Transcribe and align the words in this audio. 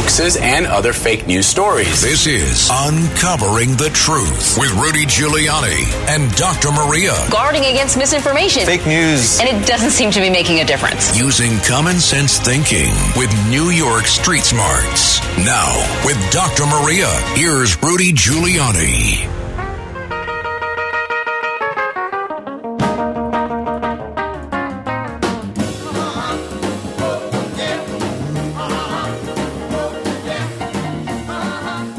hoaxes, 0.00 0.36
and 0.36 0.66
other 0.66 0.92
fake 0.92 1.26
news 1.26 1.46
stories. 1.46 2.00
This 2.00 2.26
is 2.26 2.68
Uncovering 2.72 3.76
the 3.76 3.90
Truth 3.92 4.56
with 4.58 4.70
Rudy 4.72 5.04
Giuliani 5.04 5.84
and 6.08 6.32
Dr. 6.36 6.72
Maria. 6.72 7.12
Guarding 7.30 7.64
against 7.66 7.98
misinformation, 7.98 8.64
fake 8.64 8.86
news, 8.86 9.38
and 9.40 9.48
it 9.48 9.66
doesn't 9.66 9.90
seem 9.90 10.10
to 10.12 10.20
be 10.20 10.30
making 10.30 10.60
a 10.60 10.64
difference. 10.64 11.18
Using 11.18 11.58
common 11.60 12.00
sense 12.00 12.38
thinking 12.38 12.94
with 13.16 13.30
New 13.50 13.70
York 13.70 14.06
Street 14.06 14.42
Smarts. 14.42 15.20
Now, 15.38 15.76
with 16.04 16.18
Dr. 16.32 16.64
Maria, 16.64 17.10
here's 17.34 17.80
Rudy 17.82 18.12
Giuliani. 18.12 19.39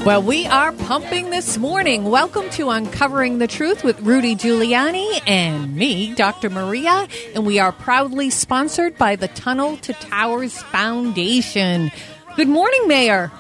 Well, 0.03 0.23
we 0.23 0.47
are 0.47 0.71
pumping 0.71 1.29
this 1.29 1.59
morning. 1.59 2.05
Welcome 2.05 2.49
to 2.51 2.71
Uncovering 2.71 3.37
the 3.37 3.45
Truth 3.45 3.83
with 3.83 4.01
Rudy 4.01 4.35
Giuliani 4.35 5.21
and 5.27 5.75
me, 5.75 6.15
Dr. 6.15 6.49
Maria. 6.49 7.07
And 7.35 7.45
we 7.45 7.59
are 7.59 7.71
proudly 7.71 8.31
sponsored 8.31 8.97
by 8.97 9.15
the 9.15 9.27
Tunnel 9.27 9.77
to 9.77 9.93
Towers 9.93 10.59
Foundation. 10.63 11.91
Good 12.35 12.47
morning, 12.47 12.87
Mayor. 12.87 13.31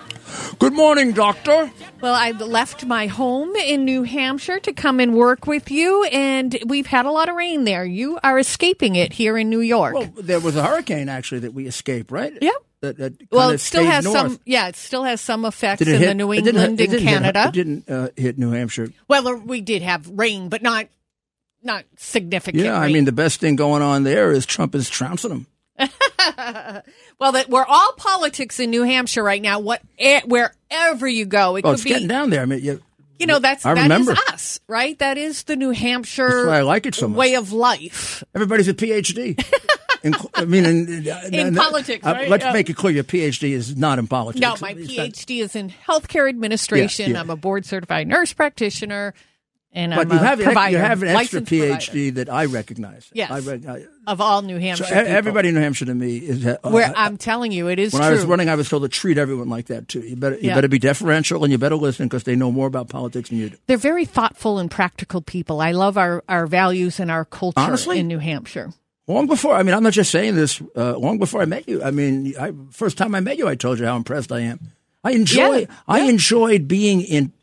Good 0.59 0.73
morning, 0.73 1.13
Doctor. 1.13 1.71
Well, 1.99 2.13
I 2.13 2.29
left 2.29 2.85
my 2.85 3.07
home 3.07 3.55
in 3.55 3.83
New 3.83 4.03
Hampshire 4.03 4.59
to 4.59 4.71
come 4.71 4.99
and 4.99 5.15
work 5.15 5.47
with 5.47 5.71
you, 5.71 6.03
and 6.05 6.55
we've 6.67 6.85
had 6.85 7.07
a 7.07 7.11
lot 7.11 7.27
of 7.27 7.35
rain 7.35 7.63
there. 7.63 7.83
You 7.83 8.19
are 8.21 8.37
escaping 8.37 8.95
it 8.95 9.13
here 9.13 9.35
in 9.35 9.49
New 9.49 9.61
York. 9.61 9.95
Well, 9.95 10.13
there 10.15 10.39
was 10.39 10.55
a 10.55 10.63
hurricane 10.63 11.09
actually 11.09 11.39
that 11.39 11.55
we 11.55 11.65
escaped, 11.65 12.11
right? 12.11 12.37
Yep 12.39 12.53
that, 12.81 12.97
that 12.97 13.13
well, 13.31 13.51
it 13.51 13.59
still 13.59 13.85
has 13.85 14.03
north. 14.03 14.17
some. 14.17 14.39
Yeah, 14.45 14.67
it 14.67 14.75
still 14.75 15.03
has 15.03 15.21
some 15.21 15.45
effects 15.45 15.81
in 15.81 15.87
hit, 15.87 16.07
the 16.07 16.13
New 16.15 16.33
England 16.33 16.79
and 16.79 16.99
Canada. 16.99 17.43
Hit, 17.43 17.47
it 17.47 17.53
didn't 17.53 17.89
uh, 17.89 18.09
hit 18.15 18.37
New 18.37 18.51
Hampshire. 18.51 18.89
Well, 19.07 19.37
we 19.37 19.61
did 19.61 19.81
have 19.83 20.09
rain, 20.09 20.49
but 20.49 20.61
not 20.61 20.87
not 21.63 21.85
significant. 21.97 22.63
Yeah, 22.63 22.73
rain. 22.73 22.89
I 22.89 22.93
mean 22.93 23.05
the 23.05 23.11
best 23.11 23.39
thing 23.39 23.55
going 23.55 23.81
on 23.83 24.03
there 24.03 24.31
is 24.31 24.45
Trump 24.45 24.75
is 24.75 24.89
trouncing 24.89 25.29
them. 25.29 25.47
well, 27.19 27.31
that 27.31 27.49
we're 27.49 27.65
all 27.65 27.93
politics 27.93 28.59
in 28.59 28.71
New 28.71 28.83
Hampshire 28.83 29.23
right 29.23 29.41
now. 29.41 29.59
What 29.59 29.81
eh, 29.99 30.21
wherever 30.25 31.07
you 31.07 31.25
go, 31.25 31.55
it 31.57 31.65
oh, 31.65 31.71
it's 31.71 31.83
be, 31.83 31.89
getting 31.89 32.07
down 32.07 32.31
there. 32.31 32.41
I 32.41 32.45
mean, 32.45 32.63
you, 32.63 32.81
you 33.19 33.27
know 33.27 33.39
that's 33.39 33.65
I 33.65 33.75
that 33.75 33.83
remember. 33.83 34.13
is 34.13 34.19
us, 34.29 34.59
right? 34.67 34.97
That 34.99 35.19
is 35.19 35.43
the 35.43 35.55
New 35.55 35.69
Hampshire. 35.69 36.49
I 36.49 36.61
like 36.61 36.87
it 36.87 36.95
so 36.95 37.07
much. 37.07 37.17
Way 37.17 37.35
of 37.35 37.53
life. 37.53 38.23
Everybody's 38.33 38.67
a 38.67 38.73
PhD. 38.73 39.39
in, 40.03 40.15
I 40.33 40.45
mean, 40.45 40.65
in, 40.65 41.07
in 41.33 41.55
politics, 41.55 42.05
uh, 42.05 42.11
right? 42.11 42.29
Let's 42.29 42.51
make 42.53 42.69
it 42.69 42.75
clear: 42.75 42.93
your 42.93 43.03
PhD 43.03 43.51
is 43.51 43.75
not 43.75 43.99
in 43.99 44.07
politics. 44.07 44.41
No, 44.41 44.55
my 44.61 44.73
PhD 44.73 45.41
is 45.41 45.55
in 45.55 45.69
healthcare 45.69 46.27
administration. 46.27 47.07
Yeah, 47.11 47.13
yeah. 47.15 47.19
I'm 47.21 47.29
a 47.29 47.35
board 47.35 47.65
certified 47.65 48.07
nurse 48.07 48.33
practitioner. 48.33 49.13
And 49.73 49.93
but 49.95 50.07
I'm 50.07 50.11
you 50.11 50.17
have, 50.17 50.39
provider, 50.41 50.71
you 50.71 50.77
have 50.83 51.01
an 51.01 51.07
extra 51.09 51.39
PhD 51.39 51.69
provider. 51.69 52.11
that 52.11 52.29
I 52.29 52.45
recognize. 52.45 53.09
Yes, 53.13 53.31
I 53.31 53.39
recognize. 53.39 53.87
of 54.05 54.19
all 54.19 54.41
New 54.41 54.57
Hampshire. 54.57 54.83
So 54.83 54.95
everybody 54.95 55.47
in 55.47 55.55
New 55.55 55.61
Hampshire 55.61 55.85
to 55.85 55.95
me 55.95 56.17
is. 56.17 56.45
Uh, 56.45 56.57
Where 56.63 56.91
I'm 56.93 57.15
telling 57.17 57.53
you, 57.53 57.69
it 57.69 57.79
is. 57.79 57.93
When 57.93 58.01
true. 58.01 58.09
I 58.09 58.11
was 58.11 58.25
running, 58.25 58.49
I 58.49 58.55
was 58.55 58.67
told 58.67 58.83
to 58.83 58.89
treat 58.89 59.17
everyone 59.17 59.47
like 59.47 59.67
that 59.67 59.87
too. 59.87 60.01
You 60.01 60.17
better, 60.17 60.35
you 60.35 60.49
yeah. 60.49 60.55
better 60.55 60.67
be 60.67 60.77
deferential 60.77 61.41
and 61.45 61.53
you 61.53 61.57
better 61.57 61.77
listen 61.77 62.07
because 62.07 62.23
they 62.23 62.35
know 62.35 62.51
more 62.51 62.67
about 62.67 62.89
politics 62.89 63.29
than 63.29 63.37
you 63.37 63.51
do. 63.51 63.57
They're 63.67 63.77
very 63.77 64.03
thoughtful 64.03 64.59
and 64.59 64.69
practical 64.69 65.21
people. 65.21 65.61
I 65.61 65.71
love 65.71 65.97
our, 65.97 66.21
our 66.27 66.47
values 66.47 66.99
and 66.99 67.09
our 67.09 67.23
culture 67.23 67.61
Honestly? 67.61 67.97
in 67.99 68.09
New 68.09 68.19
Hampshire. 68.19 68.73
Long 69.11 69.27
before, 69.27 69.53
I 69.55 69.63
mean, 69.63 69.75
I'm 69.75 69.83
not 69.83 69.93
just 69.93 70.11
saying 70.11 70.35
this. 70.35 70.61
Uh, 70.75 70.97
long 70.97 71.17
before 71.17 71.41
I 71.41 71.45
met 71.45 71.67
you, 71.67 71.83
I 71.83 71.91
mean, 71.91 72.33
I, 72.39 72.53
first 72.71 72.97
time 72.97 73.13
I 73.13 73.19
met 73.19 73.37
you, 73.37 73.47
I 73.47 73.55
told 73.55 73.79
you 73.79 73.85
how 73.85 73.97
impressed 73.97 74.31
I 74.31 74.39
am. 74.41 74.59
I 75.03 75.11
enjoy. 75.11 75.59
Yeah, 75.59 75.65
I 75.87 76.01
enjoyed 76.01 76.67
being 76.67 77.01
in 77.01 77.33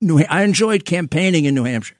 New. 0.00 0.20
I 0.28 0.42
enjoyed 0.42 0.84
campaigning 0.84 1.44
in 1.44 1.54
New 1.54 1.64
Hampshire 1.64 1.96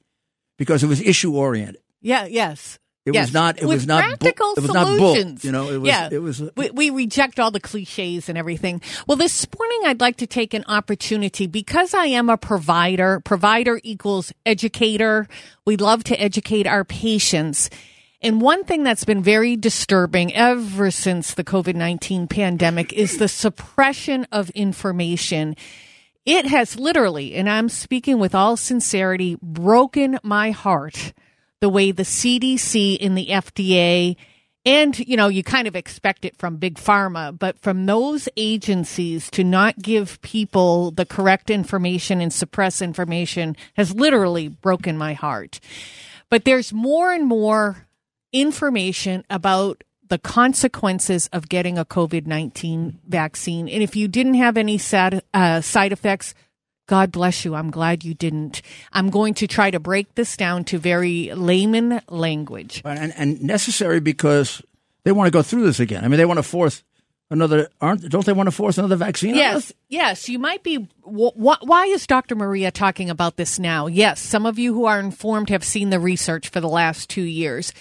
because 0.58 0.82
it 0.82 0.86
was 0.86 1.00
issue 1.00 1.34
oriented. 1.36 1.82
Yeah. 2.00 2.26
Yes. 2.26 2.78
It 3.04 3.14
yes. 3.14 3.26
was 3.26 3.34
not. 3.34 3.58
It 3.58 3.66
With 3.66 3.78
was 3.78 3.86
not. 3.86 4.04
Practical 4.04 4.54
bu- 4.54 4.60
it 4.60 4.62
was 4.62 4.70
solutions. 4.70 5.44
not 5.44 5.52
bull. 5.52 5.62
You 5.62 5.66
know. 5.66 5.74
It 5.74 5.78
was. 5.78 5.88
Yeah. 5.88 6.08
It 6.12 6.18
was. 6.18 6.42
we, 6.56 6.70
we 6.70 6.90
reject 6.90 7.40
all 7.40 7.50
the 7.50 7.58
cliches 7.58 8.28
and 8.28 8.38
everything. 8.38 8.80
Well, 9.08 9.16
this 9.16 9.46
morning 9.58 9.80
I'd 9.86 10.00
like 10.00 10.18
to 10.18 10.26
take 10.26 10.54
an 10.54 10.64
opportunity 10.68 11.48
because 11.48 11.94
I 11.94 12.06
am 12.06 12.30
a 12.30 12.36
provider. 12.36 13.18
Provider 13.20 13.80
equals 13.82 14.32
educator. 14.46 15.26
We 15.66 15.76
love 15.76 16.04
to 16.04 16.20
educate 16.20 16.68
our 16.68 16.84
patients. 16.84 17.70
And 18.22 18.40
one 18.40 18.62
thing 18.62 18.84
that's 18.84 19.04
been 19.04 19.22
very 19.22 19.56
disturbing 19.56 20.32
ever 20.34 20.92
since 20.92 21.34
the 21.34 21.42
COVID 21.42 21.74
19 21.74 22.28
pandemic 22.28 22.92
is 22.92 23.18
the 23.18 23.26
suppression 23.26 24.26
of 24.30 24.48
information. 24.50 25.56
It 26.24 26.46
has 26.46 26.78
literally, 26.78 27.34
and 27.34 27.50
I'm 27.50 27.68
speaking 27.68 28.20
with 28.20 28.32
all 28.32 28.56
sincerity, 28.56 29.36
broken 29.42 30.20
my 30.22 30.52
heart 30.52 31.12
the 31.58 31.68
way 31.68 31.90
the 31.90 32.04
CDC 32.04 32.98
and 33.00 33.18
the 33.18 33.26
FDA 33.26 34.16
and 34.64 34.98
you 34.98 35.16
know 35.16 35.28
you 35.28 35.42
kind 35.42 35.66
of 35.66 35.74
expect 35.74 36.24
it 36.24 36.36
from 36.36 36.56
big 36.56 36.76
pharma 36.76 37.36
but 37.36 37.58
from 37.58 37.86
those 37.86 38.28
agencies 38.36 39.30
to 39.30 39.42
not 39.42 39.78
give 39.78 40.20
people 40.22 40.90
the 40.90 41.06
correct 41.06 41.50
information 41.50 42.20
and 42.20 42.32
suppress 42.32 42.80
information 42.80 43.56
has 43.74 43.94
literally 43.94 44.48
broken 44.48 44.96
my 44.96 45.14
heart 45.14 45.60
but 46.30 46.44
there's 46.44 46.72
more 46.72 47.12
and 47.12 47.26
more 47.26 47.88
information 48.32 49.24
about 49.30 49.84
the 50.08 50.18
consequences 50.18 51.28
of 51.32 51.48
getting 51.48 51.78
a 51.78 51.84
COVID 51.84 52.26
19 52.26 53.00
vaccine. 53.06 53.68
And 53.68 53.82
if 53.82 53.96
you 53.96 54.08
didn't 54.08 54.34
have 54.34 54.56
any 54.56 54.78
sad, 54.78 55.22
uh, 55.32 55.60
side 55.60 55.92
effects, 55.92 56.34
God 56.86 57.12
bless 57.12 57.44
you. 57.44 57.54
I'm 57.54 57.70
glad 57.70 58.04
you 58.04 58.12
didn't. 58.12 58.60
I'm 58.92 59.08
going 59.08 59.34
to 59.34 59.46
try 59.46 59.70
to 59.70 59.80
break 59.80 60.14
this 60.14 60.36
down 60.36 60.64
to 60.64 60.78
very 60.78 61.32
layman 61.32 62.02
language. 62.08 62.82
And, 62.84 63.14
and 63.16 63.42
necessary 63.42 64.00
because 64.00 64.60
they 65.04 65.12
want 65.12 65.28
to 65.28 65.30
go 65.30 65.42
through 65.42 65.64
this 65.64 65.80
again. 65.80 66.04
I 66.04 66.08
mean, 66.08 66.18
they 66.18 66.26
want 66.26 66.38
to 66.38 66.42
force 66.42 66.84
another 67.30 67.68
aren't 67.80 68.06
don't 68.10 68.26
they 68.26 68.32
want 68.32 68.46
to 68.46 68.50
force 68.50 68.76
another 68.76 68.96
vaccine 68.96 69.34
yes 69.34 69.72
yes 69.88 70.28
you 70.28 70.38
might 70.38 70.62
be 70.62 70.76
wh- 71.02 71.34
why 71.34 71.86
is 71.86 72.06
dr 72.06 72.34
maria 72.34 72.70
talking 72.70 73.08
about 73.08 73.36
this 73.36 73.58
now 73.58 73.86
yes 73.86 74.20
some 74.20 74.44
of 74.44 74.58
you 74.58 74.74
who 74.74 74.84
are 74.84 75.00
informed 75.00 75.48
have 75.48 75.64
seen 75.64 75.88
the 75.88 75.98
research 75.98 76.50
for 76.50 76.60
the 76.60 76.68
last 76.68 77.08
two 77.08 77.22
years 77.22 77.72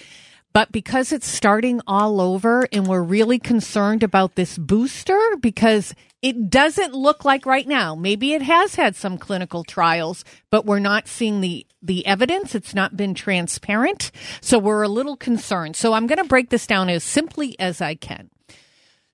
but 0.52 0.72
because 0.72 1.12
it's 1.12 1.26
starting 1.26 1.80
all 1.86 2.20
over 2.20 2.68
and 2.72 2.86
we're 2.86 3.02
really 3.02 3.38
concerned 3.38 4.02
about 4.02 4.34
this 4.34 4.58
booster 4.58 5.18
because 5.40 5.94
it 6.20 6.50
doesn't 6.50 6.94
look 6.94 7.24
like 7.24 7.46
right 7.46 7.66
now, 7.66 7.94
maybe 7.94 8.32
it 8.32 8.42
has 8.42 8.74
had 8.74 8.94
some 8.94 9.18
clinical 9.18 9.64
trials, 9.64 10.24
but 10.50 10.66
we're 10.66 10.78
not 10.78 11.08
seeing 11.08 11.40
the, 11.40 11.66
the 11.82 12.06
evidence. 12.06 12.54
It's 12.54 12.74
not 12.74 12.96
been 12.96 13.14
transparent. 13.14 14.12
So 14.40 14.58
we're 14.58 14.82
a 14.82 14.88
little 14.88 15.16
concerned. 15.16 15.74
So 15.74 15.94
I'm 15.94 16.06
going 16.06 16.18
to 16.18 16.24
break 16.24 16.50
this 16.50 16.66
down 16.66 16.88
as 16.88 17.02
simply 17.02 17.58
as 17.58 17.80
I 17.80 17.94
can. 17.94 18.30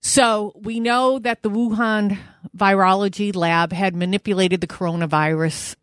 So 0.01 0.53
we 0.55 0.81
know 0.81 1.19
that 1.19 1.43
the 1.43 1.51
Wuhan 1.51 2.19
virology 2.57 3.35
lab 3.35 3.73
had 3.73 3.97
manipulated 3.97 4.61
the 4.61 4.67
coronavirus 4.67 5.77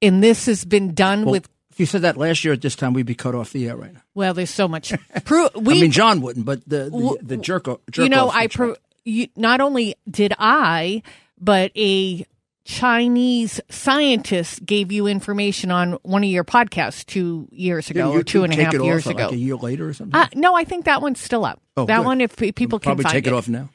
and 0.00 0.22
this 0.22 0.46
has 0.46 0.64
been 0.64 0.94
done 0.94 1.24
well, 1.24 1.32
with 1.32 1.48
you 1.78 1.86
said 1.86 2.02
that 2.02 2.16
last 2.16 2.44
year 2.44 2.52
at 2.52 2.60
this 2.60 2.76
time, 2.76 2.92
we'd 2.92 3.06
be 3.06 3.14
cut 3.14 3.34
off 3.34 3.52
the 3.52 3.68
air 3.68 3.76
right 3.76 3.92
now. 3.92 4.00
Well, 4.14 4.34
there's 4.34 4.50
so 4.50 4.68
much. 4.68 4.92
Pro- 5.24 5.48
we, 5.54 5.78
I 5.78 5.80
mean, 5.82 5.90
John 5.90 6.20
wouldn't, 6.20 6.44
but 6.44 6.68
the 6.68 6.90
the, 6.90 7.18
the 7.22 7.36
jerk, 7.36 7.64
jerk 7.90 8.04
You 8.04 8.08
know, 8.08 8.30
I 8.30 8.48
pro- 8.48 8.76
you, 9.04 9.28
not 9.36 9.60
only 9.60 9.94
did 10.10 10.34
I, 10.38 11.02
but 11.40 11.70
a 11.76 12.26
Chinese 12.68 13.62
scientist 13.70 14.64
gave 14.66 14.92
you 14.92 15.06
information 15.06 15.70
on 15.70 15.94
one 16.02 16.22
of 16.22 16.28
your 16.28 16.44
podcasts 16.44 17.04
two 17.06 17.48
years 17.50 17.88
ago 17.88 18.12
or 18.12 18.22
two 18.22 18.44
and 18.44 18.52
a 18.52 18.62
half 18.62 18.74
years 18.74 19.06
ago. 19.06 19.24
Like 19.24 19.32
a 19.32 19.36
year 19.36 19.56
later 19.56 19.88
or 19.88 19.94
something. 19.94 20.20
Uh, 20.20 20.28
no, 20.34 20.54
I 20.54 20.64
think 20.64 20.84
that 20.84 21.00
one's 21.00 21.18
still 21.18 21.46
up. 21.46 21.62
Oh, 21.78 21.86
that 21.86 21.98
good. 21.98 22.04
one, 22.04 22.20
if 22.20 22.36
people 22.36 22.78
can 22.78 22.80
probably 22.80 23.04
take 23.04 23.26
it. 23.26 23.28
it 23.28 23.32
off 23.32 23.48
now. 23.48 23.70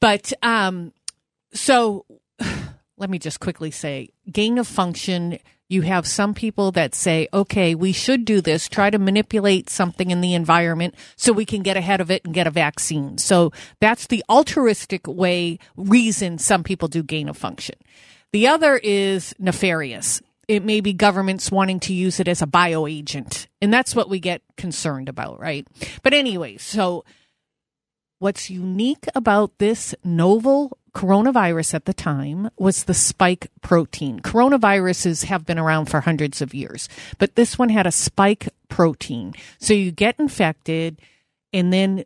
But 0.00 0.32
um, 0.42 0.94
so 1.52 2.06
let 2.96 3.10
me 3.10 3.18
just 3.18 3.38
quickly 3.38 3.70
say, 3.70 4.08
gain 4.32 4.56
of 4.56 4.66
function 4.66 5.38
You 5.70 5.82
have 5.82 6.06
some 6.06 6.32
people 6.32 6.72
that 6.72 6.94
say, 6.94 7.28
okay, 7.32 7.74
we 7.74 7.92
should 7.92 8.24
do 8.24 8.40
this, 8.40 8.68
try 8.68 8.88
to 8.88 8.98
manipulate 8.98 9.68
something 9.68 10.10
in 10.10 10.22
the 10.22 10.32
environment 10.32 10.94
so 11.16 11.32
we 11.32 11.44
can 11.44 11.62
get 11.62 11.76
ahead 11.76 12.00
of 12.00 12.10
it 12.10 12.24
and 12.24 12.32
get 12.32 12.46
a 12.46 12.50
vaccine. 12.50 13.18
So 13.18 13.52
that's 13.78 14.06
the 14.06 14.24
altruistic 14.30 15.06
way, 15.06 15.58
reason 15.76 16.38
some 16.38 16.64
people 16.64 16.88
do 16.88 17.02
gain 17.02 17.28
of 17.28 17.36
function. 17.36 17.74
The 18.32 18.46
other 18.46 18.80
is 18.82 19.34
nefarious. 19.38 20.22
It 20.48 20.64
may 20.64 20.80
be 20.80 20.94
governments 20.94 21.50
wanting 21.50 21.80
to 21.80 21.92
use 21.92 22.18
it 22.18 22.28
as 22.28 22.40
a 22.40 22.46
bioagent. 22.46 23.46
And 23.60 23.72
that's 23.72 23.94
what 23.94 24.08
we 24.08 24.20
get 24.20 24.40
concerned 24.56 25.10
about, 25.10 25.38
right? 25.38 25.66
But 26.02 26.14
anyway, 26.14 26.56
so 26.56 27.04
what's 28.18 28.48
unique 28.48 29.04
about 29.14 29.58
this 29.58 29.94
novel 30.02 30.78
coronavirus 30.98 31.74
at 31.74 31.84
the 31.84 31.94
time 31.94 32.50
was 32.58 32.84
the 32.84 32.94
spike 32.94 33.52
protein. 33.62 34.18
Coronaviruses 34.18 35.26
have 35.26 35.46
been 35.46 35.58
around 35.58 35.86
for 35.86 36.00
hundreds 36.00 36.42
of 36.42 36.54
years, 36.54 36.88
but 37.18 37.36
this 37.36 37.56
one 37.56 37.68
had 37.68 37.86
a 37.86 37.92
spike 37.92 38.48
protein. 38.68 39.32
So 39.60 39.74
you 39.74 39.92
get 39.92 40.18
infected 40.18 41.00
and 41.52 41.72
then 41.72 42.04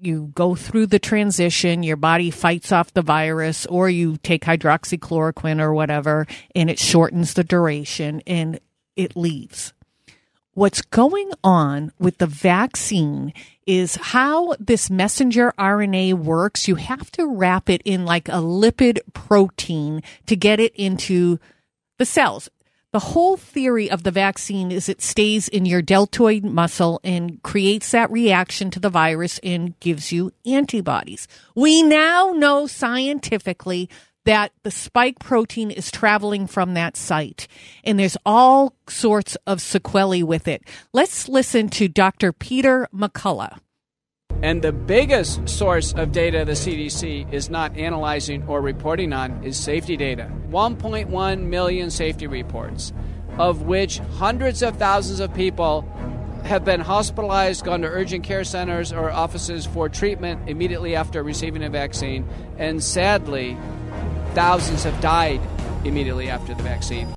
you 0.00 0.32
go 0.34 0.56
through 0.56 0.86
the 0.86 0.98
transition, 0.98 1.84
your 1.84 1.96
body 1.96 2.32
fights 2.32 2.72
off 2.72 2.92
the 2.92 3.02
virus, 3.02 3.66
or 3.66 3.88
you 3.88 4.16
take 4.16 4.44
hydroxychloroquine 4.44 5.60
or 5.60 5.72
whatever, 5.72 6.26
and 6.56 6.68
it 6.68 6.80
shortens 6.80 7.34
the 7.34 7.44
duration 7.44 8.20
and 8.26 8.58
it 8.96 9.16
leaves. 9.16 9.72
What's 10.58 10.82
going 10.82 11.30
on 11.44 11.92
with 12.00 12.18
the 12.18 12.26
vaccine 12.26 13.32
is 13.64 13.94
how 13.94 14.56
this 14.58 14.90
messenger 14.90 15.54
RNA 15.56 16.14
works. 16.14 16.66
You 16.66 16.74
have 16.74 17.12
to 17.12 17.28
wrap 17.28 17.70
it 17.70 17.80
in 17.84 18.04
like 18.04 18.28
a 18.28 18.42
lipid 18.42 18.98
protein 19.12 20.02
to 20.26 20.34
get 20.34 20.58
it 20.58 20.74
into 20.74 21.38
the 21.98 22.04
cells. 22.04 22.50
The 22.90 22.98
whole 22.98 23.36
theory 23.36 23.88
of 23.88 24.02
the 24.02 24.10
vaccine 24.10 24.72
is 24.72 24.88
it 24.88 25.00
stays 25.00 25.46
in 25.46 25.64
your 25.64 25.80
deltoid 25.80 26.42
muscle 26.42 26.98
and 27.04 27.40
creates 27.44 27.92
that 27.92 28.10
reaction 28.10 28.72
to 28.72 28.80
the 28.80 28.90
virus 28.90 29.38
and 29.44 29.78
gives 29.78 30.10
you 30.10 30.32
antibodies. 30.44 31.28
We 31.54 31.84
now 31.84 32.32
know 32.32 32.66
scientifically 32.66 33.88
that 34.28 34.52
the 34.62 34.70
spike 34.70 35.18
protein 35.20 35.70
is 35.70 35.90
traveling 35.90 36.46
from 36.46 36.74
that 36.74 36.98
site 36.98 37.48
and 37.82 37.98
there's 37.98 38.16
all 38.26 38.74
sorts 38.86 39.38
of 39.46 39.58
sequelae 39.58 40.22
with 40.22 40.46
it. 40.46 40.62
Let's 40.92 41.30
listen 41.30 41.70
to 41.70 41.88
Dr. 41.88 42.34
Peter 42.34 42.86
McCullough. 42.94 43.58
And 44.42 44.60
the 44.60 44.72
biggest 44.72 45.48
source 45.48 45.94
of 45.94 46.12
data 46.12 46.44
the 46.44 46.52
CDC 46.52 47.32
is 47.32 47.48
not 47.48 47.74
analyzing 47.78 48.46
or 48.46 48.60
reporting 48.60 49.14
on 49.14 49.42
is 49.44 49.56
safety 49.56 49.96
data. 49.96 50.30
1.1 50.50 51.42
million 51.44 51.90
safety 51.90 52.26
reports, 52.26 52.92
of 53.38 53.62
which 53.62 53.96
hundreds 54.18 54.62
of 54.62 54.76
thousands 54.76 55.20
of 55.20 55.32
people 55.32 55.90
have 56.44 56.66
been 56.66 56.80
hospitalized, 56.80 57.64
gone 57.64 57.80
to 57.80 57.88
urgent 57.88 58.24
care 58.24 58.44
centers 58.44 58.92
or 58.92 59.10
offices 59.10 59.64
for 59.64 59.88
treatment 59.88 60.50
immediately 60.50 60.94
after 60.94 61.22
receiving 61.22 61.64
a 61.64 61.70
vaccine, 61.70 62.28
and 62.58 62.84
sadly, 62.84 63.56
thousands 64.38 64.84
have 64.84 65.00
died 65.00 65.40
immediately 65.84 66.30
after 66.30 66.54
the 66.54 66.62
vaccine. 66.62 67.12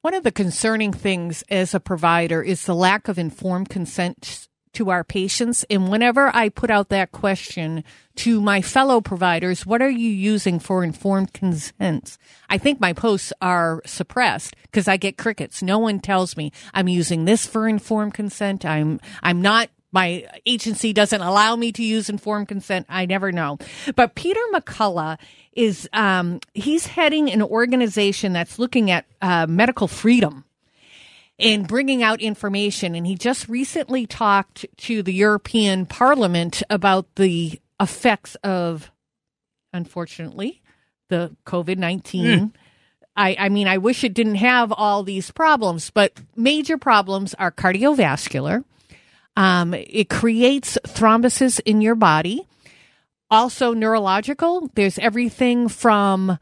One 0.00 0.14
of 0.14 0.24
the 0.24 0.32
concerning 0.32 0.90
things 0.90 1.44
as 1.50 1.74
a 1.74 1.80
provider 1.80 2.42
is 2.42 2.64
the 2.64 2.74
lack 2.74 3.08
of 3.08 3.18
informed 3.18 3.68
consent 3.68 4.48
to 4.72 4.88
our 4.88 5.04
patients. 5.04 5.66
And 5.68 5.90
whenever 5.90 6.34
I 6.34 6.48
put 6.48 6.70
out 6.70 6.88
that 6.88 7.12
question 7.12 7.84
to 8.16 8.40
my 8.40 8.62
fellow 8.62 9.02
providers, 9.02 9.66
what 9.66 9.82
are 9.82 9.90
you 9.90 10.08
using 10.08 10.58
for 10.58 10.82
informed 10.82 11.34
consent? 11.34 12.16
I 12.48 12.56
think 12.56 12.80
my 12.80 12.94
posts 12.94 13.34
are 13.42 13.82
suppressed 13.84 14.56
because 14.62 14.88
I 14.88 14.96
get 14.96 15.18
crickets. 15.18 15.62
No 15.62 15.78
one 15.78 16.00
tells 16.00 16.38
me 16.38 16.52
I'm 16.72 16.88
using 16.88 17.26
this 17.26 17.46
for 17.46 17.68
informed 17.68 18.14
consent. 18.14 18.64
I'm, 18.64 18.98
I'm 19.22 19.42
not 19.42 19.68
my 19.92 20.26
agency 20.46 20.92
doesn't 20.92 21.20
allow 21.20 21.54
me 21.54 21.70
to 21.72 21.84
use 21.84 22.08
informed 22.08 22.48
consent. 22.48 22.86
I 22.88 23.06
never 23.06 23.30
know. 23.30 23.58
But 23.94 24.14
Peter 24.14 24.40
McCullough 24.52 25.18
is, 25.52 25.88
um, 25.92 26.40
he's 26.54 26.86
heading 26.86 27.30
an 27.30 27.42
organization 27.42 28.32
that's 28.32 28.58
looking 28.58 28.90
at 28.90 29.04
uh, 29.20 29.46
medical 29.46 29.86
freedom 29.86 30.44
and 31.38 31.68
bringing 31.68 32.02
out 32.02 32.20
information. 32.20 32.94
And 32.94 33.06
he 33.06 33.16
just 33.16 33.48
recently 33.48 34.06
talked 34.06 34.64
to 34.78 35.02
the 35.02 35.12
European 35.12 35.86
Parliament 35.86 36.62
about 36.70 37.14
the 37.16 37.60
effects 37.80 38.34
of, 38.36 38.90
unfortunately, 39.72 40.62
the 41.08 41.36
COVID 41.44 41.76
19. 41.76 42.24
Mm. 42.24 42.52
I, 43.14 43.36
I 43.38 43.48
mean, 43.50 43.68
I 43.68 43.76
wish 43.76 44.04
it 44.04 44.14
didn't 44.14 44.36
have 44.36 44.72
all 44.72 45.02
these 45.02 45.30
problems, 45.30 45.90
but 45.90 46.18
major 46.34 46.78
problems 46.78 47.34
are 47.34 47.52
cardiovascular. 47.52 48.64
Um, 49.36 49.74
it 49.74 50.08
creates 50.08 50.78
thrombosis 50.86 51.60
in 51.64 51.80
your 51.80 51.94
body. 51.94 52.46
Also, 53.30 53.72
neurological. 53.72 54.70
There's 54.74 54.98
everything 54.98 55.68
from 55.68 56.38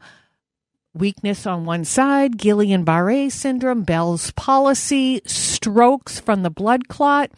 weakness 0.93 1.47
on 1.47 1.63
one 1.63 1.85
side, 1.85 2.37
Guillain 2.37 2.83
Barre 2.83 3.29
syndrome, 3.29 3.83
Bell's 3.83 4.31
palsy, 4.31 5.21
strokes 5.25 6.19
from 6.19 6.43
the 6.43 6.49
blood 6.49 6.89
clot. 6.89 7.31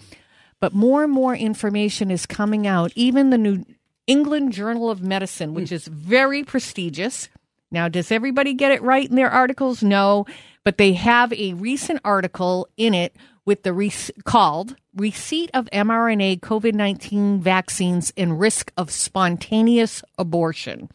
But 0.59 0.73
more 0.73 1.03
and 1.03 1.11
more 1.11 1.35
information 1.35 2.09
is 2.09 2.25
coming 2.25 2.65
out. 2.65 2.91
Even 2.95 3.29
the 3.29 3.38
New 3.38 3.65
England 4.07 4.53
Journal 4.53 4.89
of 4.89 5.03
Medicine, 5.03 5.53
which 5.53 5.71
is 5.71 5.88
very 5.88 6.44
prestigious. 6.44 7.29
Now, 7.69 7.89
does 7.89 8.11
everybody 8.11 8.53
get 8.53 8.71
it 8.71 8.81
right 8.81 9.07
in 9.07 9.15
their 9.15 9.29
articles? 9.29 9.83
No, 9.83 10.25
but 10.63 10.77
they 10.77 10.94
have 10.94 11.33
a 11.33 11.53
recent 11.53 11.99
article 12.03 12.67
in 12.77 12.94
it 12.94 13.15
with 13.45 13.63
the 13.63 13.74
re- 13.74 13.92
called 14.24 14.75
receipt 14.95 15.50
of 15.54 15.66
mRNA 15.72 16.40
COVID 16.40 16.74
19 16.74 17.42
vaccines 17.42 18.13
and 18.16 18.40
risk 18.40 18.72
of 18.78 18.92
spontaneous 18.92 20.04
abortion. 20.18 20.90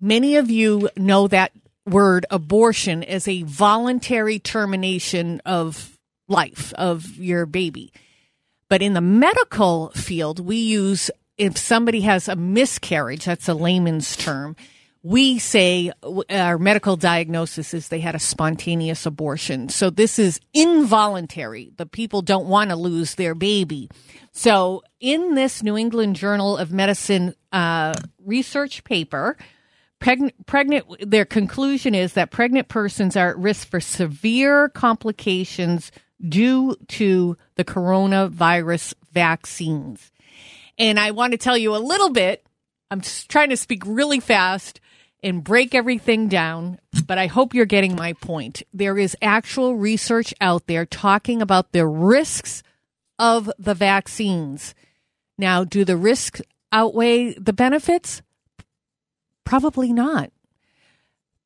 Many 0.00 0.36
of 0.36 0.50
you 0.50 0.88
know 0.96 1.28
that 1.28 1.52
word 1.86 2.26
abortion 2.30 3.02
as 3.02 3.26
a 3.26 3.42
voluntary 3.42 4.38
termination 4.38 5.40
of 5.44 5.98
life 6.28 6.72
of 6.74 7.16
your 7.16 7.46
baby. 7.46 7.92
But 8.68 8.82
in 8.82 8.92
the 8.92 9.00
medical 9.00 9.90
field, 9.90 10.40
we 10.40 10.56
use 10.56 11.10
if 11.38 11.56
somebody 11.56 12.02
has 12.02 12.28
a 12.28 12.36
miscarriage, 12.36 13.24
that's 13.24 13.48
a 13.48 13.54
layman's 13.54 14.16
term, 14.16 14.56
we 15.02 15.38
say 15.38 15.92
our 16.30 16.58
medical 16.58 16.96
diagnosis 16.96 17.72
is 17.72 17.88
they 17.88 18.00
had 18.00 18.14
a 18.14 18.20
spontaneous 18.20 19.06
abortion. 19.06 19.68
So 19.68 19.90
this 19.90 20.18
is 20.18 20.40
involuntary. 20.52 21.72
The 21.76 21.86
people 21.86 22.22
don't 22.22 22.46
want 22.46 22.70
to 22.70 22.76
lose 22.76 23.14
their 23.14 23.34
baby. 23.34 23.88
So 24.32 24.82
in 25.00 25.34
this 25.34 25.62
New 25.62 25.76
England 25.76 26.16
Journal 26.16 26.56
of 26.56 26.72
Medicine 26.72 27.34
uh, 27.52 27.94
research 28.24 28.84
paper, 28.84 29.36
Pregnant, 30.00 30.46
pregnant, 30.46 31.10
their 31.10 31.24
conclusion 31.24 31.92
is 31.92 32.12
that 32.12 32.30
pregnant 32.30 32.68
persons 32.68 33.16
are 33.16 33.30
at 33.30 33.38
risk 33.38 33.66
for 33.66 33.80
severe 33.80 34.68
complications 34.68 35.90
due 36.22 36.76
to 36.86 37.36
the 37.56 37.64
coronavirus 37.64 38.94
vaccines. 39.12 40.12
And 40.78 41.00
I 41.00 41.10
want 41.10 41.32
to 41.32 41.36
tell 41.36 41.58
you 41.58 41.74
a 41.74 41.78
little 41.78 42.10
bit. 42.10 42.46
I'm 42.92 43.00
trying 43.00 43.50
to 43.50 43.56
speak 43.56 43.82
really 43.84 44.20
fast 44.20 44.80
and 45.22 45.42
break 45.42 45.74
everything 45.74 46.28
down, 46.28 46.78
but 47.06 47.18
I 47.18 47.26
hope 47.26 47.54
you're 47.54 47.66
getting 47.66 47.96
my 47.96 48.12
point. 48.14 48.62
There 48.72 48.98
is 48.98 49.16
actual 49.20 49.76
research 49.76 50.32
out 50.40 50.66
there 50.66 50.86
talking 50.86 51.42
about 51.42 51.72
the 51.72 51.86
risks 51.86 52.62
of 53.18 53.50
the 53.58 53.74
vaccines. 53.74 54.74
Now, 55.36 55.64
do 55.64 55.84
the 55.84 55.96
risks 55.96 56.40
outweigh 56.72 57.32
the 57.34 57.52
benefits? 57.52 58.22
Probably 59.44 59.92
not. 59.92 60.30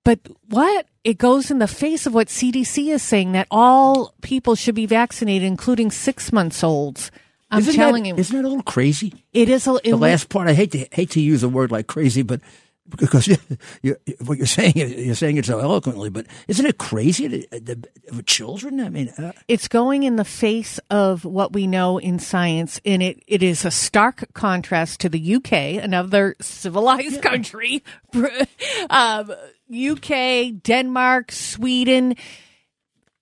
But 0.05 0.21
what? 0.49 0.87
It 1.05 1.19
goes 1.19 1.51
in 1.51 1.59
the 1.59 1.69
face 1.69 2.07
of 2.07 2.15
what 2.15 2.29
CDC 2.29 2.93
is 2.93 3.03
saying 3.03 3.33
that 3.33 3.47
all 3.51 4.15
people 4.23 4.55
should 4.55 4.75
be 4.75 4.87
vaccinated, 4.87 5.47
including 5.47 5.91
six 5.91 6.33
months 6.33 6.63
olds. 6.63 7.11
I'm 7.51 7.61
isn't 7.61 7.75
telling 7.75 8.05
that, 8.05 8.09
you, 8.11 8.17
isn't 8.17 8.37
that 8.37 8.45
a 8.45 8.49
little 8.49 8.63
crazy? 8.63 9.13
It 9.33 9.49
is. 9.49 9.67
A, 9.67 9.75
it 9.85 9.91
the 9.91 9.97
last 9.97 10.29
part, 10.29 10.49
I 10.49 10.55
hate 10.55 10.73
to 10.73 10.89
hate 10.91 11.11
to 11.11 11.21
use 11.21 11.43
a 11.43 11.49
word 11.49 11.71
like 11.71 11.87
crazy, 11.87 12.23
but 12.23 12.41
because 12.89 13.27
you, 13.29 13.37
you, 13.83 13.97
what 14.25 14.39
you're 14.39 14.47
saying 14.47 14.73
you're 14.77 15.15
saying 15.15 15.37
it 15.37 15.47
so 15.47 15.59
eloquently, 15.59 16.11
but 16.11 16.27
isn't 16.49 16.67
it 16.67 16.79
crazy 16.79 17.29
to, 17.29 17.61
to, 17.61 18.23
children? 18.25 18.81
I 18.81 18.89
mean, 18.89 19.09
uh, 19.11 19.33
it's 19.49 19.69
going 19.69 20.03
in 20.03 20.17
the 20.17 20.25
face 20.25 20.79
of 20.91 21.25
what 21.25 21.53
we 21.53 21.67
know 21.67 21.99
in 21.99 22.19
science, 22.19 22.81
and 22.85 23.03
it, 23.03 23.23
it 23.27 23.43
is 23.43 23.65
a 23.65 23.71
stark 23.71 24.33
contrast 24.35 25.01
to 25.01 25.09
the 25.09 25.37
UK, 25.37 25.83
another 25.83 26.37
civilized 26.41 27.17
yeah. 27.17 27.21
country, 27.21 27.85
um, 28.91 29.33
UK, 29.73 30.63
Denmark, 30.63 31.33
Sweden. 31.33 32.17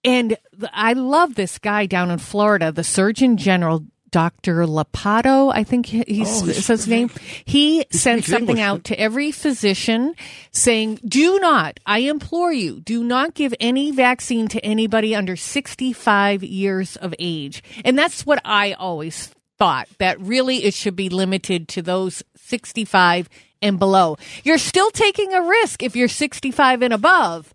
And 0.03 0.37
I 0.73 0.95
love 0.95 1.35
this 1.35 1.59
guy 1.59 1.87
down 1.87 2.11
in 2.11 2.19
Florida, 2.19 2.73
the 2.73 2.85
Surgeon 2.85 3.37
General 3.37 3.85
Dr. 4.11 4.65
Ladapo, 4.67 5.53
I 5.55 5.65
think 5.65 5.87
he- 5.87 6.01
oh, 6.01 6.05
he's 6.07 6.43
Oh, 6.43 6.47
says 6.53 6.67
his 6.67 6.89
name. 6.89 7.11
He 7.45 7.85
sent 7.91 8.25
something 8.25 8.49
English, 8.57 8.61
out 8.65 8.85
to 8.85 8.99
every 9.01 9.31
physician 9.31 10.15
saying, 10.53 11.01
do 11.07 11.39
not, 11.39 11.79
I 11.87 12.01
implore 12.01 12.53
you, 12.53 12.81
do 12.81 13.05
not 13.05 13.35
give 13.35 13.55
any 13.61 13.91
vaccine 13.91 14.49
to 14.49 14.65
anybody 14.65 15.15
under 15.15 15.37
65 15.37 16.43
years 16.43 16.97
of 16.97 17.15
age. 17.19 17.63
And 17.85 17.99
that's 17.99 18.27
what 18.27 18.41
I 18.45 18.73
always 18.73 19.31
thought, 19.59 19.89
that 19.99 20.21
really 20.21 20.65
it 20.65 20.75
should 20.75 20.97
be 20.97 21.09
limited 21.09 21.69
to 21.69 21.83
those 21.83 22.23
65 22.37 23.29
and 23.63 23.79
below. 23.79 24.17
You're 24.43 24.59
still 24.59 24.91
taking 24.91 25.35
a 25.35 25.43
risk 25.43 25.83
if 25.83 25.95
you're 25.95 26.09
65 26.09 26.83
and 26.83 26.93
above 26.95 27.53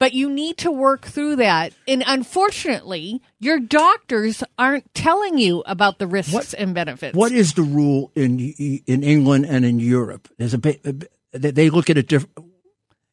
but 0.00 0.12
you 0.12 0.28
need 0.28 0.58
to 0.58 0.72
work 0.72 1.02
through 1.06 1.36
that. 1.36 1.72
And 1.86 2.02
unfortunately, 2.04 3.22
your 3.44 3.60
doctors 3.60 4.42
aren't 4.58 4.92
telling 4.94 5.38
you 5.38 5.62
about 5.66 5.98
the 5.98 6.06
risks 6.06 6.32
What- 6.32 6.54
and 6.58 6.74
benefits. 6.74 7.14
What 7.16 7.32
is 7.32 7.52
the 7.54 7.62
rule 7.62 8.10
in 8.14 8.38
in 8.86 9.02
England 9.02 9.46
and 9.46 9.64
in 9.64 9.78
Europe? 9.80 10.28
There's 10.38 10.54
a 10.54 10.60
they 11.32 11.68
look 11.70 11.90
at 11.90 11.98
it 11.98 12.08
different. 12.08 12.38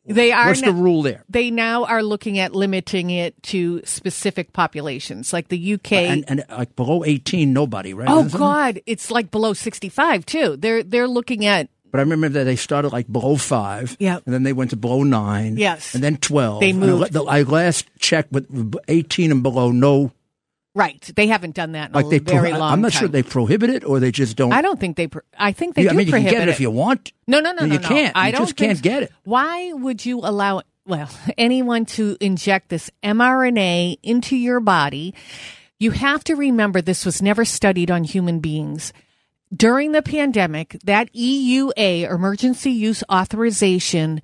they 0.06 0.32
are 0.32 0.48
What's 0.48 0.62
the 0.62 0.74
no- 0.74 0.82
rule 0.82 1.02
there? 1.04 1.24
They 1.30 1.52
now 1.52 1.86
are 1.86 2.02
looking 2.04 2.40
at 2.40 2.56
limiting 2.56 3.10
it 3.12 3.42
to 3.54 3.82
specific 3.86 4.52
populations, 4.54 5.32
like 5.34 5.50
the 5.50 5.74
UK. 5.74 5.92
And, 5.94 6.26
and 6.28 6.44
like 6.50 6.76
below 6.76 7.04
18, 7.04 7.54
nobody, 7.54 7.94
right? 7.94 8.10
oh 8.10 8.26
Isn't 8.26 8.36
it? 8.36 8.40
God, 8.40 8.82
it's 8.86 9.12
like 9.12 9.30
below 9.32 9.54
sixty-five 9.54 10.26
too. 10.26 10.56
They're 10.58 10.82
they're 10.84 11.08
looking 11.08 11.46
at 11.46 11.70
But 11.92 12.00
I 12.00 12.04
remember 12.04 12.30
that 12.30 12.46
they 12.46 12.56
started 12.56 12.92
like 12.94 13.12
below 13.12 13.36
five. 13.38 13.96
Yeah. 14.00 14.20
And 14.26 14.34
then 14.34 14.44
they 14.44 14.54
went 14.54 14.70
to 14.72 14.78
below 14.78 15.04
nine. 15.04 15.58
Yes. 15.58 15.94
And 15.94 16.02
then 16.04 16.18
12. 16.18 16.62
They 16.62 16.70
And 16.72 16.84
I 16.84 16.88
moved. 16.88 17.18
I, 17.18 17.42
last 17.44 17.86
checked 18.00 18.32
with 18.32 18.48
18 18.88 19.32
and 19.32 19.44
below, 19.44 19.72
no. 19.72 20.12
Right. 20.76 21.10
They 21.16 21.28
haven't 21.28 21.56
done 21.56 21.74
that 21.74 21.90
in 21.90 21.94
Like 21.94 22.06
a 22.06 22.10
they, 22.10 22.20
very 22.20 22.50
pro- 22.52 22.60
long 22.60 22.74
I'm 22.74 22.82
not 22.82 22.92
time. 22.92 23.00
sure 23.00 23.08
they 23.08 23.24
prohibit 23.24 23.70
it 23.70 23.84
or 23.84 24.00
they 24.00 24.12
just 24.12 24.36
don't. 24.38 24.52
I 24.54 24.62
don't 24.62 24.80
think 24.80 24.98
they. 24.98 25.08
Pro- 25.08 25.22
I 25.38 25.52
think 25.52 25.76
they 25.76 25.84
Yeah, 25.84 25.90
do 25.92 25.96
I 25.96 25.98
mean, 25.98 26.08
you 26.08 26.14
can 26.14 26.22
prohibit 26.24 26.40
get 26.40 26.48
it, 26.48 26.52
if 26.52 26.60
you 26.60 26.72
want. 26.72 27.12
No, 27.28 27.40
no, 27.40 27.52
no, 27.52 27.62
No, 27.62 27.66
no, 27.68 27.74
you 27.76 27.80
no. 27.80 27.88
can't. 27.88 28.16
I 28.16 28.28
You 28.28 28.32
don't 28.34 28.42
just 28.48 28.56
can't 28.56 28.78
so. 28.78 28.84
get 28.84 29.04
it. 29.04 29.12
Why 29.24 29.72
would 29.74 30.06
you 30.06 30.20
allow 30.20 30.62
well 30.86 31.10
anyone 31.38 31.86
to 31.86 32.18
inject 32.22 32.70
this 32.70 32.90
mRNA 33.04 33.98
into 34.04 34.36
your 34.36 34.60
body? 34.60 35.14
You 35.80 35.92
have 35.92 36.24
to 36.26 36.36
remember 36.36 36.82
this 36.82 37.06
was 37.06 37.22
never 37.22 37.44
studied 37.46 37.90
on 37.90 38.04
human 38.04 38.40
beings. 38.40 38.94
During 39.54 39.92
the 39.92 40.02
pandemic, 40.02 40.78
that 40.86 41.12
EUA 41.14 42.10
emergency 42.10 42.72
use 42.72 43.04
authorization 43.12 44.22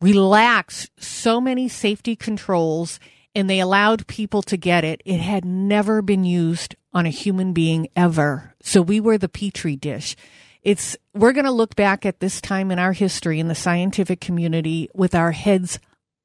relaxed 0.00 0.90
so 0.98 1.40
many 1.40 1.68
safety 1.68 2.16
controls 2.16 2.98
and 3.34 3.48
they 3.48 3.60
allowed 3.60 4.06
people 4.06 4.42
to 4.42 4.56
get 4.56 4.84
it. 4.84 5.02
It 5.04 5.20
had 5.20 5.44
never 5.44 6.02
been 6.02 6.24
used 6.24 6.76
on 6.92 7.06
a 7.06 7.10
human 7.10 7.52
being 7.52 7.88
ever. 7.96 8.54
So 8.62 8.80
we 8.80 9.00
were 9.00 9.18
the 9.18 9.28
petri 9.28 9.76
dish. 9.76 10.16
It's 10.62 10.96
we're 11.12 11.32
going 11.32 11.44
to 11.44 11.50
look 11.50 11.76
back 11.76 12.06
at 12.06 12.20
this 12.20 12.40
time 12.40 12.70
in 12.70 12.78
our 12.78 12.92
history 12.92 13.38
in 13.38 13.48
the 13.48 13.54
scientific 13.54 14.20
community 14.20 14.88
with 14.94 15.14
our 15.14 15.32
heads 15.32 15.78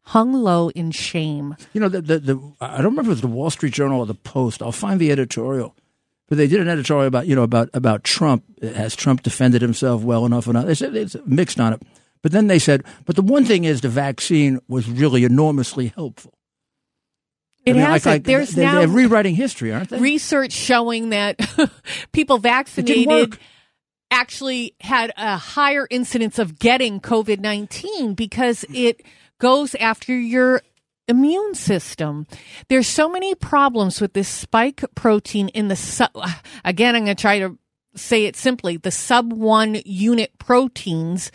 hung 0.04 0.34
low 0.34 0.70
in 0.70 0.92
shame. 0.92 1.56
You 1.74 1.82
know, 1.82 1.90
the, 1.90 2.02
the, 2.02 2.20
the, 2.20 2.54
I 2.62 2.78
don't 2.78 2.92
remember 2.92 3.02
if 3.02 3.08
it 3.08 3.10
was 3.10 3.22
the 3.22 3.28
Wall 3.28 3.50
Street 3.50 3.74
Journal 3.74 4.00
or 4.00 4.06
the 4.06 4.16
Post. 4.16 4.64
I'll 4.64 4.72
find 4.72 5.00
the 5.00 5.12
editorial. 5.12 5.76
But 6.30 6.38
they 6.38 6.48
did 6.48 6.62
an 6.62 6.68
editorial 6.68 7.08
about, 7.08 7.28
you 7.28 7.36
know, 7.36 7.44
about, 7.44 7.70
about 7.74 8.04
Trump. 8.04 8.44
Has 8.62 8.96
Trump 8.96 9.24
defended 9.24 9.62
himself 9.62 10.04
well 10.04 10.26
enough 10.26 10.48
or 10.48 10.54
not? 10.54 10.68
They 10.68 10.76
said 10.76 10.96
it's 10.96 11.16
mixed 11.26 11.60
on 11.60 11.74
it. 11.74 11.82
But 12.22 12.32
then 12.32 12.48
they 12.48 12.60
said, 12.60 12.84
but 13.06 13.16
the 13.16 13.22
one 13.22 13.46
thing 13.46 13.66
is 13.66 13.82
the 13.82 13.90
vaccine 13.90 14.60
was 14.68 14.90
really 14.90 15.24
enormously 15.24 15.88
helpful. 15.96 16.34
It 17.66 17.72
I 17.72 17.74
mean, 17.74 17.82
has 17.84 18.06
like- 18.06 18.24
There's 18.24 18.52
they, 18.52 18.64
now 18.64 18.80
They're 18.80 18.88
rewriting 18.88 19.36
history, 19.36 19.74
aren't 19.74 19.90
they? 19.90 20.00
research 20.00 20.54
showing 20.54 21.10
that 21.10 21.38
people 22.12 22.38
vaccinated 22.38 23.38
actually 24.12 24.76
had 24.82 25.12
a 25.18 25.38
higher 25.38 25.88
incidence 25.90 26.40
of 26.40 26.58
getting 26.58 27.00
COVID 27.00 27.40
19 27.40 28.16
because 28.16 28.66
it 28.74 29.02
goes 29.40 29.76
after 29.76 30.18
your 30.18 30.62
immune 31.08 31.54
system. 31.56 32.28
There's 32.70 32.88
so 32.88 33.10
many 33.10 33.36
problems 33.36 34.00
with 34.00 34.14
this 34.14 34.28
spike 34.28 34.84
protein 34.96 35.50
in 35.50 35.68
the 35.68 35.76
sub. 35.76 36.12
Again, 36.64 36.96
I'm 36.96 37.06
going 37.06 37.16
to 37.16 37.22
try 37.22 37.40
to 37.40 37.58
say 37.96 38.26
it 38.26 38.36
simply 38.36 38.78
the 38.78 38.92
sub 38.92 39.34
one 39.34 39.82
unit 39.86 40.38
proteins 40.38 41.32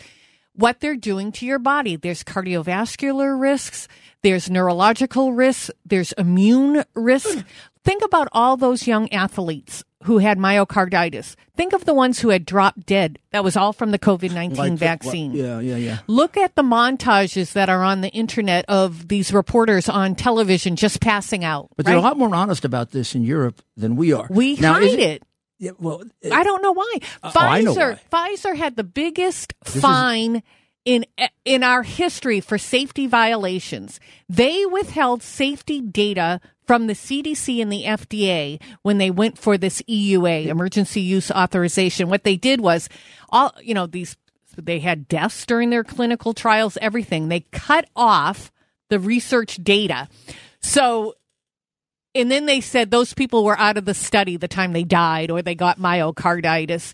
what 0.53 0.79
they're 0.79 0.95
doing 0.95 1.31
to 1.33 1.45
your 1.45 1.59
body. 1.59 1.97
There's 1.97 2.23
cardiovascular 2.23 3.39
risks, 3.39 3.87
there's 4.25 4.49
neurological 4.49 5.33
risks, 5.33 5.69
there's 5.85 6.11
immune 6.13 6.83
risk. 6.95 7.45
Think 7.83 8.03
about 8.03 8.27
all 8.31 8.57
those 8.57 8.87
young 8.87 9.07
athletes 9.13 9.83
who 10.05 10.17
had 10.17 10.39
myocarditis. 10.39 11.35
Think 11.55 11.73
of 11.73 11.85
the 11.85 11.93
ones 11.93 12.17
who 12.19 12.29
had 12.29 12.43
dropped 12.43 12.87
dead. 12.87 13.19
That 13.31 13.43
was 13.43 13.55
all 13.55 13.71
from 13.73 13.91
the 13.91 13.99
COVID 13.99 14.33
19 14.33 14.57
Like 14.57 14.71
the- 14.71 14.77
vaccine. 14.77 15.33
yeah, 15.33 15.59
yeah, 15.59 15.75
yeah. 15.75 15.99
Look 16.07 16.35
at 16.37 16.55
the 16.55 16.63
montages 16.63 17.53
that 17.53 17.69
are 17.69 17.83
on 17.83 18.01
the 18.01 18.09
internet 18.09 18.65
of 18.67 19.07
these 19.07 19.31
reporters 19.31 19.87
on 19.87 20.15
television 20.15 20.75
just 20.75 20.99
passing 20.99 21.43
out. 21.43 21.69
But 21.77 21.85
they're 21.85 21.95
a 21.95 22.01
lot 22.01 22.17
more 22.17 22.33
honest 22.33 22.65
about 22.65 22.89
this 22.89 23.13
in 23.13 23.23
Europe 23.23 23.61
than 23.77 23.95
we 23.95 24.11
are. 24.11 24.25
we 24.31 24.55
Now, 24.55 24.73
hide 24.73 24.83
is 24.83 24.93
it. 24.95 25.23
Yeah, 25.59 25.71
well, 25.79 26.01
I 26.31 26.43
don't 26.43 26.63
know 26.63 26.73
why. 26.73 26.95
Uh, 27.21 27.31
oh, 27.35 27.39
I 27.39 27.61
know 27.61 27.75
Pfizer 27.75 27.99
Pfizer 28.11 28.55
had 28.57 28.75
the 28.75 28.83
biggest 28.83 29.53
is- 29.67 29.79
fine 29.79 30.41
in 30.85 31.05
in 31.43 31.63
our 31.63 31.83
history 31.83 32.39
for 32.39 32.57
safety 32.57 33.07
violations. 33.07 33.99
They 34.29 34.65
withheld 34.65 35.23
safety 35.23 35.81
data 35.81 36.39
from 36.65 36.87
the 36.87 36.93
CDC 36.93 37.61
and 37.61 37.71
the 37.71 37.83
FDA 37.83 38.61
when 38.83 38.97
they 38.97 39.11
went 39.11 39.37
for 39.37 39.57
this 39.57 39.81
EUA, 39.83 40.47
emergency 40.47 41.01
use 41.01 41.31
authorization. 41.31 42.09
What 42.09 42.23
they 42.23 42.37
did 42.37 42.61
was 42.61 42.89
all, 43.29 43.53
you 43.61 43.73
know, 43.73 43.87
these 43.87 44.15
they 44.57 44.79
had 44.79 45.07
deaths 45.07 45.45
during 45.45 45.69
their 45.69 45.83
clinical 45.83 46.33
trials, 46.33 46.77
everything. 46.81 47.27
They 47.27 47.41
cut 47.51 47.89
off 47.95 48.51
the 48.89 48.99
research 48.99 49.57
data. 49.63 50.07
So 50.61 51.15
and 52.13 52.31
then 52.31 52.45
they 52.45 52.61
said 52.61 52.91
those 52.91 53.13
people 53.13 53.43
were 53.43 53.59
out 53.59 53.77
of 53.77 53.85
the 53.85 53.93
study 53.93 54.37
the 54.37 54.47
time 54.47 54.71
they 54.71 54.85
died 54.85 55.29
or 55.29 55.41
they 55.41 55.55
got 55.55 55.79
myocarditis. 55.79 56.93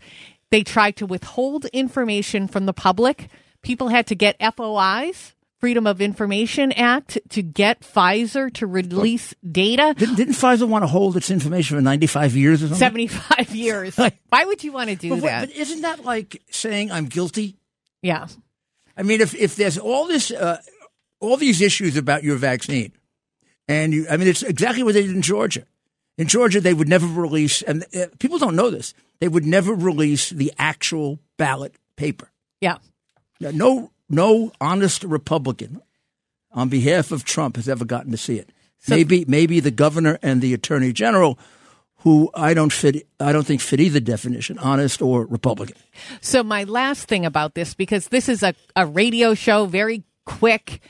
They 0.50 0.64
tried 0.64 0.96
to 0.98 1.06
withhold 1.06 1.66
information 1.66 2.48
from 2.48 2.66
the 2.66 2.74
public. 2.74 3.30
People 3.62 3.90
had 3.90 4.08
to 4.08 4.16
get 4.16 4.38
FOIs, 4.40 5.34
Freedom 5.60 5.86
of 5.86 6.02
Information 6.02 6.72
Act, 6.72 7.20
to 7.30 7.44
get 7.44 7.82
Pfizer 7.82 8.52
to 8.56 8.66
release 8.66 9.36
data. 9.50 9.94
didn't, 9.98 10.16
didn't 10.16 10.34
Pfizer 10.34 10.68
want 10.68 10.84
to 10.84 10.88
hold 10.88 11.16
its 11.16 11.30
information 11.30 11.78
for 11.78 11.82
95 11.82 12.36
years 12.36 12.64
or 12.64 12.68
something? 12.68 12.80
75 12.80 13.56
years. 13.56 13.98
Why 14.30 14.46
would 14.46 14.64
you 14.64 14.72
want 14.72 14.90
to 14.90 14.96
do 14.96 15.10
but, 15.10 15.22
that? 15.22 15.50
But 15.50 15.56
isn't 15.56 15.82
that 15.82 16.04
like 16.04 16.42
saying 16.50 16.92
I'm 16.92 17.06
guilty? 17.06 17.58
yeah. 18.02 18.28
I 18.98 19.04
mean, 19.04 19.22
if 19.22 19.34
if 19.36 19.56
there's 19.56 19.78
all 19.78 20.06
this, 20.08 20.32
uh, 20.32 20.62
all 21.22 21.38
these 21.38 21.62
issues 21.62 21.96
about 21.96 22.24
your 22.24 22.36
vaccine, 22.36 22.92
and 23.68 23.94
you, 23.94 24.06
I 24.10 24.18
mean, 24.18 24.28
it's 24.28 24.44
exactly 24.44 24.84
what 24.84 24.94
they 24.94 25.04
did 25.04 25.16
in 25.16 25.22
Georgia. 25.22 25.66
In 26.18 26.28
Georgia, 26.28 26.60
they 26.60 26.74
would 26.74 26.90
never 26.90 27.08
release, 27.08 27.62
and 27.62 27.86
uh, 27.96 28.08
people 28.20 28.38
don't 28.38 28.56
know 28.56 28.70
this. 28.70 28.94
They 29.20 29.28
would 29.28 29.46
never 29.46 29.74
release 29.74 30.30
the 30.30 30.52
actual 30.60 31.20
ballot 31.38 31.76
paper. 31.96 32.32
Yeah. 32.60 32.78
No, 33.50 33.92
no 34.10 34.52
honest 34.62 35.04
Republican 35.04 35.82
on 36.52 36.70
behalf 36.70 37.12
of 37.12 37.24
Trump 37.24 37.56
has 37.56 37.68
ever 37.68 37.86
gotten 37.86 38.12
to 38.12 38.18
see 38.18 38.38
it. 38.38 38.52
maybe, 38.88 39.26
maybe 39.28 39.60
the 39.60 39.72
governor 39.72 40.20
and 40.22 40.42
the 40.42 40.54
attorney 40.54 40.92
general, 40.94 41.40
who 42.00 42.30
I 42.34 42.54
don't 42.54 42.74
fit, 42.74 43.08
I 43.20 43.32
don't 43.32 43.46
think 43.46 43.62
fit 43.62 43.80
either 43.80 44.00
definition, 44.00 44.58
honest 44.60 45.02
or 45.02 45.26
Republican. 45.26 45.78
So 46.20 46.44
my 46.44 46.64
last 46.64 47.08
thing 47.08 47.26
about 47.26 47.54
this, 47.56 47.74
because 47.74 48.08
this 48.08 48.28
is 48.28 48.44
a, 48.44 48.54
a 48.76 48.86
radio 48.86 49.34
show, 49.34 49.66
very 49.66 50.04
quick. 50.26 50.82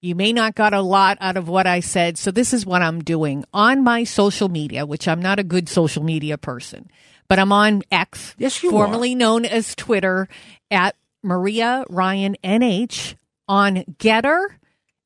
You 0.00 0.14
may 0.14 0.32
not 0.32 0.54
got 0.54 0.74
a 0.74 0.80
lot 0.80 1.18
out 1.20 1.36
of 1.36 1.48
what 1.48 1.66
I 1.66 1.80
said. 1.80 2.18
So 2.18 2.30
this 2.30 2.52
is 2.52 2.64
what 2.64 2.82
I'm 2.82 3.02
doing 3.02 3.44
on 3.52 3.82
my 3.82 4.04
social 4.04 4.48
media, 4.48 4.86
which 4.86 5.08
I'm 5.08 5.20
not 5.20 5.40
a 5.40 5.44
good 5.44 5.68
social 5.68 6.04
media 6.04 6.38
person, 6.38 6.88
but 7.28 7.38
I'm 7.38 7.52
on 7.52 7.82
X, 7.90 8.34
Yes, 8.38 8.62
you 8.62 8.70
formerly 8.70 9.14
known 9.14 9.44
as 9.44 9.74
Twitter, 9.74 10.28
at 10.70 10.94
Maria 11.22 11.84
Ryan 11.88 12.36
NH, 12.44 13.14
on 13.48 13.76
Gettr 13.98 14.46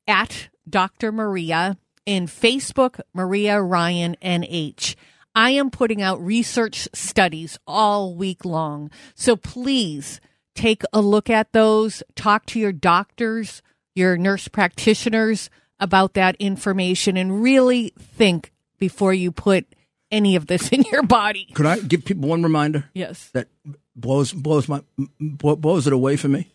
at 0.07 0.49
Dr. 0.69 1.11
Maria, 1.11 1.77
in 2.05 2.27
Facebook, 2.27 2.99
Maria 3.13 3.61
Ryan 3.61 4.15
NH. 4.21 4.95
I 5.35 5.51
am 5.51 5.71
putting 5.71 6.01
out 6.01 6.23
research 6.23 6.87
studies 6.93 7.57
all 7.65 8.13
week 8.15 8.45
long. 8.45 8.91
So 9.15 9.35
please 9.35 10.21
take 10.53 10.83
a 10.93 11.01
look 11.01 11.29
at 11.29 11.53
those, 11.53 12.03
talk 12.15 12.45
to 12.47 12.59
your 12.59 12.71
doctors, 12.71 13.61
your 13.95 14.17
nurse 14.17 14.47
practitioners 14.47 15.49
about 15.79 16.13
that 16.13 16.35
information, 16.37 17.17
and 17.17 17.41
really 17.41 17.93
think 17.97 18.51
before 18.77 19.13
you 19.13 19.31
put 19.31 19.65
any 20.11 20.35
of 20.35 20.47
this 20.47 20.69
in 20.71 20.83
your 20.91 21.03
body. 21.03 21.47
Could 21.53 21.65
I 21.65 21.79
give 21.79 22.05
people 22.05 22.29
one 22.29 22.43
reminder? 22.43 22.89
Yes. 22.93 23.29
that 23.33 23.47
blows 23.95 24.31
blows 24.31 24.67
my 24.67 24.81
blows 25.19 25.87
it 25.87 25.93
away 25.93 26.15
from 26.15 26.33
me. 26.33 26.51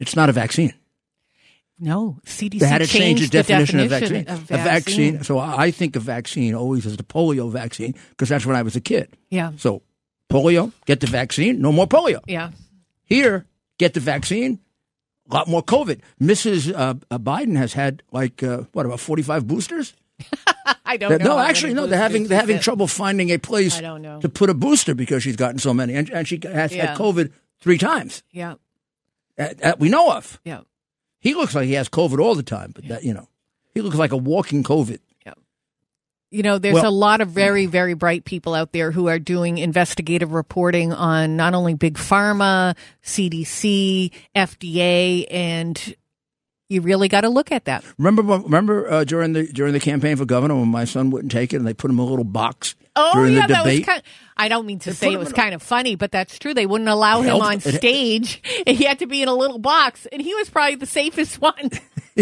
It's 0.00 0.16
not 0.16 0.28
a 0.28 0.32
vaccine. 0.32 0.74
No, 1.78 2.18
CDC 2.24 2.60
They 2.60 2.66
had 2.66 2.78
to 2.78 2.86
change 2.86 3.20
the 3.20 3.26
changed 3.26 3.32
definition, 3.32 3.80
of, 3.80 3.90
vaccine. 3.90 4.28
of 4.28 4.50
A 4.50 4.56
vaccine. 4.56 5.22
So 5.22 5.38
I 5.38 5.64
I 5.64 5.70
think 5.70 5.94
of 5.96 6.02
vaccine 6.02 6.54
always 6.54 6.86
as 6.86 6.96
the 6.96 7.02
polio 7.02 7.50
vaccine 7.50 7.94
because 8.10 8.28
that's 8.28 8.46
when 8.46 8.56
I 8.56 8.62
was 8.62 8.76
a 8.76 8.80
kid. 8.80 9.14
Yeah. 9.30 9.52
So 9.56 9.82
polio, 10.30 10.72
get 10.86 11.00
the 11.00 11.06
vaccine, 11.06 11.60
no 11.60 11.72
more 11.72 11.86
polio. 11.86 12.20
Yeah. 12.26 12.52
Here, 13.04 13.46
get 13.78 13.94
the 13.94 14.00
vaccine, 14.00 14.58
a 15.30 15.34
lot 15.34 15.48
more 15.48 15.62
COVID. 15.62 16.00
Mrs. 16.20 16.72
Uh, 16.74 16.94
uh, 17.10 17.18
Biden 17.18 17.56
has 17.56 17.74
had 17.74 18.02
like 18.10 18.42
uh, 18.42 18.62
what 18.72 18.86
about 18.86 19.00
forty 19.00 19.22
five 19.22 19.46
boosters? 19.46 19.92
I 20.84 20.96
don't 20.96 21.18
know. 21.18 21.36
no, 21.36 21.38
actually, 21.38 21.74
no. 21.74 21.86
They're 21.86 21.98
having 21.98 22.28
they're 22.28 22.40
having 22.40 22.56
she's 22.56 22.64
trouble 22.64 22.86
finding 22.86 23.30
a 23.30 23.38
place 23.38 23.76
I 23.78 23.80
don't 23.82 24.02
know. 24.02 24.20
to 24.20 24.28
put 24.28 24.50
a 24.50 24.54
booster 24.54 24.94
because 24.94 25.22
she's 25.22 25.36
gotten 25.36 25.58
so 25.58 25.74
many, 25.74 25.94
and, 25.94 26.08
and 26.10 26.26
she 26.26 26.40
has 26.44 26.74
Yeah. 26.74 26.86
had 26.86 26.98
COVID 26.98 27.32
three 27.60 27.78
times. 27.78 28.22
Yeah. 28.32 28.54
that, 29.36 29.58
that 29.58 29.80
we 29.80 29.88
know 29.88 30.12
of. 30.12 30.40
Yeah. 30.44 30.60
He 31.20 31.34
looks 31.34 31.54
like 31.54 31.66
he 31.66 31.74
has 31.74 31.88
COVID 31.88 32.18
all 32.18 32.34
the 32.34 32.42
time, 32.42 32.72
but 32.74 32.86
that 32.88 33.04
you 33.04 33.12
know, 33.14 33.28
he 33.74 33.80
looks 33.82 33.96
like 33.96 34.12
a 34.12 34.16
walking 34.16 34.62
COVID. 34.62 34.98
You 36.32 36.42
know, 36.42 36.58
there's 36.58 36.74
Well- 36.74 36.88
a 36.88 36.90
lot 36.90 37.20
of 37.20 37.28
very, 37.28 37.66
very 37.66 37.94
bright 37.94 38.24
people 38.24 38.52
out 38.52 38.72
there 38.72 38.90
who 38.90 39.06
are 39.06 39.20
doing 39.20 39.58
investigative 39.58 40.32
reporting 40.32 40.92
on 40.92 41.36
not 41.36 41.54
only 41.54 41.74
big 41.74 41.94
pharma, 41.94 42.74
CDC, 43.04 44.10
FDA, 44.34 45.24
and 45.30 45.94
you 46.68 46.80
really 46.80 47.08
got 47.08 47.20
to 47.22 47.28
look 47.28 47.52
at 47.52 47.66
that. 47.66 47.84
Remember, 47.98 48.22
remember 48.22 48.90
uh, 48.90 49.04
during 49.04 49.32
the 49.32 49.46
during 49.46 49.72
the 49.72 49.80
campaign 49.80 50.16
for 50.16 50.24
governor 50.24 50.56
when 50.56 50.68
my 50.68 50.84
son 50.84 51.10
wouldn't 51.10 51.30
take 51.32 51.52
it, 51.52 51.56
and 51.56 51.66
they 51.66 51.74
put 51.74 51.90
him 51.90 51.98
in 51.98 52.04
a 52.06 52.08
little 52.08 52.24
box 52.24 52.74
Oh 52.96 53.12
during 53.14 53.34
yeah, 53.34 53.46
the 53.46 53.52
that 53.54 53.64
was 53.64 53.74
debate. 53.74 53.86
kind. 53.86 54.02
I 54.36 54.48
don't 54.48 54.66
mean 54.66 54.78
to 54.80 54.90
They 54.90 54.94
say 54.96 55.12
it 55.12 55.18
was 55.18 55.28
in 55.28 55.34
a- 55.34 55.36
kind 55.36 55.54
of 55.54 55.62
funny, 55.62 55.96
but 55.96 56.10
that's 56.12 56.38
true. 56.38 56.54
They 56.54 56.66
wouldn't 56.66 56.88
allow 56.88 57.20
him 57.22 57.36
on 57.40 57.54
it- 57.54 57.62
stage. 57.62 58.42
He 58.66 58.84
had 58.84 58.98
to 59.00 59.06
be 59.06 59.22
in 59.22 59.28
a 59.28 59.34
little 59.34 59.58
box, 59.58 60.06
and 60.12 60.20
he 60.20 60.34
was 60.34 60.48
probably 60.50 60.74
the 60.76 60.86
safest 60.86 61.40
one. 61.40 61.70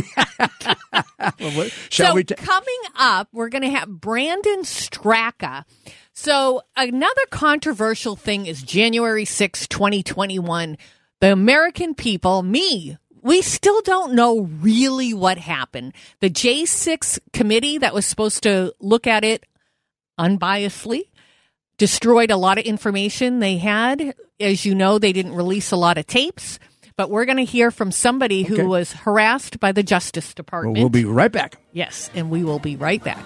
Well, 1.40 1.68
so 1.90 2.14
we? 2.14 2.24
ta- 2.24 2.34
coming 2.36 2.80
up, 2.96 3.28
we're 3.32 3.48
going 3.48 3.62
to 3.62 3.70
have 3.70 3.88
Brandon 3.88 4.60
Straka. 4.62 5.64
So 6.12 6.62
another 6.76 7.22
controversial 7.30 8.14
thing 8.16 8.46
is 8.46 8.62
January 8.62 9.24
6, 9.24 9.66
2021. 9.68 10.76
The 11.20 11.32
American 11.32 11.94
people, 11.94 12.42
me, 12.42 12.98
we 13.24 13.42
still 13.42 13.80
don't 13.80 14.12
know 14.14 14.42
really 14.60 15.12
what 15.14 15.38
happened. 15.38 15.94
The 16.20 16.30
J6 16.30 17.18
committee 17.32 17.78
that 17.78 17.92
was 17.94 18.06
supposed 18.06 18.44
to 18.44 18.72
look 18.78 19.06
at 19.08 19.24
it 19.24 19.44
unbiasedly 20.20 21.02
destroyed 21.78 22.30
a 22.30 22.36
lot 22.36 22.58
of 22.58 22.64
information 22.64 23.40
they 23.40 23.56
had. 23.56 24.14
As 24.38 24.64
you 24.64 24.74
know, 24.76 24.98
they 25.00 25.12
didn't 25.12 25.34
release 25.34 25.72
a 25.72 25.76
lot 25.76 25.98
of 25.98 26.06
tapes. 26.06 26.60
But 26.96 27.10
we're 27.10 27.24
going 27.24 27.38
to 27.38 27.44
hear 27.44 27.72
from 27.72 27.90
somebody 27.90 28.44
who 28.44 28.54
Okay. 28.54 28.62
was 28.62 28.92
harassed 28.92 29.58
by 29.58 29.72
the 29.72 29.82
Justice 29.82 30.28
well, 30.28 30.34
Department. 30.36 30.78
we'll 30.78 30.88
be 30.90 31.04
right 31.04 31.32
back. 31.32 31.56
Yes, 31.72 32.08
and 32.14 32.30
we 32.30 32.44
will 32.44 32.60
be 32.60 32.76
right 32.76 33.02
back. 33.02 33.18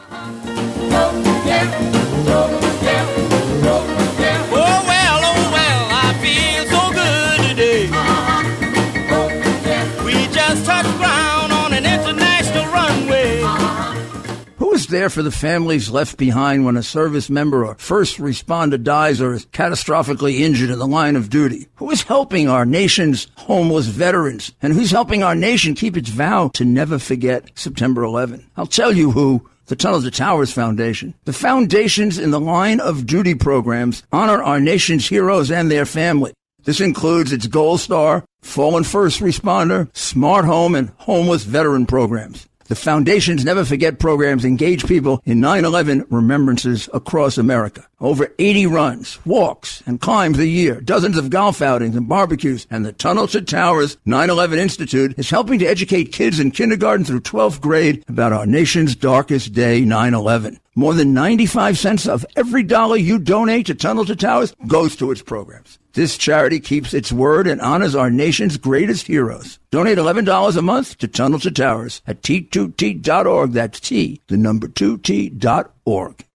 There 14.88 15.10
for 15.10 15.22
the 15.22 15.30
families 15.30 15.90
left 15.90 16.16
behind 16.16 16.64
when 16.64 16.78
a 16.78 16.82
service 16.82 17.28
member 17.28 17.66
or 17.66 17.74
first 17.74 18.16
responder 18.16 18.82
dies 18.82 19.20
or 19.20 19.34
is 19.34 19.44
catastrophically 19.44 20.40
injured 20.40 20.70
in 20.70 20.78
the 20.78 20.86
line 20.86 21.14
of 21.14 21.28
duty? 21.28 21.68
Who 21.76 21.90
is 21.90 22.04
helping 22.04 22.48
our 22.48 22.64
nation's 22.64 23.28
homeless 23.36 23.84
veterans? 23.84 24.52
And 24.62 24.72
who's 24.72 24.90
helping 24.90 25.22
our 25.22 25.34
nation 25.34 25.74
keep 25.74 25.94
its 25.94 26.08
vow 26.08 26.48
to 26.54 26.64
never 26.64 26.98
forget 26.98 27.50
September 27.54 28.02
11? 28.02 28.46
I'll 28.56 28.64
tell 28.64 28.90
you 28.90 29.10
who. 29.10 29.46
The 29.66 29.76
Tunnels 29.76 30.04
to 30.04 30.10
Towers 30.10 30.54
Foundation. 30.54 31.12
The 31.26 31.34
foundations 31.34 32.18
in 32.18 32.30
the 32.30 32.40
line 32.40 32.80
of 32.80 33.04
duty 33.04 33.34
programs 33.34 34.02
honor 34.10 34.42
our 34.42 34.58
nation's 34.58 35.06
heroes 35.06 35.50
and 35.50 35.70
their 35.70 35.84
family. 35.84 36.32
This 36.64 36.80
includes 36.80 37.30
its 37.30 37.46
Gold 37.46 37.80
Star, 37.80 38.24
Fallen 38.40 38.84
First 38.84 39.20
Responder, 39.20 39.94
Smart 39.94 40.46
Home, 40.46 40.74
and 40.74 40.92
Homeless 40.96 41.44
Veteran 41.44 41.84
programs. 41.84 42.48
The 42.68 42.74
foundation's 42.74 43.46
Never 43.46 43.64
Forget 43.64 43.98
programs 43.98 44.44
engage 44.44 44.86
people 44.86 45.22
in 45.24 45.40
9-11 45.40 46.04
remembrances 46.10 46.86
across 46.92 47.38
America. 47.38 47.86
Over 47.98 48.30
80 48.38 48.66
runs, 48.66 49.18
walks, 49.24 49.82
and 49.86 49.98
climbs 49.98 50.38
a 50.38 50.46
year, 50.46 50.78
dozens 50.82 51.16
of 51.16 51.30
golf 51.30 51.62
outings 51.62 51.96
and 51.96 52.06
barbecues, 52.06 52.66
and 52.70 52.84
the 52.84 52.92
Tunnel 52.92 53.26
to 53.28 53.40
Towers 53.40 53.96
9-11 54.06 54.58
Institute 54.58 55.14
is 55.18 55.30
helping 55.30 55.58
to 55.60 55.66
educate 55.66 56.12
kids 56.12 56.38
in 56.38 56.50
kindergarten 56.50 57.06
through 57.06 57.22
12th 57.22 57.62
grade 57.62 58.04
about 58.06 58.34
our 58.34 58.44
nation's 58.44 58.94
darkest 58.94 59.54
day, 59.54 59.80
9-11. 59.82 60.58
More 60.78 60.94
than 60.94 61.12
95 61.12 61.76
cents 61.76 62.06
of 62.06 62.24
every 62.36 62.62
dollar 62.62 62.96
you 62.96 63.18
donate 63.18 63.66
to 63.66 63.74
Tunnel 63.74 64.04
to 64.04 64.14
Towers 64.14 64.54
goes 64.68 64.94
to 64.94 65.10
its 65.10 65.20
programs. 65.20 65.76
This 65.94 66.16
charity 66.16 66.60
keeps 66.60 66.94
its 66.94 67.10
word 67.10 67.48
and 67.48 67.60
honors 67.60 67.96
our 67.96 68.10
nation's 68.10 68.56
greatest 68.56 69.08
heroes. 69.08 69.58
Donate 69.72 69.98
$11 69.98 70.56
a 70.56 70.62
month 70.62 70.96
to 70.98 71.08
Tunnel 71.08 71.40
to 71.40 71.50
Towers 71.50 72.00
at 72.06 72.22
T2T.org. 72.22 73.50
That's 73.50 73.80
T, 73.80 74.20
the 74.28 74.36
number 74.36 74.68
2T.org. 74.68 76.27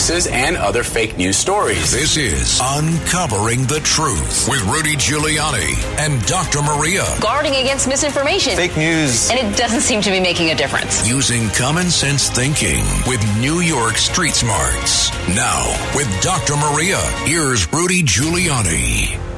Hoaxes 0.00 0.28
and 0.28 0.56
other 0.56 0.82
fake 0.82 1.18
news 1.18 1.36
stories. 1.36 1.92
This 1.92 2.16
is 2.16 2.58
Uncovering 2.62 3.66
the 3.66 3.80
Truth 3.80 4.48
with 4.48 4.62
Rudy 4.62 4.96
Giuliani 4.96 5.76
and 5.98 6.24
Dr. 6.24 6.62
Maria. 6.62 7.04
Guarding 7.20 7.56
against 7.56 7.86
misinformation. 7.86 8.56
Fake 8.56 8.78
news. 8.78 9.28
And 9.28 9.38
it 9.38 9.58
doesn't 9.58 9.82
seem 9.82 10.00
to 10.00 10.10
be 10.10 10.18
making 10.18 10.52
a 10.52 10.54
difference. 10.54 11.06
Using 11.06 11.50
common 11.50 11.90
sense 11.90 12.30
thinking 12.30 12.82
with 13.06 13.22
New 13.40 13.60
York 13.60 13.98
Street 13.98 14.32
Smarts. 14.32 15.10
Now, 15.36 15.68
with 15.94 16.08
Dr. 16.22 16.56
Maria, 16.56 17.00
here's 17.26 17.70
Rudy 17.70 18.02
Giuliani. 18.02 19.29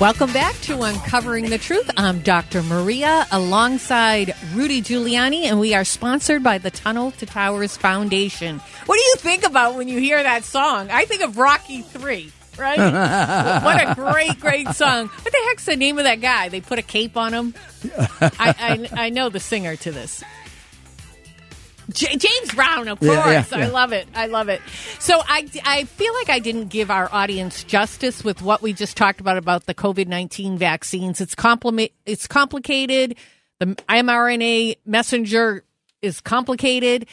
Welcome 0.00 0.32
back 0.32 0.56
to 0.62 0.82
Uncovering 0.82 1.50
the 1.50 1.56
Truth. 1.56 1.88
I'm 1.96 2.18
Dr. 2.18 2.64
Maria 2.64 3.26
alongside 3.30 4.34
Rudy 4.52 4.82
Giuliani, 4.82 5.44
and 5.44 5.60
we 5.60 5.72
are 5.72 5.84
sponsored 5.84 6.42
by 6.42 6.58
the 6.58 6.70
Tunnel 6.72 7.12
to 7.12 7.26
Towers 7.26 7.76
Foundation. 7.76 8.58
What 8.86 8.96
do 8.96 9.02
you 9.02 9.14
think 9.18 9.46
about 9.46 9.76
when 9.76 9.86
you 9.86 10.00
hear 10.00 10.20
that 10.20 10.42
song? 10.44 10.88
I 10.90 11.04
think 11.04 11.22
of 11.22 11.38
Rocky 11.38 11.82
3. 11.82 12.32
Right? 12.58 12.78
what 13.64 13.88
a 13.88 13.94
great, 13.94 14.40
great 14.40 14.68
song. 14.70 15.08
What 15.08 15.32
the 15.32 15.40
heck's 15.48 15.64
the 15.66 15.76
name 15.76 15.98
of 15.98 16.04
that 16.04 16.20
guy? 16.20 16.48
They 16.48 16.60
put 16.60 16.80
a 16.80 16.82
cape 16.82 17.16
on 17.16 17.32
him. 17.32 17.54
I, 18.20 18.88
I, 18.94 19.04
I 19.06 19.10
know 19.10 19.28
the 19.28 19.40
singer 19.40 19.76
to 19.76 19.92
this. 19.92 20.24
J- 21.90 22.16
James 22.16 22.54
Brown, 22.54 22.88
of 22.88 22.98
course. 23.00 23.10
Yeah, 23.10 23.44
yeah, 23.50 23.66
I 23.66 23.68
love 23.68 23.92
it. 23.92 24.08
I 24.14 24.26
love 24.26 24.48
it. 24.48 24.60
So 24.98 25.20
I, 25.26 25.48
I 25.64 25.84
feel 25.84 26.12
like 26.14 26.28
I 26.30 26.38
didn't 26.38 26.68
give 26.68 26.90
our 26.90 27.08
audience 27.12 27.64
justice 27.64 28.24
with 28.24 28.42
what 28.42 28.62
we 28.62 28.72
just 28.72 28.96
talked 28.96 29.20
about 29.20 29.36
about 29.36 29.66
the 29.66 29.74
COVID 29.74 30.06
nineteen 30.06 30.56
vaccines. 30.58 31.20
It's 31.20 31.34
compliment. 31.34 31.92
It's 32.06 32.26
complicated. 32.26 33.16
The 33.60 33.66
mRNA 33.88 34.76
messenger 34.84 35.64
is 36.02 36.20
complicated. 36.20 37.06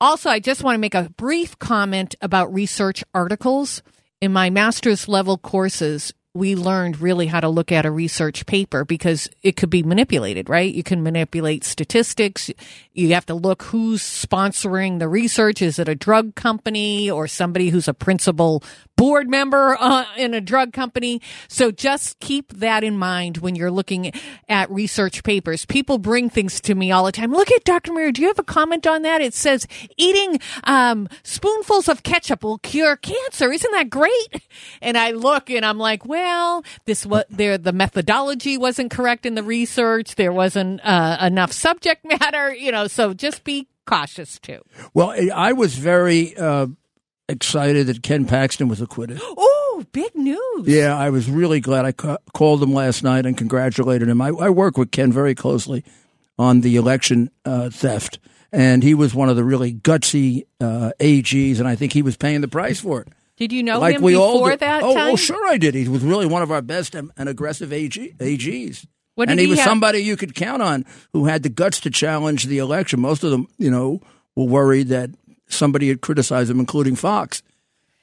Also, 0.00 0.30
I 0.30 0.40
just 0.40 0.64
want 0.64 0.74
to 0.76 0.80
make 0.80 0.94
a 0.94 1.10
brief 1.16 1.58
comment 1.58 2.14
about 2.22 2.52
research 2.52 3.04
articles. 3.14 3.82
In 4.22 4.32
my 4.34 4.50
master's 4.50 5.08
level 5.08 5.38
courses, 5.38 6.12
we 6.32 6.54
learned 6.54 7.00
really 7.00 7.26
how 7.26 7.40
to 7.40 7.48
look 7.48 7.72
at 7.72 7.84
a 7.84 7.90
research 7.90 8.46
paper 8.46 8.84
because 8.84 9.28
it 9.42 9.56
could 9.56 9.70
be 9.70 9.82
manipulated, 9.82 10.48
right? 10.48 10.72
You 10.72 10.84
can 10.84 11.02
manipulate 11.02 11.64
statistics. 11.64 12.50
You 12.92 13.14
have 13.14 13.26
to 13.26 13.34
look 13.34 13.64
who's 13.64 14.02
sponsoring 14.02 15.00
the 15.00 15.08
research. 15.08 15.60
Is 15.60 15.80
it 15.80 15.88
a 15.88 15.96
drug 15.96 16.36
company 16.36 17.10
or 17.10 17.26
somebody 17.26 17.70
who's 17.70 17.88
a 17.88 17.94
principal 17.94 18.62
board 19.00 19.30
member 19.30 19.78
uh, 19.80 20.04
in 20.18 20.34
a 20.34 20.42
drug 20.42 20.74
company? 20.74 21.22
So 21.48 21.70
just 21.70 22.20
keep 22.20 22.52
that 22.52 22.84
in 22.84 22.98
mind 22.98 23.38
when 23.38 23.56
you're 23.56 23.70
looking 23.70 24.12
at 24.46 24.70
research 24.70 25.24
papers. 25.24 25.64
People 25.64 25.96
bring 25.96 26.28
things 26.28 26.60
to 26.60 26.74
me 26.74 26.92
all 26.92 27.06
the 27.06 27.12
time. 27.12 27.32
Look 27.32 27.50
at 27.50 27.64
Dr. 27.64 27.94
Maria. 27.94 28.12
Do 28.12 28.20
you 28.20 28.28
have 28.28 28.38
a 28.38 28.44
comment 28.44 28.86
on 28.86 29.00
that? 29.00 29.22
It 29.22 29.32
says 29.32 29.66
eating 29.96 30.38
um, 30.64 31.08
spoonfuls 31.22 31.88
of 31.88 32.02
ketchup 32.02 32.44
will 32.44 32.58
cure 32.58 32.94
cancer. 32.94 33.50
Isn't 33.50 33.72
that 33.72 33.88
great? 33.88 34.42
And 34.82 34.98
I 34.98 35.12
look 35.12 35.48
and 35.48 35.64
I'm 35.64 35.78
like, 35.78 36.04
well, 36.04 36.62
this 36.84 37.06
what 37.06 37.26
there 37.30 37.56
the 37.56 37.72
methodology 37.72 38.58
wasn't 38.58 38.90
correct 38.90 39.24
in 39.24 39.34
the 39.34 39.42
research. 39.42 40.16
There 40.16 40.32
wasn't 40.32 40.80
uh, 40.84 41.16
enough 41.22 41.52
subject 41.52 42.04
matter, 42.20 42.54
you 42.54 42.70
know. 42.70 42.86
So 42.86 43.14
just 43.14 43.44
be 43.44 43.68
cautious 43.86 44.38
too. 44.38 44.60
Well, 44.94 45.14
I 45.34 45.52
was 45.52 45.76
very 45.76 46.36
uh, 46.36 46.66
excited 47.30 47.86
that 47.86 48.02
Ken 48.02 48.26
Paxton 48.26 48.68
was 48.68 48.80
acquitted. 48.80 49.20
Oh, 49.22 49.84
big 49.92 50.14
news! 50.14 50.66
Yeah, 50.66 50.96
I 50.96 51.10
was 51.10 51.30
really 51.30 51.60
glad. 51.60 51.84
I 51.84 51.92
ca- 51.92 52.18
called 52.34 52.62
him 52.62 52.72
last 52.72 53.02
night 53.02 53.26
and 53.26 53.36
congratulated 53.36 54.08
him. 54.08 54.20
I, 54.20 54.28
I 54.28 54.50
work 54.50 54.76
with 54.76 54.90
Ken 54.90 55.12
very 55.12 55.34
closely 55.34 55.84
on 56.38 56.60
the 56.60 56.76
election 56.76 57.30
uh, 57.44 57.70
theft, 57.70 58.18
and 58.52 58.82
he 58.82 58.94
was 58.94 59.14
one 59.14 59.28
of 59.28 59.36
the 59.36 59.44
really 59.44 59.72
gutsy 59.72 60.44
uh, 60.60 60.92
AGs, 61.00 61.58
and 61.58 61.68
I 61.68 61.74
think 61.76 61.92
he 61.92 62.02
was 62.02 62.16
paying 62.16 62.40
the 62.40 62.48
price 62.48 62.80
for 62.80 63.00
it. 63.00 63.08
Did 63.36 63.52
you 63.52 63.62
know 63.62 63.78
like 63.78 63.96
him 63.96 64.02
before 64.02 64.54
that 64.54 64.82
oh, 64.82 64.94
time? 64.94 65.12
Oh, 65.12 65.16
sure 65.16 65.48
I 65.48 65.56
did. 65.56 65.74
He 65.74 65.88
was 65.88 66.02
really 66.02 66.26
one 66.26 66.42
of 66.42 66.50
our 66.50 66.60
best 66.60 66.94
and, 66.94 67.10
and 67.16 67.26
aggressive 67.26 67.72
AG, 67.72 68.14
AGs. 68.18 68.86
And 69.16 69.38
he, 69.38 69.46
he 69.46 69.50
was 69.50 69.58
have- 69.58 69.68
somebody 69.68 70.00
you 70.00 70.16
could 70.16 70.34
count 70.34 70.62
on 70.62 70.84
who 71.12 71.24
had 71.24 71.42
the 71.42 71.48
guts 71.48 71.80
to 71.80 71.90
challenge 71.90 72.44
the 72.44 72.58
election. 72.58 73.00
Most 73.00 73.24
of 73.24 73.30
them, 73.30 73.48
you 73.58 73.70
know, 73.70 74.00
were 74.36 74.44
worried 74.44 74.88
that 74.88 75.10
somebody 75.50 75.88
had 75.88 76.00
criticized 76.00 76.50
him, 76.50 76.58
including 76.60 76.96
Fox. 76.96 77.42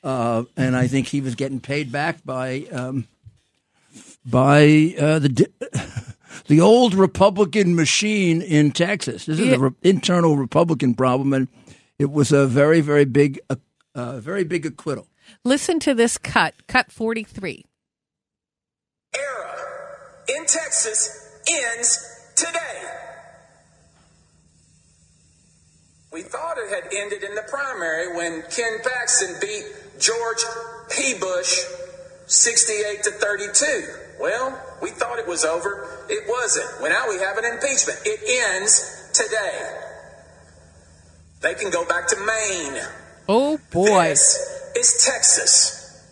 Uh, 0.03 0.43
and 0.55 0.75
I 0.75 0.87
think 0.87 1.07
he 1.07 1.21
was 1.21 1.35
getting 1.35 1.59
paid 1.59 1.91
back 1.91 2.23
by 2.23 2.65
um, 2.71 3.07
by 4.25 4.95
uh, 4.99 5.19
the 5.19 5.29
di- 5.29 5.45
the 6.47 6.61
old 6.61 6.93
Republican 6.93 7.75
machine 7.75 8.41
in 8.41 8.71
Texas. 8.71 9.25
This 9.25 9.39
is 9.39 9.47
Yeah. 9.47 9.53
an 9.55 9.61
re- 9.61 9.71
internal 9.81 10.37
Republican 10.37 10.93
problem, 10.93 11.33
and 11.33 11.47
it 11.97 12.11
was 12.11 12.31
a 12.31 12.45
very, 12.47 12.79
very 12.79 13.05
big, 13.05 13.39
uh, 13.49 13.55
uh, 13.95 14.19
very 14.19 14.43
big 14.43 14.65
acquittal. 14.65 15.07
Listen 15.43 15.79
to 15.79 15.93
this 15.93 16.17
cut, 16.17 16.53
cut 16.67 16.91
43. 16.91 17.65
era 19.15 19.55
in 20.29 20.45
Texas 20.45 21.41
ends 21.49 22.31
today. 22.35 22.83
We 26.17 26.23
thought 26.23 26.57
it 26.57 26.67
had 26.73 26.91
ended 26.91 27.21
in 27.21 27.35
the 27.35 27.43
primary 27.43 28.17
when 28.17 28.41
Ken 28.49 28.79
Paxton 28.83 29.35
beat 29.39 29.65
George 29.99 30.43
P. 30.89 31.13
Bush 31.19 31.63
68 32.25 33.03
to 33.03 33.11
32. 33.11 33.83
Well, 34.19 34.59
we 34.81 34.89
thought 34.89 35.19
it 35.19 35.27
was 35.27 35.45
over. 35.45 35.87
It 36.09 36.23
wasn't. 36.27 36.81
Well, 36.81 36.89
now 36.89 37.07
we 37.07 37.19
have 37.19 37.37
an 37.37 37.45
impeachment. 37.45 37.99
It 38.03 38.19
ends 38.51 39.11
today. 39.13 39.79
They 41.41 41.53
can 41.53 41.69
go 41.69 41.85
back 41.85 42.07
to 42.07 42.15
Maine. 42.15 42.81
Oh, 43.29 43.59
boy. 43.69 44.05
This 44.05 44.73
is 44.75 45.05
Texas. 45.05 46.11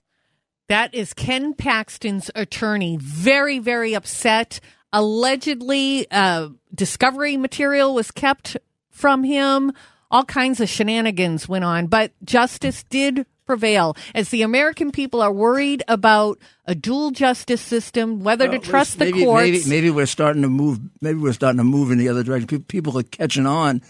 That 0.68 0.94
is 0.94 1.15
Ken 1.15 1.56
Paxton's 1.56 2.30
attorney. 2.36 3.00
Very, 3.02 3.58
very 3.58 3.96
upset. 3.96 4.60
Allegedly, 4.94 6.06
uh, 6.12 6.50
discovery 6.76 7.38
material 7.38 7.96
was 7.96 8.12
kept 8.12 8.56
from 8.91 9.24
him. 9.24 9.74
All 10.12 10.26
kinds 10.26 10.60
of 10.60 10.70
shenanigans 10.70 11.48
went 11.48 11.65
on, 11.65 11.88
but 11.88 12.12
justice 12.24 12.84
did 12.84 13.26
prevail 13.46 13.96
as 14.13 14.30
the 14.30 14.41
American 14.41 14.91
people 14.91 15.22
are 15.22 15.32
worried 15.32 15.84
about 15.88 16.39
a 16.65 16.74
dual 16.76 17.12
justice 17.12 17.62
system, 17.62 18.24
whether 18.24 18.46
to 18.46 18.58
Well, 18.58 18.62
trust 18.62 18.98
the 19.00 19.06
maybe, 19.06 19.24
courts. 19.24 19.44
Maybe, 19.44 19.70
maybe 19.70 19.89
we're 19.91 20.06
starting 20.06 20.41
to 20.41 20.50
move. 20.50 20.80
Maybe 21.02 21.20
we're 21.20 21.34
starting 21.34 21.58
to 21.58 21.63
move 21.63 21.91
in 21.91 21.98
the 21.98 22.10
other 22.10 22.24
direction. 22.24 22.48
People, 22.48 22.65
people 22.68 23.00
are 23.00 23.04
catching 23.04 23.46
on 23.46 23.82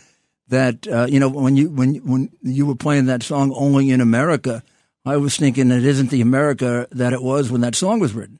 that 0.47 0.87
uh, 0.87 1.07
you 1.09 1.19
know 1.19 1.29
when 1.29 1.55
you 1.55 1.69
when 1.69 1.95
when 1.95 2.29
you 2.41 2.65
were 2.65 2.75
playing 2.75 3.05
that 3.05 3.23
song 3.23 3.53
"Only 3.55 3.89
in 3.89 4.01
America," 4.01 4.63
I 5.05 5.17
was 5.17 5.37
thinking 5.37 5.71
it 5.71 5.85
isn't 5.85 6.09
the 6.09 6.21
America 6.21 6.87
that 6.91 7.13
it 7.13 7.21
was 7.21 7.51
when 7.51 7.61
that 7.61 7.75
song 7.75 7.99
was 7.99 8.13
written. 8.13 8.39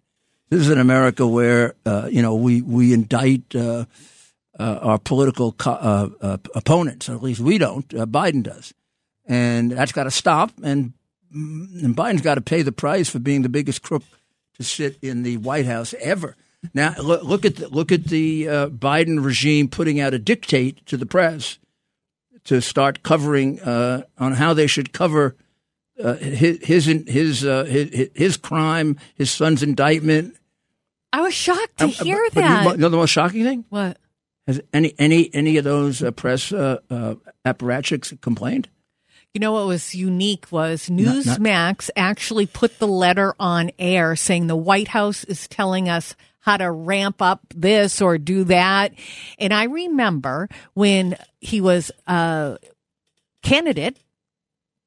This 0.50 0.62
is 0.62 0.70
an 0.70 0.80
America 0.80 1.26
where 1.26 1.76
uh, 1.86 2.08
you 2.12 2.22
know 2.22 2.36
we 2.36 2.62
we 2.62 2.94
indict 2.94 3.56
uh, 3.56 3.86
uh, 4.60 4.80
our 4.82 5.00
political 5.00 5.52
co- 5.54 5.72
uh, 5.72 6.10
uh, 6.22 6.38
opponents, 6.56 7.10
or 7.10 7.15
at 7.15 7.24
least 7.24 7.39
we 7.41 7.58
don't. 7.58 7.91
Uh, 7.94 8.06
Biden 8.06 8.44
does, 8.44 8.74
and 9.28 9.72
that's 9.72 9.91
got 9.91 10.04
to 10.06 10.12
stop. 10.12 10.52
And 10.63 10.94
and 11.34 11.96
Biden's 11.96 12.22
got 12.22 12.36
to 12.36 12.41
pay 12.41 12.62
the 12.62 12.72
price 12.72 13.10
for 13.10 13.20
being 13.20 13.41
the 13.41 13.50
biggest 13.50 13.82
crook 13.82 14.04
to 14.58 14.63
sit 14.63 14.98
in 15.02 15.24
the 15.24 15.38
White 15.38 15.65
House 15.65 15.94
ever. 16.00 16.36
Now 16.74 16.96
look, 17.02 17.24
look 17.24 17.46
at 17.46 17.58
the, 17.58 17.68
look 17.68 17.91
at 17.91 18.06
the 18.06 18.48
uh, 18.50 18.68
Biden 18.70 19.24
regime 19.24 19.68
putting 19.68 20.00
out 20.00 20.13
a 20.13 20.20
dictate 20.20 20.86
to 20.88 20.98
the 20.98 21.06
press 21.06 21.60
to 22.46 22.62
start 22.62 23.04
covering 23.04 23.60
uh, 23.62 24.04
on 24.18 24.34
how 24.34 24.54
they 24.54 24.68
should 24.68 24.94
cover 24.94 25.36
uh, 26.04 26.13
his 26.15 26.60
his 26.63 26.86
his, 27.08 27.46
uh, 27.46 27.65
his 27.65 28.10
his 28.15 28.38
crime, 28.38 28.98
his 29.15 29.30
son's 29.32 29.62
indictment. 29.63 30.36
I 31.13 31.22
was 31.22 31.34
shocked 31.34 31.78
to 31.80 31.86
Uh, 31.86 31.88
hear 31.89 32.18
but- 32.34 32.36
but 32.36 32.41
that. 32.41 32.72
you 32.72 32.78
know 32.78 32.89
the 32.89 32.98
most 32.98 33.12
shocking 33.12 33.44
thing? 33.44 33.65
what? 33.70 33.98
Has 34.47 34.62
any 34.71 34.93
any 34.99 35.34
any 35.34 35.58
of 35.58 35.63
those 35.63 36.03
uh, 36.03 36.12
press 36.12 36.51
uh, 36.51 36.79
uh, 36.89 37.15
apparatchiks 37.45 38.19
complained? 38.21 38.69
You 39.34 39.39
know 39.39 39.53
what 39.53 39.65
was 39.65 39.95
unique 39.95 40.51
was 40.51 40.89
Not- 40.89 41.25
not- 41.25 41.39
Newsmax 41.39 41.89
actually 41.95 42.45
put 42.45 42.79
the 42.79 42.88
letter 42.88 43.36
on 43.39 43.71
air 43.79 44.15
saying 44.15 44.47
the 44.47 44.55
White 44.55 44.89
House 44.89 45.23
is 45.25 45.47
telling 45.47 45.89
us 45.89 46.15
how 46.39 46.58
to 46.58 46.71
ramp 46.71 47.21
up 47.23 47.41
this 47.55 48.01
or 48.01 48.19
do 48.19 48.43
that. 48.45 48.93
And 49.39 49.51
I 49.51 49.63
remember 49.63 50.47
when 50.75 51.17
he 51.41 51.60
was 51.60 51.91
a 52.05 52.60
candidate, 53.41 53.97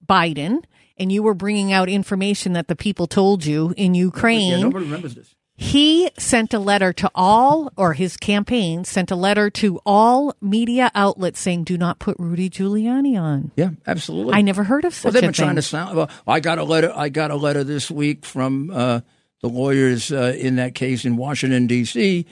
Biden, 0.09 0.63
and 0.97 1.11
you 1.11 1.25
were 1.25 1.35
bringing 1.35 1.73
out 1.73 1.89
information 1.89 2.53
that 2.53 2.69
the 2.69 2.77
people 2.77 3.09
told 3.09 3.45
you 3.45 3.75
in 3.77 3.95
Ukraine. 3.95 4.53
Yeah, 4.53 4.61
nobody 4.61 4.85
remembers 4.85 5.17
this. 5.17 5.35
He 5.61 6.09
sent 6.17 6.55
a 6.55 6.61
letter 6.61 6.93
to 6.93 7.11
all, 7.17 7.73
or 7.77 7.93
his 7.93 8.17
campaign 8.17 8.85
sent 8.85 9.11
a 9.11 9.17
letter 9.17 9.51
to 9.51 9.81
all 9.85 10.33
media 10.41 10.89
outlets 10.95 11.41
saying, 11.41 11.65
"Do 11.65 11.77
not 11.77 11.99
put 11.99 12.17
Rudy 12.17 12.49
Giuliani 12.49 13.21
on." 13.21 13.51
Yeah, 13.57 13.71
absolutely. 13.85 14.35
I 14.35 14.43
never 14.43 14.63
heard 14.63 14.85
of 14.85 14.95
such. 14.95 15.03
Well, 15.03 15.13
they've 15.15 15.25
a 15.25 15.27
been 15.27 15.35
thing. 15.35 15.45
trying 15.47 15.57
to 15.57 15.63
sound. 15.63 15.97
Well, 15.97 16.09
I 16.29 16.39
got 16.39 16.59
a 16.59 16.65
letter. 16.65 16.93
I 16.95 17.09
got 17.09 17.33
a 17.33 17.35
letter 17.35 17.65
this 17.65 17.91
week 17.91 18.25
from 18.25 18.71
uh, 18.71 19.01
the 19.43 19.49
lawyers 19.49 20.13
uh, 20.13 20.37
in 20.39 20.55
that 20.57 20.77
case 20.77 21.05
in 21.05 21.17
Washington 21.17 21.67
D.C. 21.67 22.25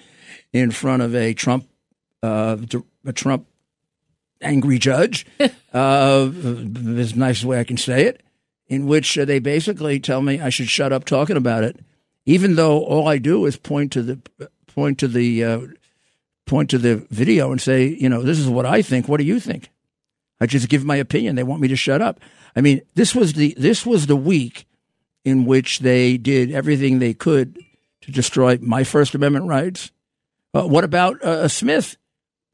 in 0.52 0.70
front 0.70 1.02
of 1.02 1.12
a 1.16 1.34
Trump, 1.34 1.68
uh, 2.22 2.56
a 3.04 3.12
Trump 3.12 3.48
angry 4.40 4.78
judge. 4.78 5.26
uh, 5.74 6.30
is 6.32 7.12
the 7.12 7.18
nicest 7.18 7.44
way 7.44 7.58
I 7.58 7.64
can 7.64 7.76
say 7.76 8.04
it. 8.04 8.22
In 8.68 8.86
which 8.86 9.18
uh, 9.18 9.24
they 9.24 9.40
basically 9.40 9.98
tell 9.98 10.22
me 10.22 10.40
I 10.40 10.48
should 10.48 10.68
shut 10.68 10.92
up 10.92 11.04
talking 11.04 11.36
about 11.36 11.64
it, 11.64 11.80
even 12.26 12.56
though 12.56 12.84
all 12.84 13.08
I 13.08 13.18
do 13.18 13.46
is 13.46 13.56
point 13.56 13.92
to 13.92 14.02
the 14.02 14.50
point 14.66 14.98
to 14.98 15.08
the 15.08 15.44
uh, 15.44 15.60
point 16.44 16.70
to 16.70 16.78
the 16.78 16.96
video 17.10 17.50
and 17.52 17.60
say, 17.60 17.86
you 17.86 18.08
know, 18.08 18.22
this 18.22 18.38
is 18.38 18.48
what 18.48 18.66
I 18.66 18.82
think. 18.82 19.08
What 19.08 19.18
do 19.18 19.24
you 19.24 19.40
think? 19.40 19.70
I 20.40 20.46
just 20.46 20.68
give 20.68 20.84
my 20.84 20.96
opinion. 20.96 21.36
They 21.36 21.42
want 21.42 21.62
me 21.62 21.68
to 21.68 21.76
shut 21.76 22.02
up. 22.02 22.20
I 22.54 22.60
mean, 22.60 22.82
this 22.94 23.14
was 23.14 23.34
the 23.34 23.54
this 23.56 23.86
was 23.86 24.06
the 24.06 24.16
week 24.16 24.66
in 25.24 25.44
which 25.44 25.80
they 25.80 26.16
did 26.18 26.50
everything 26.52 26.98
they 26.98 27.14
could 27.14 27.58
to 28.02 28.12
destroy 28.12 28.58
my 28.60 28.84
First 28.84 29.14
Amendment 29.14 29.46
rights. 29.46 29.90
Uh, 30.52 30.66
what 30.66 30.84
about 30.84 31.22
uh, 31.22 31.48
Smith 31.48 31.96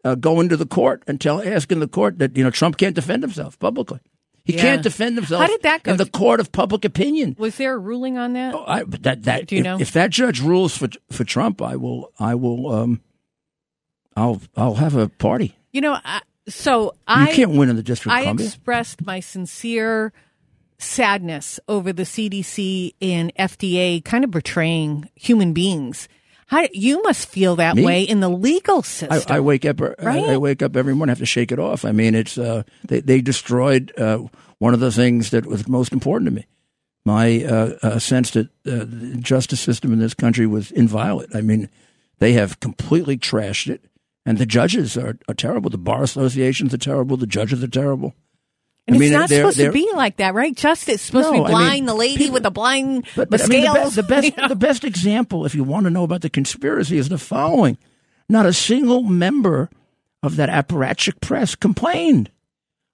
uh, 0.05 0.15
going 0.15 0.49
to 0.49 0.57
the 0.57 0.67
court 0.67 1.03
and 1.07 1.21
tell 1.21 1.43
asking 1.43 1.81
the 1.81 1.89
court 1.89 2.19
that 2.19 2.37
you 2.37 2.45
know 2.45 2.51
Trump 2.51 2.77
can't 2.77 2.95
defend 2.95 3.23
himself 3.23 3.59
publicly? 3.59 4.01
He 4.45 4.55
Yeah. 4.55 4.61
can't 4.63 4.83
defend 4.83 5.17
himself. 5.17 5.41
How 5.43 5.47
did 5.47 5.63
that 5.63 5.83
go? 5.85 5.93
in 5.93 5.97
the 5.99 6.07
court 6.07 6.41
of 6.41 6.51
public 6.51 6.85
opinion? 6.85 7.37
Was 7.39 7.57
there 7.57 7.75
a 7.75 7.79
ruling 7.79 8.19
on 8.19 8.33
that? 8.33 8.55
Oh, 8.55 8.65
I, 8.67 8.83
that 8.85 9.23
that 9.23 9.47
Do 9.47 9.55
you 9.55 9.61
if, 9.61 9.65
know? 9.65 9.79
if 9.81 9.93
that 9.93 10.11
judge 10.11 10.41
rules 10.41 10.77
for 10.77 10.89
for 11.11 11.23
Trump, 11.25 11.63
I 11.63 11.77
will 11.77 12.13
I 12.19 12.35
will 12.35 12.71
um 12.73 13.01
I'll 14.17 14.41
I'll 14.57 14.75
have 14.75 14.97
a 14.97 15.09
party. 15.09 15.57
You 15.73 15.81
know, 15.81 15.97
I, 16.05 16.21
so 16.49 16.85
You 16.87 16.91
I 17.07 17.33
can't 17.35 17.53
win 17.53 17.69
in 17.71 17.77
the 17.77 17.83
District 17.83 18.13
I 18.15 18.23
Columbia. 18.23 18.47
expressed 18.47 19.07
my 19.07 19.21
sincere 19.21 20.13
sadness 20.79 21.61
over 21.69 21.93
the 21.93 22.03
CDC 22.03 22.95
and 23.01 23.33
FDA 23.37 24.05
kind 24.05 24.25
of 24.25 24.31
betraying 24.33 25.09
human 25.15 25.53
beings. 25.53 26.09
How, 26.53 26.69
you 26.75 27.03
must 27.03 27.29
feel 27.31 27.57
that 27.57 27.77
Me? 27.77 27.83
way 27.83 28.03
in 28.03 28.21
the 28.21 28.29
legal 28.29 28.83
system. 28.83 29.23
I 29.27 29.41
wake 29.41 29.65
up. 29.65 29.81
I, 29.81 29.95
Right? 30.03 30.25
I 30.25 30.37
wake 30.37 30.61
up 30.61 30.77
every 30.77 30.95
morning. 30.95 31.09
I 31.09 31.13
have 31.13 31.19
to 31.21 31.25
shake 31.25 31.51
it 31.51 31.59
off. 31.59 31.83
I 31.87 31.93
mean, 31.93 32.15
it's 32.15 32.37
uh, 32.37 32.65
they 32.87 33.01
they 33.01 33.23
destroyed 33.23 33.91
uh, 33.97 34.19
one 34.59 34.75
of 34.75 34.81
the 34.81 34.93
things 34.93 35.31
that 35.31 35.47
was 35.47 35.67
most 35.67 35.95
important 35.95 36.29
to 36.29 36.35
me. 36.35 36.47
My 37.07 37.43
uh, 37.43 37.79
uh, 37.83 37.99
sense 37.99 38.33
that 38.33 38.49
uh, 38.67 38.85
the 38.85 39.17
justice 39.19 39.61
system 39.61 39.95
in 39.95 39.99
this 39.99 40.13
country 40.13 40.47
was 40.47 40.71
inviolate. 40.73 41.35
I 41.35 41.41
mean, 41.41 41.71
they 42.19 42.35
have 42.35 42.61
completely 42.61 43.17
trashed 43.17 43.71
it, 43.71 43.87
and 44.27 44.37
the 44.37 44.45
judges 44.45 44.99
are, 44.99 45.19
are 45.29 45.35
terrible. 45.35 45.71
The 45.71 45.79
bar 45.79 46.03
associations 46.03 46.75
are 46.75 46.79
terrible. 46.79 47.17
The 47.17 47.27
judges 47.27 47.65
are 47.65 47.69
terrible. 47.69 48.15
And 48.87 48.97
I 48.97 48.99
mean, 48.99 49.13
it's 49.13 49.19
not 49.19 49.29
they're- 49.29 49.41
supposed 49.41 49.57
to 49.59 49.63
they're- 49.65 49.73
be 49.73 49.89
like 49.95 50.17
that, 50.17 50.35
right? 50.35 50.55
Justice 50.57 50.95
is 50.97 51.01
supposed 51.03 51.31
No, 51.31 51.33
to 51.33 51.39
be 51.39 51.45
I 51.45 51.49
mean, 51.49 51.51
blind. 51.85 51.89
the 51.89 51.95
lady 51.95 52.17
people- 52.19 52.35
with 52.35 52.43
the 52.43 52.51
blind 52.51 53.07
But, 53.15 53.31
the 53.31 53.39
but 53.39 53.45
I 53.45 53.47
mean, 53.49 53.63
the, 53.65 53.73
be- 53.73 53.91
the 53.97 54.03
best 54.03 54.37
the 54.49 54.57
best 54.57 54.85
example, 54.85 55.47
if 55.47 55.55
you 55.55 55.65
want 55.65 55.85
to 55.85 55.91
know 55.91 56.05
about 56.05 56.23
the 56.23 56.31
conspiracy, 56.31 56.99
is 56.99 57.09
the 57.09 57.19
following: 57.19 57.79
not 58.29 58.47
a 58.47 58.53
single 58.53 59.03
member 59.03 59.71
of 60.23 60.37
that 60.37 60.49
apparatchik 60.49 61.21
press 61.21 61.55
complained. 61.55 62.31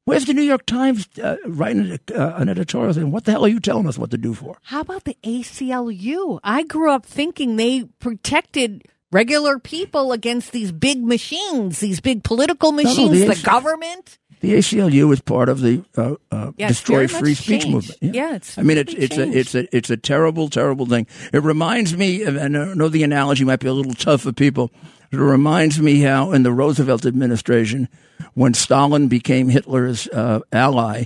Where's 0.04 0.24
the 0.24 0.32
New 0.32 0.40
York 0.42 0.64
Times 0.64 1.06
uh, 1.22 1.36
writing 1.46 1.98
uh, 2.14 2.32
an 2.36 2.48
editorial 2.48 2.94
saying, 2.94 3.10
"What 3.10 3.24
the 3.26 3.32
hell 3.32 3.44
are 3.44 3.48
you 3.48 3.60
telling 3.60 3.86
us 3.86 3.98
what 3.98 4.10
to 4.12 4.16
do 4.18 4.32
for?" 4.34 4.56
How 4.62 4.80
about 4.80 5.04
the 5.04 5.16
ACLU? 5.22 6.40
I 6.42 6.62
grew 6.64 6.90
up 6.90 7.04
thinking 7.04 7.56
they 7.56 7.84
protected 7.98 8.84
regular 9.12 9.58
people 9.58 10.12
against 10.12 10.52
these 10.52 10.72
big 10.72 11.02
machines, 11.04 11.80
these 11.80 12.00
big 12.00 12.24
political 12.24 12.72
no, 12.72 12.82
machines, 12.84 13.10
the 13.20 13.26
the, 13.26 13.32
AC 13.32 13.42
government. 13.42 14.18
The 14.40 14.54
ACLU 14.54 15.12
is 15.12 15.20
part 15.20 15.48
of 15.48 15.60
the 15.60 15.82
uh, 15.96 16.14
uh, 16.30 16.52
Yeah, 16.56 16.68
destroy 16.68 17.08
free 17.08 17.34
speech 17.34 17.62
changed. 17.62 17.68
movement. 17.74 18.14
Yeah, 18.14 18.34
it's 18.36 18.56
I 18.58 18.62
mean, 18.62 18.78
it's 18.78 18.94
it's 18.94 19.16
a 19.18 19.28
it's 19.28 19.54
a 19.54 19.76
it's 19.76 19.90
a 19.90 19.96
terrible, 19.96 20.48
terrible 20.48 20.86
thing. 20.86 21.06
It 21.32 21.42
reminds 21.42 21.96
me, 21.96 22.22
of, 22.22 22.36
and 22.36 22.56
I 22.56 22.74
know 22.74 22.88
the 22.88 23.02
analogy 23.02 23.44
might 23.44 23.60
be 23.60 23.68
a 23.68 23.72
little 23.72 23.94
tough 23.94 24.22
for 24.22 24.32
people. 24.32 24.70
It 25.10 25.16
reminds 25.16 25.80
me 25.80 26.00
how 26.00 26.32
in 26.32 26.42
the 26.42 26.52
Roosevelt 26.52 27.06
administration, 27.06 27.88
when 28.34 28.54
Stalin 28.54 29.08
became 29.08 29.48
Hitler's 29.48 30.06
uh, 30.08 30.40
ally, 30.52 31.04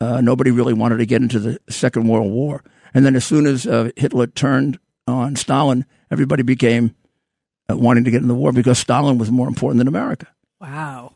uh, 0.00 0.20
nobody 0.20 0.50
really 0.50 0.72
wanted 0.74 0.96
to 0.98 1.06
get 1.06 1.22
into 1.22 1.38
the 1.38 1.58
Second 1.68 2.08
World 2.08 2.32
War. 2.32 2.64
And 2.94 3.04
then 3.04 3.14
as 3.16 3.24
soon 3.24 3.46
as 3.46 3.66
uh, 3.66 3.90
Hitler 3.96 4.26
turned 4.28 4.78
on 5.06 5.36
Stalin, 5.36 5.84
everybody 6.10 6.42
became 6.42 6.94
uh, 7.70 7.76
wanting 7.76 8.04
to 8.04 8.10
get 8.10 8.22
in 8.22 8.28
the 8.28 8.34
war 8.34 8.50
because 8.50 8.78
Stalin 8.78 9.18
was 9.18 9.30
more 9.30 9.46
important 9.46 9.78
than 9.78 9.88
America. 9.88 10.26
Wow. 10.58 11.12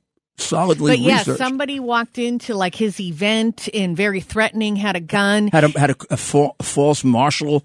solidly 0.41 0.91
But 0.93 0.99
yeah, 0.99 1.17
researched. 1.19 1.38
somebody 1.38 1.80
walked 1.80 2.17
into 2.17 2.54
like 2.56 2.75
his 2.75 2.99
event 2.99 3.69
and 3.73 3.95
very 3.95 4.19
threatening, 4.21 4.75
had 4.75 4.95
a 4.95 4.99
gun. 4.99 5.47
had 5.49 5.63
a 5.63 5.80
had 5.80 5.91
a, 5.91 5.95
a 6.12 6.17
fa- 6.17 6.51
false 6.62 7.04
marshal 7.04 7.63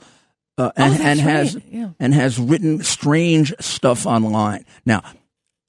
uh, 0.58 0.70
and, 0.76 0.94
Oh, 0.94 1.04
and 1.04 1.20
has. 1.20 1.58
Yeah. 1.70 1.90
and 2.00 2.14
has 2.14 2.38
written 2.38 2.82
strange 2.82 3.52
stuff 3.60 4.06
online. 4.06 4.64
Now, 4.84 5.02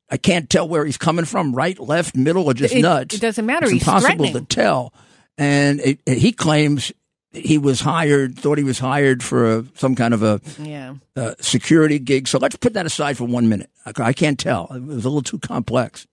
I 0.09 0.15
can't 0.17 0.49
tell 0.49 0.67
where 0.67 0.85
he's 0.85 0.97
coming 0.97 1.25
from, 1.25 1.53
right, 1.53 1.77
left, 1.79 2.15
middle, 2.15 2.45
or 2.45 2.53
just 2.53 2.73
It- 2.73 2.81
nuts. 2.81 3.15
it 3.15 3.21
doesn't 3.21 3.45
matter. 3.45 3.65
It's 3.65 3.73
He's 3.73 3.81
impossible 3.81 4.31
to 4.31 4.41
tell. 4.41 4.93
And 5.37 5.79
it, 5.81 5.99
it- 6.05 6.17
he 6.19 6.31
claims 6.31 6.91
he 7.33 7.57
was 7.57 7.81
hired, 7.81 8.39
thought 8.39 8.57
he 8.57 8.63
was 8.63 8.79
hired 8.79 9.21
for 9.21 9.57
a, 9.57 9.65
some 9.75 9.95
kind 9.95 10.13
of 10.13 10.23
a 10.23 10.39
Yeah. 10.59 10.95
uh, 11.17 11.33
security 11.41 11.99
gig. 11.99 12.27
So 12.29 12.39
let's 12.39 12.55
put 12.55 12.73
that 12.73 12.85
aside 12.85 13.17
for 13.17 13.25
one 13.25 13.49
minute. 13.49 13.69
I, 13.85 13.91
I 14.01 14.13
can't 14.13 14.39
tell. 14.39 14.69
It 14.73 14.81
was 14.81 15.03
a 15.03 15.09
little 15.09 15.21
too 15.21 15.37
complex. 15.39 16.07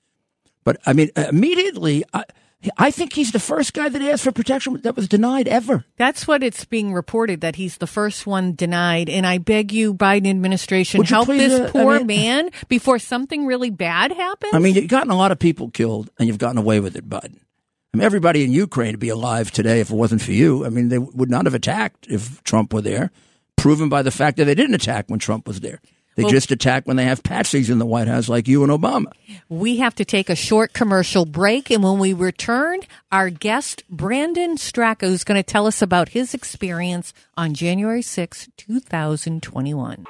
But 0.64 0.78
I 0.86 0.92
mean, 0.92 1.10
immediately, 1.16 2.04
I, 2.12 2.24
I 2.78 2.90
think 2.90 3.12
he's 3.12 3.32
the 3.32 3.38
first 3.38 3.74
guy 3.74 3.88
that 3.88 4.00
asked 4.00 4.24
for 4.24 4.32
protection 4.32 4.80
that 4.82 4.96
was 4.96 5.08
denied 5.08 5.48
ever. 5.48 5.84
That's 5.96 6.26
what 6.26 6.42
it's 6.42 6.64
being 6.64 6.94
reported 6.94 7.42
that 7.42 7.56
he's 7.56 7.76
the 7.76 7.86
first 7.86 8.26
one 8.26 8.54
denied. 8.54 9.10
And 9.10 9.26
I 9.26 9.38
beg 9.38 9.72
you, 9.72 9.94
Biden 9.94 10.28
administration, 10.28 11.02
you 11.02 11.06
help 11.06 11.26
please, 11.26 11.50
this 11.50 11.60
uh, 11.60 11.64
I 11.64 11.70
poor 11.70 11.98
mean- 11.98 12.06
man 12.06 12.50
before 12.68 12.98
something 12.98 13.46
really 13.46 13.70
bad 13.70 14.12
happens. 14.12 14.54
I 14.54 14.58
mean, 14.58 14.74
you've 14.74 14.88
gotten 14.88 15.10
a 15.10 15.16
lot 15.16 15.32
of 15.32 15.38
people 15.38 15.70
killed, 15.70 16.10
and 16.18 16.26
you've 16.26 16.38
gotten 16.38 16.58
away 16.58 16.80
with 16.80 16.96
it, 16.96 17.08
Biden. 17.08 17.40
I 17.92 17.96
mean, 17.96 18.04
everybody 18.06 18.42
in 18.42 18.50
Ukraine 18.50 18.92
would 18.92 19.00
be 19.00 19.08
alive 19.10 19.52
today 19.52 19.78
if 19.78 19.90
it 19.90 19.94
wasn't 19.94 20.20
for 20.20 20.32
you. 20.32 20.66
I 20.66 20.68
mean, 20.68 20.88
they 20.88 20.98
would 20.98 21.30
not 21.30 21.44
have 21.44 21.54
attacked 21.54 22.08
if 22.08 22.42
Trump 22.42 22.72
were 22.72 22.80
there, 22.80 23.12
proven 23.56 23.88
by 23.88 24.02
the 24.02 24.10
fact 24.10 24.36
that 24.38 24.46
they 24.46 24.54
didn't 24.56 24.74
attack 24.74 25.04
when 25.08 25.20
Trump 25.20 25.46
was 25.46 25.60
there. 25.60 25.80
They 26.16 26.22
Well- 26.24 26.32
just 26.32 26.50
attack 26.52 26.86
when 26.86 26.96
they 26.96 27.04
have 27.04 27.22
patsies 27.22 27.68
in 27.70 27.78
the 27.78 27.86
White 27.86 28.06
House 28.08 28.28
like 28.28 28.46
you 28.46 28.62
and 28.62 28.70
Obama. 28.72 29.06
we 29.48 29.78
have 29.78 29.94
to 29.96 30.04
take 30.04 30.30
a 30.30 30.36
short 30.36 30.72
commercial 30.72 31.24
break. 31.26 31.70
And 31.70 31.82
when 31.82 31.98
we 31.98 32.12
return, 32.12 32.80
our 33.10 33.30
guest, 33.30 33.82
Brandon 33.90 34.56
Straka, 34.56 35.04
is 35.04 35.24
going 35.24 35.38
to 35.38 35.42
tell 35.42 35.66
us 35.66 35.82
about 35.82 36.10
his 36.10 36.34
experience 36.34 37.12
on 37.36 37.54
January 37.54 38.02
6, 38.02 38.48
2021. 38.56 40.06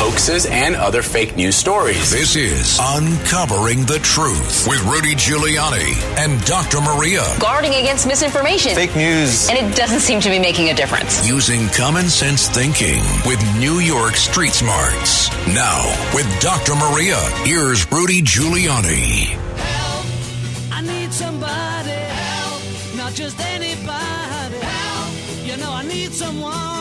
Hoaxes 0.00 0.46
and 0.46 0.76
other 0.76 1.02
fake 1.02 1.36
news 1.36 1.56
stories. 1.56 2.10
This 2.10 2.34
is 2.34 2.78
Uncovering 2.80 3.84
the 3.84 3.98
Truth 3.98 4.66
with 4.66 4.82
Rudy 4.84 5.14
Giuliani 5.14 5.92
and 6.16 6.42
Dr. 6.46 6.80
Maria. 6.80 7.22
Guarding 7.38 7.74
against 7.74 8.06
misinformation. 8.06 8.74
Fake 8.74 8.96
news. 8.96 9.50
And 9.50 9.58
it 9.58 9.76
doesn't 9.76 10.00
seem 10.00 10.18
to 10.20 10.30
be 10.30 10.38
making 10.38 10.70
a 10.70 10.74
difference. 10.74 11.28
Using 11.28 11.68
common 11.68 12.08
sense 12.08 12.48
thinking 12.48 13.02
with 13.26 13.38
New 13.58 13.74
York 13.80 14.16
Street 14.16 14.52
Smarts. 14.52 15.28
Now, 15.48 15.84
with 16.14 16.26
Dr. 16.40 16.76
Maria, 16.76 17.20
here's 17.44 17.84
Rudy 17.92 18.22
Giuliani. 18.22 19.36
Help! 19.58 20.72
I 20.72 20.80
need 20.80 21.12
somebody 21.12 21.90
help, 21.90 22.96
not 22.96 23.12
just 23.12 23.38
anybody 23.38 24.56
help. 24.64 25.12
You 25.44 25.58
know 25.58 25.70
I 25.70 25.84
need 25.86 26.14
someone 26.14 26.52
help. 26.52 26.79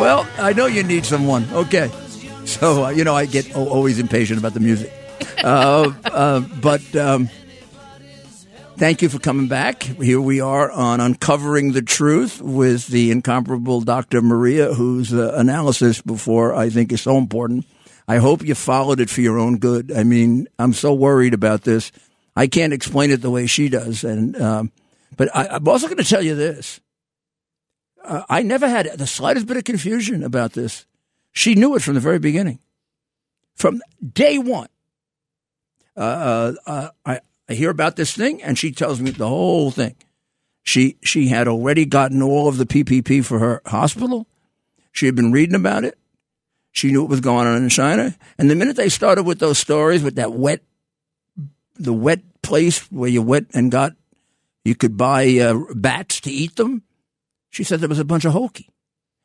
Well, 0.00 0.26
I 0.38 0.52
know 0.52 0.66
you 0.66 0.82
need 0.82 1.04
someone. 1.06 1.48
Okay. 1.52 1.90
So, 2.44 2.84
uh, 2.84 2.88
you 2.90 3.04
know, 3.04 3.14
I 3.14 3.26
get 3.26 3.56
o- 3.56 3.68
always 3.68 3.98
impatient 3.98 4.38
about 4.38 4.54
the 4.54 4.60
music. 4.60 4.92
Uh, 5.44 5.92
uh, 6.06 6.40
but 6.62 6.96
um, 6.96 7.28
thank 8.76 9.02
you 9.02 9.10
for 9.10 9.18
coming 9.18 9.46
back. 9.46 9.82
Here 9.82 10.18
we 10.20 10.40
are 10.40 10.70
on 10.70 11.00
Uncovering 11.00 11.72
the 11.72 11.82
Truth 11.82 12.40
with 12.40 12.86
the 12.86 13.10
incomparable 13.10 13.82
Dr. 13.82 14.22
Maria, 14.22 14.72
whose 14.72 15.12
uh, 15.12 15.34
analysis 15.36 16.00
before 16.00 16.54
I 16.54 16.70
think 16.70 16.92
is 16.92 17.02
so 17.02 17.18
important. 17.18 17.66
I 18.08 18.16
hope 18.18 18.42
you 18.42 18.54
followed 18.54 19.00
it 19.00 19.10
for 19.10 19.20
your 19.20 19.38
own 19.38 19.58
good. 19.58 19.92
I 19.92 20.02
mean, 20.02 20.48
I'm 20.58 20.72
so 20.72 20.94
worried 20.94 21.34
about 21.34 21.62
this. 21.62 21.92
I 22.34 22.46
can't 22.46 22.72
explain 22.72 23.10
it 23.10 23.20
the 23.20 23.30
way 23.30 23.46
she 23.46 23.68
does. 23.68 24.02
And, 24.02 24.40
um, 24.40 24.72
but 25.18 25.34
I, 25.36 25.48
I'm 25.48 25.68
also 25.68 25.88
going 25.88 25.98
to 25.98 26.04
tell 26.04 26.22
you 26.22 26.34
this. 26.34 26.80
Uh, 28.04 28.22
I 28.28 28.42
never 28.42 28.68
had 28.68 28.86
the 28.98 29.06
slightest 29.06 29.46
bit 29.46 29.56
of 29.56 29.64
confusion 29.64 30.22
about 30.22 30.52
this. 30.52 30.86
She 31.32 31.54
knew 31.54 31.74
it 31.74 31.82
from 31.82 31.94
the 31.94 32.00
very 32.00 32.18
beginning, 32.18 32.58
from 33.54 33.80
day 34.12 34.38
one. 34.38 34.68
Uh, 35.96 36.00
uh, 36.00 36.54
uh, 36.66 36.88
I, 37.06 37.20
I 37.48 37.54
hear 37.54 37.70
about 37.70 37.96
this 37.96 38.14
thing, 38.14 38.42
and 38.42 38.58
she 38.58 38.72
tells 38.72 39.00
me 39.00 39.10
the 39.10 39.28
whole 39.28 39.70
thing. 39.70 39.96
She 40.62 40.96
she 41.02 41.28
had 41.28 41.48
already 41.48 41.84
gotten 41.84 42.22
all 42.22 42.48
of 42.48 42.56
the 42.56 42.66
PPP 42.66 43.24
for 43.24 43.38
her 43.38 43.62
hospital. 43.66 44.26
She 44.92 45.06
had 45.06 45.14
been 45.14 45.32
reading 45.32 45.54
about 45.54 45.84
it. 45.84 45.98
She 46.72 46.90
knew 46.90 47.02
what 47.02 47.10
was 47.10 47.20
going 47.20 47.46
on 47.46 47.62
in 47.62 47.68
China. 47.68 48.16
And 48.38 48.50
the 48.50 48.54
minute 48.54 48.76
they 48.76 48.88
started 48.88 49.24
with 49.24 49.38
those 49.38 49.58
stories 49.58 50.02
with 50.02 50.16
that 50.16 50.32
wet, 50.32 50.60
the 51.76 51.92
wet 51.92 52.20
place 52.42 52.90
where 52.90 53.08
you 53.08 53.22
went 53.22 53.50
and 53.54 53.70
got, 53.70 53.92
you 54.64 54.74
could 54.74 54.96
buy 54.96 55.38
uh, 55.38 55.58
bats 55.74 56.20
to 56.22 56.30
eat 56.30 56.56
them. 56.56 56.82
She 57.54 57.62
said 57.62 57.80
there 57.80 57.88
was 57.88 58.00
a 58.00 58.04
bunch 58.04 58.24
of 58.24 58.32
hokey. 58.32 58.68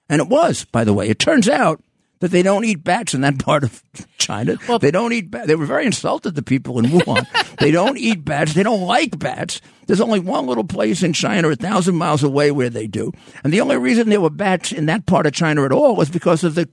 And 0.08 0.22
it 0.22 0.28
was, 0.28 0.66
by 0.66 0.84
the 0.84 0.94
way. 0.94 1.10
It 1.10 1.18
turns 1.18 1.50
out 1.50 1.82
that 2.20 2.30
they 2.30 2.44
don't 2.44 2.64
eat 2.64 2.84
bats 2.84 3.14
in 3.14 3.22
that 3.22 3.40
part 3.44 3.64
of 3.64 3.84
China. 4.18 4.58
they 4.80 4.92
don't 4.92 5.14
eat 5.14 5.32
bats. 5.32 5.48
They 5.48 5.56
were 5.56 5.66
very 5.66 5.86
insulted, 5.86 6.36
the 6.36 6.44
people 6.44 6.78
in 6.78 6.86
Wuhan. 6.86 7.26
they 7.60 7.72
don't 7.72 7.98
eat 7.98 8.24
bats. 8.24 8.54
They 8.54 8.64
don't 8.64 8.82
like 8.86 9.18
bats. 9.18 9.62
There's 9.88 10.02
only 10.02 10.20
one 10.20 10.46
little 10.46 10.64
place 10.64 11.02
in 11.02 11.14
China 11.14 11.50
a 11.50 11.56
thousand 11.56 11.96
miles 11.96 12.24
away 12.24 12.52
where 12.52 12.70
they 12.70 12.86
do. 12.86 13.12
And 13.44 13.52
the 13.52 13.62
only 13.62 13.78
reason 13.78 14.10
there 14.10 14.22
were 14.22 14.30
bats 14.30 14.72
in 14.72 14.86
that 14.86 15.08
part 15.08 15.26
of 15.26 15.34
China 15.34 15.66
at 15.66 15.72
all 15.72 15.96
was 15.96 16.10
because 16.10 16.44
of 16.44 16.54
the, 16.54 16.70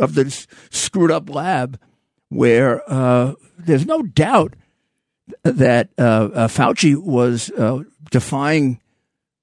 of 0.00 0.14
the 0.14 0.46
screwed 0.70 1.12
up 1.12 1.30
lab 1.30 1.78
where, 2.30 2.82
uh, 2.90 3.34
there's 3.58 3.86
no 3.86 4.02
doubt 4.02 4.54
that, 5.44 5.90
uh, 5.98 6.28
uh 6.34 6.48
Fauci 6.48 6.96
was, 6.96 7.50
uh, 7.52 7.84
defying 8.10 8.80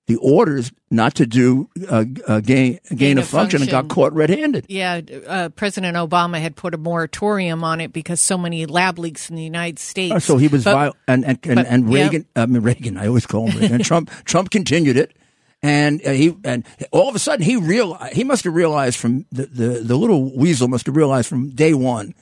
the 0.07 0.17
orders 0.17 0.71
not 0.91 1.15
to 1.15 1.25
do 1.25 1.69
uh, 1.89 2.03
uh, 2.27 2.39
gain 2.41 2.79
gain 2.95 3.17
of 3.17 3.27
function, 3.27 3.61
and 3.61 3.71
got 3.71 3.87
caught 3.87 4.11
red-handed. 4.13 4.65
Yeah, 4.67 4.99
uh, 5.27 5.49
President 5.49 5.95
Obama 5.95 6.41
had 6.41 6.55
put 6.57 6.73
a 6.73 6.77
moratorium 6.77 7.63
on 7.63 7.79
it 7.79 7.93
because 7.93 8.19
so 8.19 8.37
many 8.37 8.65
lab 8.65 8.99
leaks 8.99 9.29
in 9.29 9.35
the 9.37 9.43
United 9.43 9.79
States. 9.79 10.13
Uh, 10.13 10.19
so 10.19 10.37
he 10.37 10.49
was 10.49 10.65
But- 10.65 10.73
viol- 10.73 10.95
and 11.07 11.23
and 11.25 11.39
and, 11.43 11.55
but- 11.55 11.67
and 11.67 11.89
yeah. 11.89 12.03
Reagan. 12.03 12.25
I 12.35 12.45
mean 12.47 12.61
Reagan. 12.63 12.97
I 12.97 13.07
always 13.07 13.25
call 13.25 13.47
him 13.49 13.59
Reagan. 13.59 13.75
and 13.75 13.85
Trump. 13.91 14.11
Trump 14.25 14.49
continued 14.49 14.97
it, 14.97 15.13
and 15.61 16.01
he 16.01 16.35
and 16.43 16.65
all 16.91 17.07
of 17.07 17.15
a 17.15 17.19
sudden 17.19 17.45
he 17.45 17.55
real 17.55 17.93
he 18.11 18.23
must 18.25 18.43
have 18.43 18.53
realized 18.53 18.99
from 18.99 19.25
the 19.31 19.45
the, 19.45 19.67
the 19.79 19.95
little 19.95 20.35
weasel 20.37 20.67
must 20.67 20.85
have 20.87 20.97
realized 20.97 21.29
from 21.29 21.51
day 21.51 21.73
one. 21.73 22.13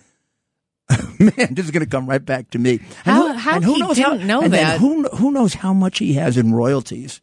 Man, 1.19 1.33
this 1.51 1.65
is 1.65 1.71
going 1.71 1.83
to 1.85 1.89
come 1.89 2.05
right 2.07 2.23
back 2.23 2.49
to 2.51 2.59
me. 2.59 2.73
And 2.73 2.79
How- 3.15 3.33
how 3.33 3.55
and 3.55 3.63
who 3.65 3.73
he 3.75 3.79
knows 3.79 3.95
didn't 3.95 4.19
how, 4.21 4.25
know 4.27 4.41
and 4.41 4.53
that? 4.53 4.79
Who 4.79 5.03
who 5.09 5.31
knows 5.31 5.53
how 5.55 5.73
much 5.73 5.99
he 5.99 6.13
has 6.13 6.37
in 6.37 6.53
royalties 6.53 7.21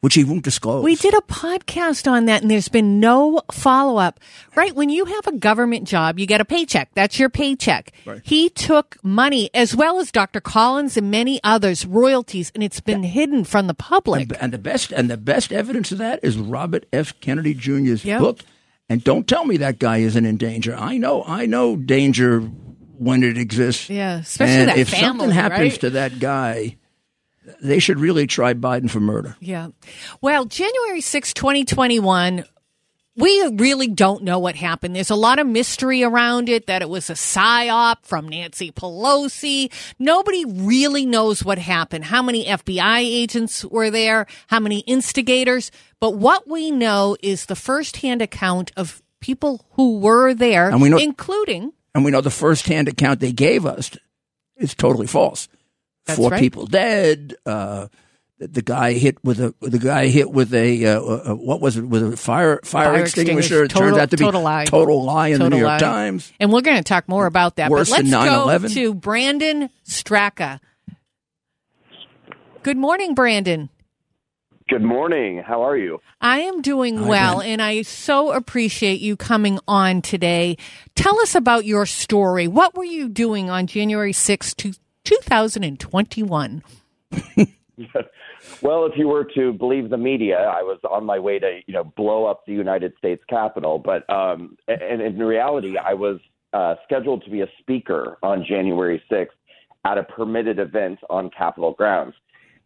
which 0.00 0.14
he 0.14 0.24
won't 0.24 0.42
disclose. 0.44 0.82
We 0.82 0.96
did 0.96 1.14
a 1.14 1.20
podcast 1.20 2.10
on 2.10 2.24
that 2.26 2.42
and 2.42 2.50
there's 2.50 2.68
been 2.68 3.00
no 3.00 3.42
follow 3.52 3.98
up. 3.98 4.18
Right? 4.56 4.74
When 4.74 4.88
you 4.88 5.04
have 5.04 5.26
a 5.26 5.32
government 5.36 5.86
job, 5.86 6.18
you 6.18 6.26
get 6.26 6.40
a 6.40 6.44
paycheck. 6.44 6.90
That's 6.94 7.18
your 7.18 7.28
paycheck. 7.28 7.92
Right. 8.06 8.20
He 8.24 8.48
took 8.48 8.96
money 9.04 9.50
as 9.54 9.76
well 9.76 10.00
as 10.00 10.10
Dr. 10.10 10.40
Collins 10.40 10.96
and 10.96 11.10
many 11.10 11.40
others, 11.44 11.84
royalties, 11.86 12.50
and 12.54 12.62
it's 12.62 12.80
been 12.80 13.02
hidden 13.02 13.44
from 13.44 13.66
the 13.66 13.74
public. 13.74 14.22
And, 14.22 14.36
and 14.42 14.52
the 14.52 14.58
best 14.58 14.92
and 14.92 15.10
the 15.10 15.16
best 15.16 15.52
evidence 15.52 15.92
of 15.92 15.98
that 15.98 16.20
is 16.22 16.38
Robert 16.38 16.86
F. 16.92 17.18
Kennedy 17.20 17.54
Jr.'s 17.54 18.04
Yep. 18.04 18.20
book. 18.20 18.40
And 18.88 19.04
don't 19.04 19.28
tell 19.28 19.44
me 19.44 19.58
that 19.58 19.78
guy 19.78 19.98
isn't 19.98 20.24
in 20.26 20.36
danger. 20.36 20.74
I 20.76 20.98
know, 20.98 21.22
I 21.24 21.46
know 21.46 21.76
danger 21.76 22.40
when 22.40 23.22
it 23.22 23.38
exists. 23.38 23.88
Yeah, 23.88 24.18
especially 24.18 24.54
and 24.54 24.68
that 24.68 24.78
if 24.78 24.88
family, 24.88 25.06
something 25.06 25.30
happens 25.30 25.60
right? 25.72 25.80
to 25.82 25.90
that 25.90 26.18
guy, 26.18 26.76
they 27.62 27.78
should 27.78 27.98
really 27.98 28.26
try 28.26 28.54
Biden 28.54 28.90
for 28.90 29.00
murder. 29.00 29.36
Yeah. 29.40 29.68
Well, 30.20 30.44
January 30.44 31.00
6, 31.00 31.32
2021, 31.34 32.44
we 33.16 33.46
really 33.56 33.88
don't 33.88 34.22
know 34.22 34.38
what 34.38 34.54
happened. 34.56 34.94
There's 34.96 35.10
a 35.10 35.14
lot 35.16 35.38
of 35.38 35.46
mystery 35.46 36.02
around 36.02 36.48
it 36.48 36.66
that 36.68 36.80
it 36.80 36.88
was 36.88 37.10
a 37.10 37.14
psyop 37.14 37.96
from 38.02 38.28
Nancy 38.28 38.70
Pelosi. 38.70 39.70
Nobody 39.98 40.44
really 40.46 41.04
knows 41.04 41.44
what 41.44 41.58
happened. 41.58 42.04
How 42.04 42.22
many 42.22 42.46
FBI 42.46 43.00
agents 43.00 43.64
were 43.64 43.90
there? 43.90 44.26
How 44.46 44.60
many 44.60 44.80
instigators? 44.80 45.70
But 45.98 46.14
what 46.14 46.48
we 46.48 46.70
know 46.70 47.16
is 47.22 47.46
the 47.46 47.56
firsthand 47.56 48.22
account 48.22 48.72
of 48.76 49.02
people 49.20 49.66
who 49.72 49.98
were 49.98 50.32
there, 50.32 50.70
And 50.70 50.80
we 50.80 50.88
know- 50.88 50.96
including 50.96 51.72
And 51.94 52.04
we 52.04 52.10
know 52.12 52.20
the 52.22 52.30
firsthand 52.30 52.88
account 52.88 53.20
they 53.20 53.32
gave 53.32 53.66
us 53.66 53.90
is 54.56 54.74
totally 54.74 55.06
false. 55.08 55.48
That's 56.10 56.18
Four 56.18 56.30
right. 56.30 56.40
people 56.40 56.66
dead. 56.66 57.34
Uh, 57.46 57.88
the, 58.38 58.48
the 58.48 58.62
guy 58.62 58.92
hit 58.94 59.22
with 59.22 59.38
a 59.40 59.54
the 59.60 59.78
guy 59.78 60.06
hit 60.06 60.30
with 60.30 60.54
a, 60.54 60.86
uh, 60.86 61.00
uh, 61.00 61.34
what 61.34 61.60
was 61.60 61.76
it 61.76 61.82
with 61.84 62.14
a 62.14 62.16
fire 62.16 62.60
fire, 62.64 62.92
Fire 62.92 63.00
extinguisher. 63.02 63.38
extinguisher. 63.38 63.64
It 63.64 63.70
turns 63.70 63.98
out 63.98 64.10
to 64.10 64.16
be 64.16 64.24
total 64.24 64.42
lie. 64.42 64.64
total 64.64 65.04
lie 65.04 65.28
in 65.28 65.40
the 65.40 65.50
New 65.50 65.58
York 65.58 65.68
lie. 65.68 65.78
Times. 65.78 66.32
And 66.40 66.50
we're 66.52 66.62
going 66.62 66.78
to 66.78 66.82
talk 66.82 67.08
more 67.08 67.26
about 67.26 67.56
that. 67.56 67.70
Worse 67.70 67.90
but 67.90 67.98
let's 67.98 68.10
than 68.10 68.24
go 68.24 68.46
9/11? 68.46 68.74
to 68.74 68.94
Brandon 68.94 69.68
Straka. 69.86 70.60
Good 72.62 72.76
morning, 72.76 73.14
Brandon. 73.14 73.68
Good 74.68 74.82
morning. 74.82 75.42
How 75.44 75.62
are 75.62 75.76
you? 75.76 76.00
I 76.20 76.40
am 76.40 76.62
doing 76.62 76.96
Hi, 76.96 77.08
well, 77.08 77.34
Brandon. 77.38 77.52
and 77.54 77.62
I 77.62 77.82
so 77.82 78.32
appreciate 78.32 79.00
you 79.00 79.16
coming 79.16 79.58
on 79.66 80.00
today. 80.00 80.56
Tell 80.94 81.18
us 81.20 81.34
about 81.34 81.64
your 81.64 81.86
story. 81.86 82.46
What 82.46 82.76
were 82.76 82.84
you 82.84 83.08
doing 83.08 83.50
on 83.50 83.66
January 83.66 84.12
sixth, 84.12 84.56
two 84.56 84.72
2021? 85.10 86.62
Well, 88.62 88.86
if 88.86 88.92
you 88.96 89.08
were 89.08 89.24
to 89.34 89.52
believe 89.52 89.90
the 89.90 89.96
media, 89.96 90.38
I 90.38 90.62
was 90.62 90.78
on 90.88 91.04
my 91.04 91.18
way 91.18 91.38
to, 91.38 91.60
you 91.66 91.74
know, 91.74 91.84
blow 91.84 92.26
up 92.26 92.44
the 92.46 92.52
United 92.52 92.92
States 92.98 93.22
Capitol. 93.28 93.78
But 93.78 94.08
um, 94.12 94.56
and 94.68 95.00
in 95.00 95.18
reality, 95.18 95.76
I 95.76 95.94
was 95.94 96.20
uh, 96.52 96.74
scheduled 96.84 97.24
to 97.24 97.30
be 97.30 97.40
a 97.40 97.48
speaker 97.58 98.18
on 98.22 98.44
January 98.46 99.02
6th 99.10 99.28
at 99.84 99.98
a 99.98 100.02
permitted 100.02 100.58
event 100.58 100.98
on 101.08 101.30
Capitol 101.36 101.72
grounds. 101.72 102.14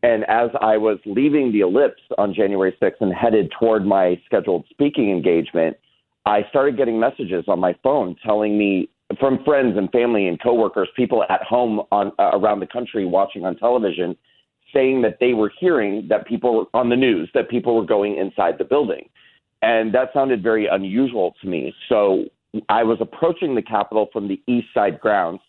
And 0.03 0.25
as 0.25 0.51
I 0.61 0.77
was 0.77 0.99
leaving 1.07 1.53
the 1.53 1.61
ellipse 1.61 2.03
on 2.19 2.35
January 2.35 2.77
6th 2.81 3.01
and 3.01 3.13
headed 3.13 3.53
toward 3.59 3.87
my 3.87 4.21
scheduled 4.27 4.67
speaking 4.71 5.11
engagement, 5.11 5.77
I 6.27 6.43
started 6.51 6.77
getting 6.77 6.99
messages 6.99 7.45
on 7.49 7.59
my 7.61 7.75
phone 7.83 8.17
telling 8.25 8.59
me 8.59 8.89
from 9.19 9.43
friends 9.45 9.77
and 9.77 9.91
family 9.91 10.29
and 10.29 10.41
coworkers, 10.43 10.89
people 10.97 11.25
at 11.29 11.43
home 11.43 11.83
on 11.93 12.13
uh, 12.19 12.31
around 12.33 12.61
the 12.61 12.67
country 12.67 13.05
watching 13.05 13.45
on 13.45 13.57
television, 13.57 14.17
saying 14.73 15.03
that 15.03 15.19
they 15.21 15.35
were 15.35 15.53
hearing 15.59 16.07
that 16.09 16.27
people 16.27 16.67
on 16.75 16.89
the 16.89 16.97
news 16.97 17.29
that 17.35 17.49
people 17.49 17.77
were 17.77 17.87
going 17.87 18.17
inside 18.17 18.55
the 18.59 18.65
building, 18.65 19.09
and 19.63 19.95
that 19.95 20.11
sounded 20.13 20.43
very 20.43 20.67
unusual 20.67 21.35
to 21.43 21.49
me. 21.49 21.75
So 21.89 22.25
I 22.69 22.83
was 22.83 22.99
approaching 23.01 23.55
the 23.55 23.63
Capitol 23.63 24.09
from 24.13 24.29
the 24.29 24.41
east 24.47 24.69
side 24.73 25.01
grounds, 25.01 25.41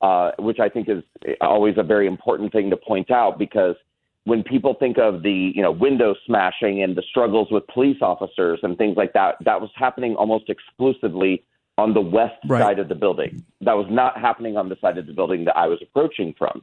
uh, 0.00 0.32
which 0.38 0.58
I 0.58 0.68
think 0.68 0.88
is 0.88 1.02
always 1.40 1.74
a 1.76 1.82
very 1.82 2.06
important 2.06 2.52
thing 2.52 2.70
to 2.70 2.76
point 2.76 3.10
out 3.10 3.38
because 3.38 3.76
when 4.24 4.42
people 4.42 4.74
think 4.78 4.98
of 4.98 5.22
the 5.22 5.52
you 5.54 5.62
know 5.62 5.72
window 5.72 6.14
smashing 6.26 6.82
and 6.82 6.96
the 6.96 7.02
struggles 7.10 7.48
with 7.50 7.66
police 7.66 7.98
officers 8.00 8.60
and 8.62 8.78
things 8.78 8.96
like 8.96 9.12
that, 9.12 9.36
that 9.44 9.60
was 9.60 9.70
happening 9.74 10.14
almost 10.16 10.48
exclusively 10.48 11.44
on 11.78 11.94
the 11.94 12.00
west 12.00 12.36
Right. 12.46 12.60
side 12.60 12.78
of 12.78 12.88
the 12.88 12.94
building. 12.94 13.44
That 13.60 13.76
was 13.76 13.86
not 13.90 14.18
happening 14.18 14.56
on 14.56 14.68
the 14.68 14.76
side 14.80 14.98
of 14.98 15.06
the 15.06 15.12
building 15.12 15.44
that 15.44 15.56
I 15.56 15.66
was 15.66 15.80
approaching 15.82 16.34
from. 16.38 16.62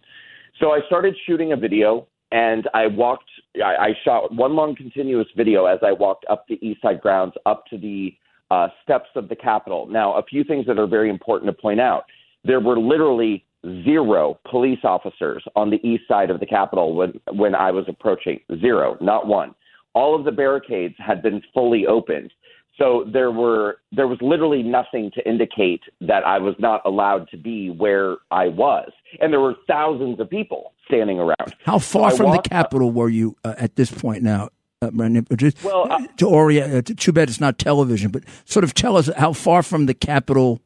So 0.60 0.72
I 0.72 0.82
started 0.88 1.16
shooting 1.26 1.52
a 1.54 1.56
video 1.56 2.08
and 2.32 2.68
I 2.74 2.88
walked, 2.88 3.30
I, 3.64 3.76
I 3.76 3.94
shot 4.04 4.34
one 4.34 4.56
long 4.56 4.76
continuous 4.76 5.28
video 5.36 5.66
as 5.66 5.80
I 5.84 5.92
walked 5.92 6.26
up 6.30 6.46
the 6.48 6.60
east 6.66 6.82
side 6.82 7.02
grounds, 7.02 7.34
up 7.46 7.66
to 7.68 7.78
the 7.78 8.16
uh, 8.52 8.68
steps 8.84 9.10
of 9.16 9.30
the 9.30 9.36
Capitol. 9.36 9.88
Now, 9.88 10.14
a 10.14 10.24
few 10.24 10.44
things 10.44 10.66
that 10.68 10.78
are 10.78 10.88
very 10.88 11.10
important 11.10 11.50
to 11.50 11.60
point 11.60 11.80
out. 11.80 12.04
There 12.44 12.60
were 12.60 12.80
literally 12.80 13.46
zero 13.84 14.40
police 14.50 14.80
officers 14.84 15.44
on 15.56 15.70
the 15.70 15.86
east 15.88 16.04
side 16.08 16.30
of 16.30 16.40
the 16.40 16.46
Capitol 16.46 16.96
when, 16.96 17.20
when 17.34 17.56
I 17.56 17.72
was 17.72 17.86
approaching. 17.88 18.40
Zero, 18.60 18.98
not 19.02 19.28
one. 19.28 19.54
All 19.94 20.16
of 20.16 20.24
the 20.24 20.32
barricades 20.32 20.96
had 20.98 21.22
been 21.22 21.42
fully 21.54 21.88
opened. 21.88 22.32
So 22.80 23.04
there 23.12 23.30
were 23.32 23.78
there 23.92 24.08
was 24.08 24.18
literally 24.22 24.64
nothing 24.64 25.12
to 25.16 25.30
indicate 25.30 25.82
that 26.02 26.24
I 26.26 26.38
was 26.40 26.56
not 26.60 26.82
allowed 26.86 27.30
to 27.30 27.38
be 27.38 27.70
where 27.70 28.18
I 28.32 28.48
was, 28.48 28.90
and 29.20 29.32
there 29.34 29.42
were 29.42 29.56
thousands 29.68 30.20
of 30.20 30.30
people 30.30 30.74
standing 30.88 31.20
around. 31.20 31.54
How 31.66 31.78
far 31.78 32.12
I 32.12 32.16
from 32.16 32.32
the 32.32 32.42
Capitol 32.42 32.90
were 32.92 33.10
you 33.10 33.36
uh, 33.44 33.54
at 33.58 33.76
this 33.76 33.92
point 33.92 34.24
now, 34.24 34.50
uh, 34.82 34.90
Just 35.36 35.64
Well, 35.64 35.88
I- 35.92 36.08
to 36.18 36.28
orient, 36.28 36.90
uh, 36.90 36.94
too 36.98 37.12
bad 37.12 37.28
it's 37.30 37.42
not 37.42 37.58
television, 37.60 38.12
but 38.12 38.24
sort 38.46 38.64
of 38.64 38.74
tell 38.74 38.96
us 38.98 39.10
how 39.18 39.34
far 39.34 39.62
from 39.62 39.86
the 39.86 39.94
Capitol 39.94 40.62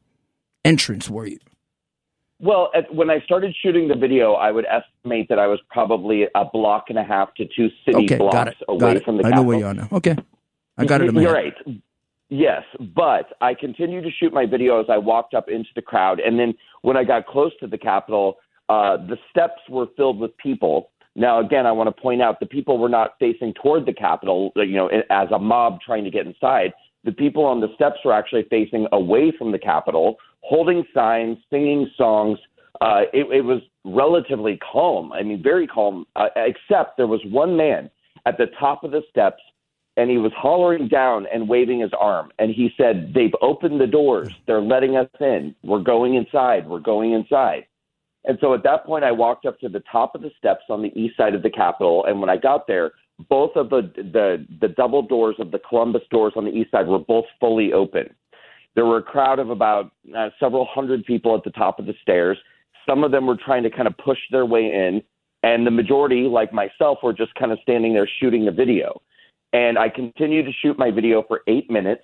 entrance 0.64 1.10
were 1.10 1.26
you? 1.26 1.38
Well, 2.40 2.70
at, 2.74 2.94
when 2.94 3.10
I 3.10 3.20
started 3.20 3.54
shooting 3.60 3.88
the 3.88 3.94
video, 3.96 4.34
I 4.34 4.50
would 4.50 4.66
estimate 4.66 5.28
that 5.30 5.38
I 5.38 5.46
was 5.46 5.60
probably 5.70 6.26
a 6.34 6.44
block 6.44 6.84
and 6.90 6.98
a 6.98 7.04
half 7.04 7.34
to 7.34 7.44
two 7.56 7.68
city 7.84 8.04
Okay, 8.04 8.18
blocks 8.18 8.54
away 8.68 9.00
from 9.00 9.18
the 9.18 9.24
I 9.24 9.30
know 9.30 9.36
Capitol. 9.36 9.44
where 9.46 9.58
you 9.58 9.66
are 9.66 9.74
now. 9.74 9.88
Okay, 9.92 10.16
I 10.76 10.84
got 10.84 11.00
it. 11.00 11.08
In 11.08 11.14
my 11.14 11.22
You're 11.22 11.32
right. 11.32 11.54
Yes, 12.30 12.62
but 12.94 13.32
I 13.40 13.54
continued 13.54 14.04
to 14.04 14.10
shoot 14.10 14.32
my 14.32 14.46
video 14.46 14.80
as 14.80 14.86
I 14.88 14.96
walked 14.96 15.34
up 15.34 15.48
into 15.48 15.68
the 15.76 15.82
crowd, 15.82 16.20
and 16.20 16.38
then 16.38 16.54
when 16.82 16.96
I 16.96 17.04
got 17.04 17.26
close 17.26 17.52
to 17.60 17.66
the 17.66 17.78
Capitol, 17.78 18.36
uh, 18.68 18.96
the 18.96 19.18
steps 19.30 19.60
were 19.68 19.86
filled 19.96 20.18
with 20.18 20.36
people. 20.38 20.90
Now, 21.16 21.40
again, 21.40 21.66
I 21.66 21.72
want 21.72 21.94
to 21.94 22.02
point 22.02 22.22
out 22.22 22.40
the 22.40 22.46
people 22.46 22.78
were 22.78 22.88
not 22.88 23.14
facing 23.20 23.52
toward 23.62 23.86
the 23.86 23.92
Capitol, 23.92 24.52
you 24.56 24.74
know, 24.74 24.88
as 25.10 25.28
a 25.32 25.38
mob 25.38 25.80
trying 25.80 26.02
to 26.04 26.10
get 26.10 26.26
inside. 26.26 26.72
The 27.04 27.12
people 27.12 27.44
on 27.44 27.60
the 27.60 27.68
steps 27.74 27.98
were 28.04 28.12
actually 28.12 28.46
facing 28.50 28.86
away 28.92 29.32
from 29.38 29.52
the 29.52 29.58
Capitol, 29.58 30.16
holding 30.40 30.84
signs, 30.94 31.36
singing 31.50 31.90
songs. 31.96 32.38
Uh, 32.80 33.02
it, 33.12 33.26
it 33.30 33.42
was 33.42 33.60
relatively 33.84 34.58
calm. 34.72 35.12
I 35.12 35.22
mean, 35.22 35.42
very 35.42 35.66
calm, 35.66 36.06
uh, 36.16 36.28
except 36.36 36.96
there 36.96 37.06
was 37.06 37.20
one 37.26 37.56
man 37.56 37.90
at 38.26 38.38
the 38.38 38.46
top 38.58 38.82
of 38.82 38.90
the 38.90 39.02
steps 39.10 39.42
and 39.96 40.10
he 40.10 40.18
was 40.18 40.32
hollering 40.36 40.88
down 40.88 41.26
and 41.32 41.48
waving 41.48 41.80
his 41.80 41.92
arm. 41.98 42.32
And 42.38 42.50
he 42.50 42.70
said, 42.76 43.12
They've 43.14 43.34
opened 43.40 43.80
the 43.80 43.86
doors. 43.86 44.32
They're 44.46 44.60
letting 44.60 44.96
us 44.96 45.08
in. 45.20 45.54
We're 45.62 45.82
going 45.82 46.14
inside. 46.14 46.68
We're 46.68 46.80
going 46.80 47.12
inside. 47.12 47.66
And 48.24 48.38
so 48.40 48.54
at 48.54 48.62
that 48.64 48.86
point, 48.86 49.04
I 49.04 49.12
walked 49.12 49.46
up 49.46 49.60
to 49.60 49.68
the 49.68 49.82
top 49.92 50.14
of 50.14 50.22
the 50.22 50.30
steps 50.38 50.64
on 50.70 50.82
the 50.82 50.98
east 50.98 51.16
side 51.16 51.34
of 51.34 51.42
the 51.42 51.50
Capitol. 51.50 52.06
And 52.06 52.20
when 52.20 52.30
I 52.30 52.36
got 52.36 52.66
there, 52.66 52.92
both 53.28 53.52
of 53.54 53.70
the, 53.70 53.92
the, 53.96 54.46
the 54.60 54.68
double 54.68 55.02
doors 55.02 55.36
of 55.38 55.50
the 55.50 55.58
Columbus 55.58 56.02
doors 56.10 56.32
on 56.36 56.44
the 56.44 56.50
east 56.50 56.70
side 56.70 56.88
were 56.88 56.98
both 56.98 57.26
fully 57.38 57.72
open. 57.72 58.12
There 58.74 58.86
were 58.86 58.96
a 58.96 59.02
crowd 59.02 59.38
of 59.38 59.50
about 59.50 59.92
uh, 60.16 60.30
several 60.40 60.66
hundred 60.66 61.04
people 61.04 61.36
at 61.36 61.44
the 61.44 61.50
top 61.50 61.78
of 61.78 61.86
the 61.86 61.94
stairs. 62.02 62.38
Some 62.88 63.04
of 63.04 63.12
them 63.12 63.26
were 63.26 63.36
trying 63.36 63.62
to 63.62 63.70
kind 63.70 63.86
of 63.86 63.96
push 63.98 64.18
their 64.32 64.46
way 64.46 64.64
in. 64.64 65.02
And 65.44 65.66
the 65.66 65.70
majority, 65.70 66.22
like 66.22 66.52
myself, 66.52 66.98
were 67.02 67.12
just 67.12 67.34
kind 67.34 67.52
of 67.52 67.58
standing 67.62 67.92
there 67.92 68.08
shooting 68.20 68.46
the 68.46 68.50
video. 68.50 69.00
And 69.54 69.78
I 69.78 69.88
continued 69.88 70.46
to 70.46 70.52
shoot 70.60 70.76
my 70.78 70.90
video 70.90 71.22
for 71.26 71.42
eight 71.46 71.70
minutes. 71.70 72.02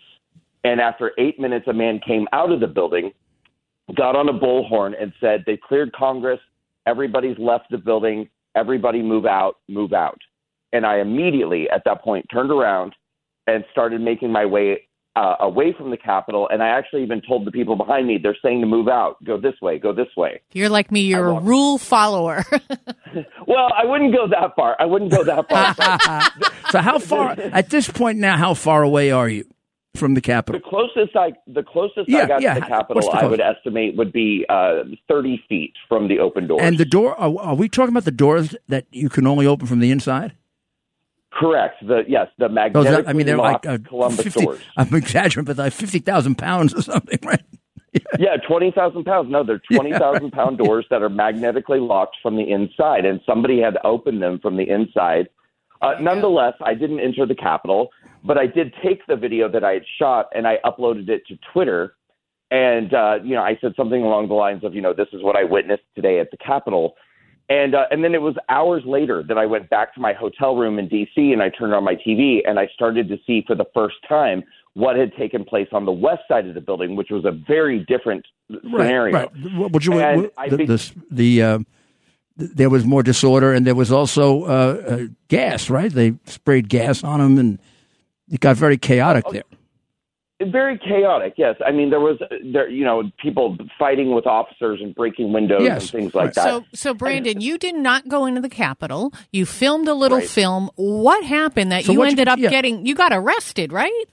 And 0.63 0.81
after 0.81 1.11
eight 1.19 1.41
minutes, 1.41 1.67
a 1.67 1.73
man 1.73 2.01
came 2.07 2.29
out 2.33 2.53
of 2.53 2.61
the 2.61 2.69
building, 2.69 3.13
got 3.97 4.15
on 4.15 4.29
a 4.29 4.33
bullhorn, 4.33 4.93
and 5.01 5.13
said, 5.21 5.43
They 5.47 5.59
cleared 5.59 5.93
Congress. 5.93 6.39
Everybody's 6.87 7.37
left 7.39 7.71
the 7.71 7.79
building. 7.79 8.29
Everybody 8.55 9.03
move 9.03 9.27
out, 9.27 9.57
move 9.69 9.93
out. 9.93 10.19
And 10.73 10.87
I 10.87 11.01
immediately, 11.01 11.69
at 11.71 11.83
that 11.87 12.03
point, 12.03 12.25
turned 12.33 12.53
around 12.53 12.95
and 13.49 13.65
started 13.73 14.01
making 14.01 14.31
my 14.31 14.47
way 14.47 14.87
uh, 15.21 15.37
away 15.41 15.75
from 15.77 15.91
the 15.91 15.99
Capitol. 15.99 16.49
And 16.51 16.63
I 16.63 16.69
actually 16.69 17.03
even 17.03 17.21
told 17.21 17.47
the 17.47 17.51
people 17.51 17.77
behind 17.77 18.07
me, 18.07 18.19
they're 18.23 18.37
saying 18.43 18.63
to 18.63 18.67
move 18.67 18.89
out, 18.89 19.23
go 19.23 19.39
this 19.39 19.55
way, 19.61 19.79
go 19.79 19.93
this 19.93 20.09
way. 20.17 20.41
You're 20.53 20.71
like 20.71 20.91
me. 20.91 21.03
You're 21.03 21.29
a 21.29 21.41
rule 21.41 21.79
follower. 21.79 22.45
Well, 23.47 23.69
I 23.77 23.85
wouldn't 23.85 24.15
go 24.15 24.29
that 24.29 24.55
far. 24.55 24.77
I 24.79 24.85
wouldn't 24.85 25.11
go 25.11 25.25
that 25.25 25.49
far. 25.49 26.51
So 26.71 26.79
how 26.79 27.01
far 27.01 27.33
at 27.33 27.69
this 27.69 27.89
point 27.89 28.19
now? 28.19 28.37
How 28.37 28.55
far 28.55 28.85
away 28.85 29.11
are 29.11 29.29
you 29.29 29.45
from 29.97 30.15
the 30.15 30.21
capital 30.21 30.61
The 30.61 30.69
closest 30.69 31.17
I 31.17 31.33
the 31.49 31.65
closest 31.65 32.09
Yeah, 32.09 32.21
I 32.21 32.27
got 32.27 32.43
yeah. 32.43 32.55
to 32.55 32.61
the 32.61 32.67
What's 32.67 32.71
Capitol, 32.71 33.03
the 33.11 33.19
I 33.19 33.25
would 33.27 33.41
estimate 33.41 33.97
would 33.97 34.13
be 34.13 34.47
uh, 34.49 34.85
thirty 35.09 35.43
feet 35.49 35.73
from 35.89 36.07
the 36.07 36.21
open 36.21 36.47
door. 36.47 36.63
And 36.63 36.79
the 36.79 36.85
door? 36.85 37.21
Are, 37.21 37.37
are 37.41 37.55
we 37.57 37.69
talking 37.69 37.93
about 37.93 38.05
the 38.05 38.13
doors 38.13 38.55
that 38.69 38.87
you 38.93 39.09
can 39.09 39.27
only 39.27 39.47
open 39.47 39.67
from 39.67 39.81
the 39.81 39.91
inside? 39.91 40.35
Correct. 41.33 41.77
The 41.87 42.03
yes, 42.09 42.29
the 42.39 42.47
Oh, 42.47 42.49
is 42.49 42.55
magnetic. 42.55 43.09
I 43.09 43.13
mean, 43.13 43.27
they're 43.27 43.37
like 43.39 43.65
uh, 43.67 43.79
Columbus 43.79 44.23
50, 44.23 44.45
doors. 44.45 44.61
I'm 44.77 44.93
exaggerating, 44.95 45.45
but 45.45 45.57
like 45.59 45.73
50,000 45.73 46.37
pounds 46.37 46.75
or 46.75 46.83
something, 46.83 47.19
right? 47.25 47.43
Yeah, 48.21 48.37
twenty 48.47 48.71
thousand 48.71 49.03
pounds. 49.03 49.33
No, 49.33 49.43
they're 49.43 49.61
twenty 49.73 49.91
thousand 49.91 50.31
pound 50.31 50.59
doors 50.65 50.87
that 50.91 51.03
are 51.03 51.09
magnetically 51.09 51.81
locked 51.81 52.19
from 52.23 52.37
the 52.37 52.49
inside, 52.49 53.05
and 53.05 53.21
somebody 53.27 53.61
had 53.61 53.79
opened 53.83 54.23
them 54.23 54.39
from 54.39 54.57
the 54.57 54.63
inside. 54.71 55.29
Uh, 55.83 55.95
nonetheless, 56.01 56.55
I 56.63 56.75
didn't 56.75 57.01
enter 57.01 57.27
the 57.27 57.35
Capitol, 57.35 57.89
but 58.23 58.39
I 58.39 58.47
did 58.47 58.73
take 58.85 59.05
the 59.07 59.17
video 59.17 59.49
that 59.51 59.65
I 59.65 59.73
had 59.73 59.83
shot 59.99 60.29
and 60.35 60.47
I 60.47 60.59
uploaded 60.65 61.09
it 61.09 61.27
to 61.29 61.39
Twitter. 61.53 61.95
And 62.53 62.93
uh, 62.95 63.19
you 63.25 63.35
know, 63.35 63.43
I 63.43 63.57
said 63.61 63.73
something 63.77 64.03
along 64.03 64.29
the 64.29 64.35
lines 64.35 64.63
of, 64.65 64.75
you 64.75 64.83
know, 64.83 64.93
this 64.93 65.09
is 65.13 65.23
what 65.23 65.37
I 65.37 65.45
witnessed 65.45 65.83
today 65.95 66.21
at 66.21 66.31
the 66.31 66.37
Capitol. 66.37 66.95
And 67.51 67.75
uh, 67.75 67.85
and 67.91 68.03
then 68.05 68.15
it 68.15 68.23
was 68.23 68.37
hours 68.49 68.83
later 68.87 69.23
that 69.27 69.37
I 69.37 69.45
went 69.45 69.69
back 69.69 69.93
to 69.95 70.01
my 70.01 70.13
hotel 70.13 70.55
room 70.57 70.79
in 70.79 70.87
D.C. 70.89 71.33
and 71.33 71.43
I 71.43 71.49
turned 71.51 71.75
on 71.75 71.83
my 71.85 71.97
TV 71.97 72.39
and 72.49 72.59
I 72.61 72.69
started 72.73 73.09
to 73.09 73.19
see 73.27 73.43
for 73.47 73.57
the 73.57 73.65
first 73.75 73.97
time 74.09 74.45
what 74.75 74.97
had 74.97 75.13
taken 75.17 75.45
place 75.45 75.67
on 75.73 75.85
the 75.85 75.91
west 75.93 76.23
side 76.29 76.47
of 76.47 76.55
the 76.55 76.61
building, 76.61 76.95
which 76.95 77.11
was 77.11 77.25
a 77.25 77.33
very 77.33 77.81
different 77.87 78.25
scenario. 78.63 79.13
Right. 79.15 79.31
What, 79.57 79.73
Would 79.73 79.85
you, 79.85 79.99
And 79.99 80.31
what- 80.37 80.51
the, 80.51 80.57
be- 80.57 80.67
the, 80.67 80.93
the, 81.11 81.43
uh, 81.43 81.59
there 82.37 82.71
was 82.71 82.85
more 82.87 83.03
disorder, 83.03 83.53
and 83.53 83.67
there 83.67 83.75
was 83.75 83.91
also 83.91 84.45
uh, 84.45 84.47
uh, 84.47 84.99
gas. 85.27 85.69
Right? 85.69 85.93
They 85.93 86.15
sprayed 86.27 86.69
gas 86.69 87.03
on 87.03 87.19
them, 87.19 87.37
and 87.39 87.59
it 88.31 88.39
got 88.39 88.57
very 88.57 88.79
chaotic 88.79 89.25
Oh, 89.27 89.33
there. 89.33 89.43
Very 90.43 90.79
chaotic, 90.79 91.35
yes. 91.37 91.57
I 91.67 91.71
mean, 91.71 91.91
there 91.91 92.01
was, 92.01 92.19
there, 92.53 92.69
you 92.69 92.83
know, 92.85 93.03
people 93.23 93.59
fighting 93.79 94.15
with 94.15 94.27
officers 94.27 94.81
and 94.83 94.95
breaking 94.95 95.33
windows 95.35 95.61
Yes, 95.63 95.83
and 95.93 96.01
things 96.03 96.15
like 96.15 96.27
right. 96.29 96.35
that. 96.37 96.45
So, 96.45 96.65
so 96.73 96.95
Brandon, 96.95 97.41
you 97.43 97.59
did 97.59 97.75
not 97.75 98.09
go 98.09 98.25
into 98.25 98.41
the 98.41 98.49
Capitol. 98.49 99.13
You 99.33 99.45
filmed 99.45 99.87
a 99.87 99.93
little 99.95 100.19
Right. 100.19 100.27
film. 100.27 100.71
What 100.77 101.25
happened 101.25 101.73
that 101.73 101.85
So 101.85 101.93
you 101.93 101.99
what 101.99 102.07
you- 102.07 102.11
ended 102.13 102.29
up 102.29 102.39
yeah. 102.39 102.49
getting? 102.49 102.87
You 102.87 102.95
got 102.95 103.13
arrested, 103.13 103.71
right? 103.71 104.05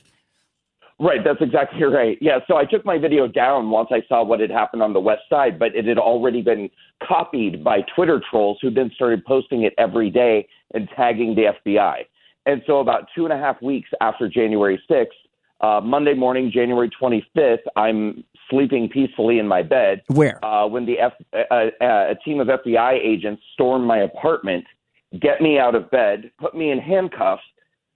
Right, 0.99 1.23
that's 1.23 1.41
exactly 1.41 1.83
right. 1.85 2.17
Yeah, 2.19 2.39
so 2.47 2.57
I 2.57 2.65
took 2.65 2.83
my 2.83 2.97
video 2.97 3.27
down 3.27 3.69
once 3.69 3.89
I 3.91 4.01
saw 4.09 4.23
what 4.23 4.39
had 4.39 4.49
happened 4.51 4.81
on 4.81 4.93
the 4.93 4.99
west 4.99 5.21
side, 5.29 5.57
but 5.59 5.75
it 5.75 5.85
had 5.85 5.97
already 5.99 6.41
been 6.41 6.69
copied 7.07 7.63
by 7.63 7.81
Twitter 7.95 8.21
trolls 8.29 8.57
who 8.61 8.69
then 8.71 8.91
started 8.95 9.23
posting 9.23 9.61
it 9.63 9.73
every 9.77 10.09
day 10.09 10.47
and 10.73 10.89
tagging 10.95 11.35
the 11.35 11.53
FBI. 11.63 12.05
And 12.45 12.63
so 12.65 12.79
about 12.79 13.07
two 13.15 13.25
and 13.25 13.33
a 13.33 13.37
half 13.37 13.61
weeks 13.61 13.89
after 14.01 14.27
January 14.27 14.81
6th, 14.89 15.07
uh, 15.61 15.81
Monday 15.83 16.13
morning, 16.13 16.51
January 16.53 16.89
25th, 17.01 17.57
I'm 17.75 18.23
sleeping 18.49 18.89
peacefully 18.89 19.39
in 19.39 19.47
my 19.47 19.63
bed. 19.63 20.03
Where? 20.07 20.43
Uh, 20.43 20.67
when 20.67 20.85
the 20.85 20.99
F, 20.99 21.13
uh, 21.33 21.53
uh, 21.53 21.69
a 21.81 22.15
team 22.23 22.39
of 22.39 22.47
FBI 22.47 22.93
agents 23.03 23.41
storm 23.53 23.85
my 23.85 23.99
apartment, 23.99 24.65
get 25.19 25.41
me 25.41 25.57
out 25.57 25.75
of 25.75 25.89
bed, 25.89 26.31
put 26.39 26.55
me 26.55 26.71
in 26.71 26.79
handcuffs, 26.79 27.43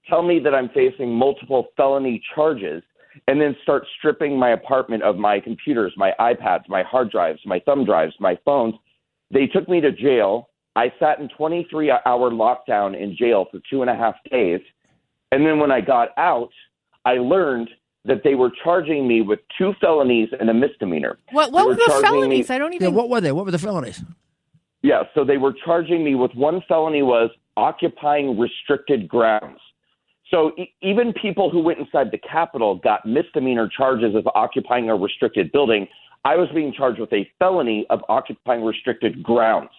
tell 0.09 0.23
me 0.23 0.39
that 0.39 0.55
I'm 0.55 0.69
facing 0.69 1.13
multiple 1.13 1.67
felony 1.77 2.21
charges, 2.33 2.83
and 3.27 3.39
then 3.39 3.55
start 3.61 3.85
stripping 3.97 4.37
my 4.37 4.51
apartment 4.51 5.03
of 5.03 5.17
my 5.17 5.39
computers, 5.39 5.93
my 5.97 6.13
iPads, 6.19 6.67
my 6.67 6.81
hard 6.83 7.11
drives, 7.11 7.39
my 7.45 7.59
thumb 7.59 7.85
drives, 7.85 8.13
my 8.19 8.37
phones. 8.43 8.73
They 9.31 9.47
took 9.47 9.69
me 9.69 9.81
to 9.81 9.91
jail. 9.91 10.49
I 10.75 10.91
sat 10.99 11.19
in 11.19 11.29
23 11.29 11.91
hour 11.91 12.31
lockdown 12.31 12.99
in 12.99 13.15
jail 13.15 13.45
for 13.51 13.59
two 13.69 13.81
and 13.81 13.89
a 13.89 13.95
half 13.95 14.15
days. 14.31 14.61
And 15.31 15.45
then 15.45 15.59
when 15.59 15.71
I 15.71 15.81
got 15.81 16.09
out, 16.17 16.51
I 17.05 17.13
learned 17.15 17.69
that 18.05 18.23
they 18.23 18.35
were 18.35 18.51
charging 18.63 19.07
me 19.07 19.21
with 19.21 19.39
two 19.57 19.73
felonies 19.79 20.29
and 20.39 20.49
a 20.49 20.53
misdemeanor. 20.53 21.17
What? 21.31 21.51
What 21.51 21.61
They 21.63 21.67
were 21.67 21.75
the 21.75 21.83
charging 21.87 22.01
me- 22.11 22.17
felonies? 22.21 22.49
I 22.49 22.57
don't 22.57 22.73
Yeah, 22.73 22.77
even. 22.87 22.93
what 22.95 23.09
were 23.09 23.21
they? 23.21 23.31
What 23.31 23.45
were 23.45 23.51
the 23.51 23.59
felonies? 23.59 24.03
Yeah, 24.81 25.03
so 25.13 25.23
they 25.23 25.37
were 25.37 25.53
charging 25.65 26.03
me 26.03 26.15
with 26.15 26.33
one 26.33 26.61
felony 26.67 27.03
was 27.03 27.29
occupying 27.57 28.39
restricted 28.39 29.07
grounds. 29.07 29.59
So 30.31 30.53
e- 30.57 30.73
even 30.81 31.13
people 31.13 31.49
who 31.51 31.59
went 31.59 31.77
inside 31.79 32.09
the 32.11 32.17
Capitol 32.17 32.75
got 32.75 33.05
misdemeanor 33.05 33.67
charges 33.67 34.15
of 34.15 34.27
occupying 34.33 34.89
a 34.89 34.95
restricted 34.95 35.51
building. 35.51 35.87
I 36.25 36.35
was 36.37 36.49
being 36.55 36.71
charged 36.73 36.99
with 36.99 37.11
a 37.13 37.29
felony 37.37 37.85
of 37.89 37.99
occupying 38.09 38.63
restricted 38.63 39.21
grounds. 39.21 39.69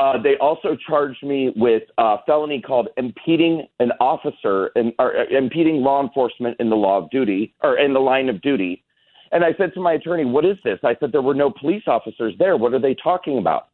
Uh, 0.00 0.20
they 0.22 0.36
also 0.40 0.76
charged 0.88 1.22
me 1.22 1.52
with 1.56 1.82
a 1.98 2.16
felony 2.24 2.58
called 2.60 2.88
impeding 2.96 3.66
an 3.80 3.92
officer 4.00 4.70
and 4.74 4.94
or 4.98 5.14
uh, 5.14 5.24
impeding 5.30 5.82
law 5.82 6.02
enforcement 6.02 6.56
in 6.58 6.70
the 6.70 6.76
law 6.76 6.96
of 6.96 7.10
duty 7.10 7.52
or 7.62 7.76
in 7.78 7.92
the 7.92 8.00
line 8.00 8.30
of 8.30 8.40
duty. 8.40 8.82
And 9.30 9.44
I 9.44 9.50
said 9.58 9.74
to 9.74 9.80
my 9.80 9.92
attorney, 9.92 10.24
"What 10.24 10.46
is 10.46 10.56
this?" 10.64 10.78
I 10.82 10.96
said, 10.98 11.12
"There 11.12 11.20
were 11.20 11.34
no 11.34 11.50
police 11.50 11.82
officers 11.86 12.34
there. 12.38 12.56
What 12.56 12.72
are 12.72 12.80
they 12.80 12.94
talking 12.94 13.36
about?" 13.36 13.68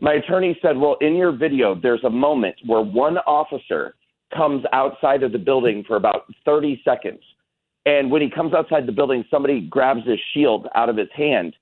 My 0.00 0.14
attorney 0.14 0.58
said, 0.62 0.78
Well, 0.78 0.96
in 1.00 1.14
your 1.14 1.30
video, 1.30 1.74
there's 1.74 2.04
a 2.04 2.10
moment 2.10 2.56
where 2.66 2.80
one 2.80 3.18
officer 3.18 3.94
comes 4.34 4.64
outside 4.72 5.22
of 5.22 5.32
the 5.32 5.38
building 5.38 5.84
for 5.86 5.96
about 5.96 6.24
30 6.44 6.80
seconds. 6.84 7.20
And 7.84 8.10
when 8.10 8.22
he 8.22 8.30
comes 8.30 8.54
outside 8.54 8.86
the 8.86 8.92
building, 8.92 9.24
somebody 9.30 9.60
grabs 9.60 10.06
his 10.06 10.18
shield 10.32 10.68
out 10.74 10.88
of 10.88 10.96
his 10.96 11.08
hand. 11.14 11.54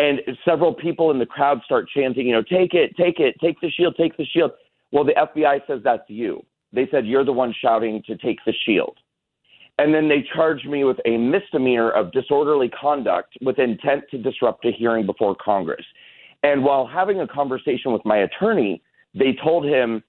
And 0.00 0.22
several 0.46 0.72
people 0.72 1.10
in 1.10 1.18
the 1.18 1.26
crowd 1.26 1.60
start 1.62 1.86
chanting, 1.94 2.26
you 2.26 2.32
know, 2.32 2.42
take 2.42 2.72
it, 2.72 2.96
take 2.96 3.20
it, 3.20 3.34
take 3.38 3.60
the 3.60 3.70
shield, 3.70 3.96
take 3.98 4.16
the 4.16 4.24
shield. 4.24 4.52
Well, 4.92 5.04
the 5.04 5.12
FBI 5.12 5.66
says 5.66 5.80
that's 5.84 6.08
you. 6.08 6.42
They 6.72 6.88
said 6.90 7.06
you're 7.06 7.24
the 7.24 7.34
one 7.34 7.54
shouting 7.60 8.02
to 8.06 8.16
take 8.16 8.38
the 8.46 8.54
shield. 8.64 8.96
And 9.78 9.92
then 9.92 10.08
they 10.08 10.26
charged 10.34 10.66
me 10.66 10.84
with 10.84 10.96
a 11.04 11.18
misdemeanor 11.18 11.90
of 11.90 12.12
disorderly 12.12 12.70
conduct 12.70 13.36
with 13.42 13.58
intent 13.58 14.04
to 14.10 14.16
disrupt 14.16 14.64
a 14.64 14.72
hearing 14.72 15.04
before 15.04 15.34
Congress. 15.34 15.84
And 16.42 16.64
while 16.64 16.86
having 16.86 17.20
a 17.20 17.28
conversation 17.28 17.92
with 17.92 18.02
my 18.06 18.18
attorney, 18.18 18.82
they 19.14 19.36
told 19.44 19.66
him, 19.66 20.02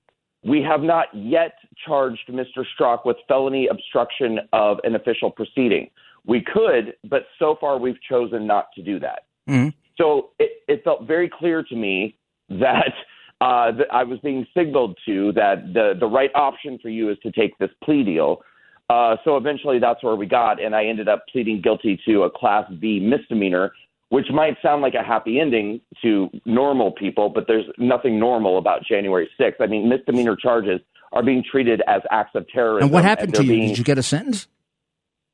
We 0.44 0.62
have 0.62 0.82
not 0.82 1.08
yet 1.14 1.56
charged 1.86 2.30
Mr. 2.30 2.64
Straka 2.80 3.06
with 3.06 3.18
felony 3.28 3.68
obstruction 3.68 4.40
of 4.54 4.80
an 4.86 4.96
official 4.96 5.32
proceeding. 5.32 5.90
We 6.26 6.42
could, 6.42 6.96
but 7.04 7.24
so 7.38 7.58
far 7.60 7.78
we've 7.78 8.02
chosen 8.10 8.48
not 8.48 8.68
to 8.76 8.82
do 8.82 9.00
that. 9.00 9.24
Mhm. 9.50 9.74
So 9.98 10.30
it, 10.40 10.52
it 10.68 10.84
felt 10.84 11.08
very 11.08 11.30
clear 11.30 11.64
to 11.64 11.76
me 11.76 12.18
that, 12.50 12.94
uh, 13.42 13.72
that 13.72 13.88
I 13.92 14.04
was 14.04 14.20
being 14.20 14.46
signaled 14.56 14.98
to 15.06 15.32
that 15.34 15.74
the, 15.74 15.94
the 16.00 16.08
right 16.08 16.32
option 16.36 16.80
for 16.82 16.90
you 16.90 17.10
is 17.10 17.18
to 17.24 17.32
take 17.32 17.58
this 17.58 17.70
plea 17.84 18.04
deal. 18.04 18.42
Uh, 18.90 19.16
so 19.24 19.38
eventually 19.38 19.80
that's 19.80 20.04
where 20.04 20.16
we 20.16 20.26
got, 20.26 20.62
and 20.62 20.76
I 20.76 20.86
ended 20.86 21.08
up 21.08 21.24
pleading 21.32 21.62
guilty 21.62 22.00
to 22.08 22.24
a 22.24 22.30
Class 22.30 22.70
B 22.80 23.00
misdemeanor, 23.00 23.72
which 24.10 24.26
might 24.34 24.58
sound 24.62 24.82
like 24.82 24.96
a 24.96 25.04
happy 25.04 25.40
ending 25.40 25.80
to 26.02 26.30
normal 26.46 26.92
people, 26.92 27.30
but 27.30 27.46
there's 27.48 27.64
nothing 27.78 28.20
normal 28.20 28.58
about 28.58 28.84
January 28.84 29.30
6th. 29.40 29.62
I 29.62 29.68
mean, 29.68 29.88
misdemeanor 29.88 30.36
charges 30.36 30.82
are 31.14 31.24
being 31.24 31.42
treated 31.50 31.82
as 31.88 32.02
acts 32.12 32.32
of 32.36 32.46
terrorism. 32.50 32.88
And 32.88 32.94
what 32.94 33.04
happened 33.06 33.34
to 33.36 33.40
they're 33.40 33.46
you? 33.46 33.54
being- 33.54 33.68
Did 33.70 33.78
you 33.78 33.84
get 33.86 33.98
a 33.98 34.04
sentence? 34.04 34.48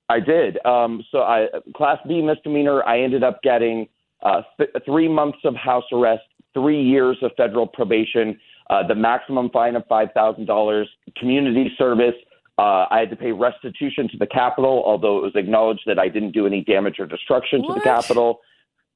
I 0.10 0.20
did. 0.22 0.64
Um, 0.66 1.04
so 1.12 1.20
I 1.20 1.48
class 1.76 1.98
B 2.08 2.22
misdemeanor. 2.22 2.82
I 2.84 3.02
ended 3.02 3.24
up 3.24 3.42
getting 3.44 3.90
uh, 4.24 4.42
th- 4.58 4.70
three 4.86 5.08
months 5.08 5.40
of 5.44 5.56
house 5.56 5.84
arrest, 5.92 6.24
three 6.54 6.82
years 6.82 7.18
of 7.22 7.32
federal 7.38 7.68
probation, 7.68 8.40
uh, 8.70 8.86
the 8.88 8.96
maximum 8.96 9.50
fine 9.52 9.76
of 9.76 9.84
five 9.88 10.10
thousand 10.14 10.46
dollars, 10.46 10.90
community 11.18 11.72
service. 11.78 12.16
Uh, 12.58 12.86
I 12.90 13.00
had 13.00 13.12
to 13.12 13.16
pay 13.16 13.32
restitution 13.32 14.10
to 14.10 14.18
the 14.18 14.26
Capitol, 14.26 14.82
although 14.86 15.20
it 15.20 15.22
was 15.22 15.34
acknowledged 15.36 15.84
that 15.86 16.00
I 16.00 16.08
didn't 16.08 16.32
do 16.32 16.48
any 16.48 16.64
damage 16.64 16.96
or 17.00 17.06
destruction 17.06 17.62
to 17.62 17.74
the 17.76 17.82
Capitol. 17.82 18.40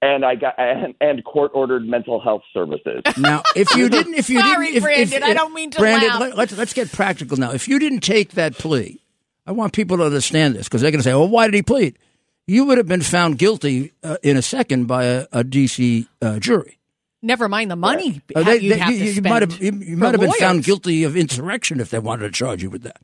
And 0.01 0.25
I 0.25 0.33
got 0.33 0.55
and, 0.57 0.95
and 0.99 1.23
court 1.23 1.51
ordered 1.53 1.87
mental 1.87 2.19
health 2.19 2.41
services. 2.53 3.03
Now, 3.17 3.43
if 3.55 3.75
you 3.75 3.87
didn't, 3.97 4.15
if 4.15 4.31
you 4.31 4.39
Sorry, 4.39 4.65
didn't, 4.65 4.77
if, 4.77 4.83
Brandon, 4.83 5.17
if, 5.17 5.23
I 5.23 5.33
don't 5.35 5.53
mean 5.53 5.69
to 5.71 5.77
Brandon, 5.79 6.09
laugh. 6.09 6.19
Let, 6.19 6.37
let's 6.37 6.57
let's 6.57 6.73
get 6.73 6.91
practical 6.91 7.37
now. 7.37 7.51
If 7.51 7.67
you 7.67 7.77
didn't 7.77 7.99
take 7.99 8.31
that 8.31 8.57
plea, 8.57 8.99
I 9.45 9.51
want 9.51 9.73
people 9.73 9.97
to 9.97 10.05
understand 10.05 10.55
this 10.55 10.67
because 10.67 10.81
they're 10.81 10.89
going 10.89 10.99
to 10.99 11.03
say, 11.03 11.13
"Well, 11.13 11.29
why 11.29 11.45
did 11.45 11.53
he 11.53 11.61
plead?" 11.61 11.99
You 12.47 12.65
would 12.65 12.77
have 12.77 12.87
been 12.87 13.01
found 13.01 13.37
guilty 13.37 13.93
uh, 14.03 14.17
in 14.23 14.35
a 14.37 14.41
second 14.41 14.85
by 14.87 15.05
a, 15.05 15.27
a 15.31 15.43
DC 15.43 16.07
uh, 16.21 16.39
jury. 16.39 16.77
Never 17.21 17.47
mind 17.47 17.69
the 17.69 17.75
money 17.75 18.21
Uh, 18.35 18.43
ha- 18.43 18.49
they- 18.51 18.57
you'd 18.57 18.73
they- 18.73 18.77
have 18.79 18.91
you, 18.93 18.99
to 18.99 19.05
you 19.05 19.11
spend. 19.13 19.29
might 19.29 19.41
have 19.43 19.61
you, 19.61 19.71
you 19.73 19.97
might 19.97 20.11
have 20.13 20.19
been 20.21 20.31
found 20.33 20.63
guilty 20.63 21.03
of 21.03 21.15
insurrection 21.15 21.79
if 21.79 21.89
they 21.91 21.99
wanted 21.99 22.23
to 22.23 22.31
charge 22.31 22.63
you 22.63 22.69
with 22.69 22.81
that. 22.83 22.99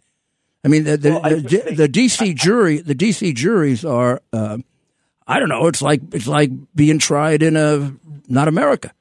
I 0.66 0.70
mean, 0.70 0.84
the 0.86 0.98
the, 0.98 1.10
Well, 1.12 1.22
I 1.24 1.34
the, 1.36 1.42
just 1.42 1.78
the 1.78 1.88
DC 1.88 2.36
jury, 2.36 2.80
the 2.80 2.96
DC 2.96 3.34
juries 3.36 3.86
are, 3.86 4.22
uh, 4.34 4.58
I 5.28 5.40
don't 5.40 5.50
know, 5.50 5.68
it's 5.68 5.82
like 5.84 6.02
it's 6.14 6.28
like 6.28 6.50
being 6.76 6.98
tried 7.00 7.44
in 7.44 7.56
a 7.56 7.94
not 8.28 8.48
America. 8.48 8.92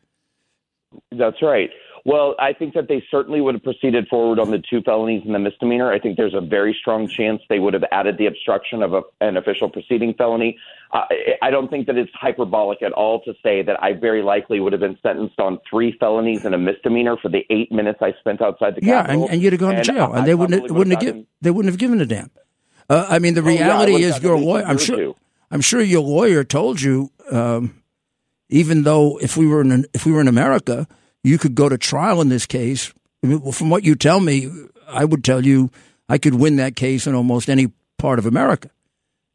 That's 1.13 1.41
right. 1.43 1.71
Well, 2.07 2.37
I 2.39 2.53
think 2.53 2.75
that 2.75 2.87
they 2.87 3.03
certainly 3.11 3.41
would 3.41 3.55
have 3.57 3.65
proceeded 3.65 4.07
forward 4.07 4.39
on 4.39 4.53
the 4.53 4.63
two 4.71 4.81
felonies 4.83 5.23
and 5.27 5.35
the 5.35 5.41
misdemeanor. 5.41 5.93
I 5.93 5.99
think 5.99 6.17
there's 6.17 6.35
a 6.35 6.41
very 6.41 6.73
strong 6.81 7.09
chance 7.09 7.43
they 7.49 7.59
would 7.59 7.75
have 7.75 7.83
added 7.91 8.17
the 8.17 8.27
obstruction 8.27 8.81
of 8.85 8.95
a, 8.95 9.03
an 9.21 9.37
official 9.37 9.69
proceeding 9.69 10.15
felony. 10.15 10.57
Uh, 10.95 10.99
I- 11.11 11.35
I 11.43 11.51
don't 11.51 11.69
think 11.69 11.89
that 11.89 11.97
it's 11.97 12.13
hyperbolic 12.15 12.81
at 12.81 12.93
all 12.93 13.23
to 13.25 13.35
say 13.43 13.63
that 13.63 13.83
I 13.83 13.93
very 13.93 14.23
likely 14.23 14.61
would 14.61 14.73
have 14.73 14.81
been 14.81 14.97
sentenced 15.03 15.41
on 15.41 15.59
three 15.69 15.97
felonies 15.99 16.45
and 16.45 16.55
a 16.55 16.59
misdemeanor 16.59 17.17
for 17.21 17.29
the 17.29 17.45
eight 17.51 17.73
minutes 17.73 17.99
I 18.01 18.13
spent 18.21 18.41
outside 18.41 18.77
the 18.77 18.85
Yeah, 18.87 19.03
Capitol. 19.03 19.23
and, 19.25 19.33
and 19.33 19.43
you'd 19.43 19.53
have 19.55 19.61
gone 19.61 19.75
to 19.75 19.83
jail, 19.83 20.11
I 20.15 20.19
and 20.19 20.27
they 20.29 20.35
wouldn't 20.37 20.61
probably 20.61 20.77
wouldn't 20.79 20.95
have 20.95 21.03
given 21.05 21.27
they 21.41 21.51
wouldn't 21.51 21.73
have 21.73 21.79
given 21.81 22.01
a 22.01 22.07
damn. 22.07 22.31
Uh, 22.89 23.05
I 23.09 23.19
mean, 23.19 23.35
the 23.35 23.43
Oh, 23.43 23.49
yeah, 23.49 23.65
reality 23.65 24.05
is 24.05 24.23
your 24.23 24.39
lawyer. 24.39 24.63
I'm 24.65 24.79
sure. 24.79 24.97
two. 24.97 25.17
I'm 25.51 25.61
sure 25.61 25.81
your 25.81 26.03
lawyer 26.03 26.45
told 26.45 26.81
you. 26.81 27.11
Um, 27.33 27.83
even 28.49 28.85
though 28.85 29.19
if 29.21 29.37
we 29.37 29.49
were 29.49 29.61
in 29.61 29.87
if 29.93 30.07
we 30.07 30.13
were 30.13 30.21
in 30.21 30.29
America, 30.29 30.87
you 31.27 31.39
could 31.39 31.57
go 31.57 31.69
to 31.69 31.77
trial 31.77 32.21
in 32.21 32.29
this 32.29 32.47
case. 32.47 32.93
I 33.23 33.27
mean, 33.27 33.51
From 33.53 33.69
what 33.69 33.83
you 33.83 33.97
tell 33.97 34.21
me, 34.21 34.49
I 34.87 35.05
would 35.05 35.25
tell 35.25 35.45
you 35.45 35.71
I 36.09 36.19
could 36.19 36.35
win 36.35 36.57
that 36.57 36.77
case 36.77 37.09
in 37.09 37.15
almost 37.17 37.51
any 37.51 37.73
part 37.99 38.21
of 38.21 38.27
America, 38.27 38.71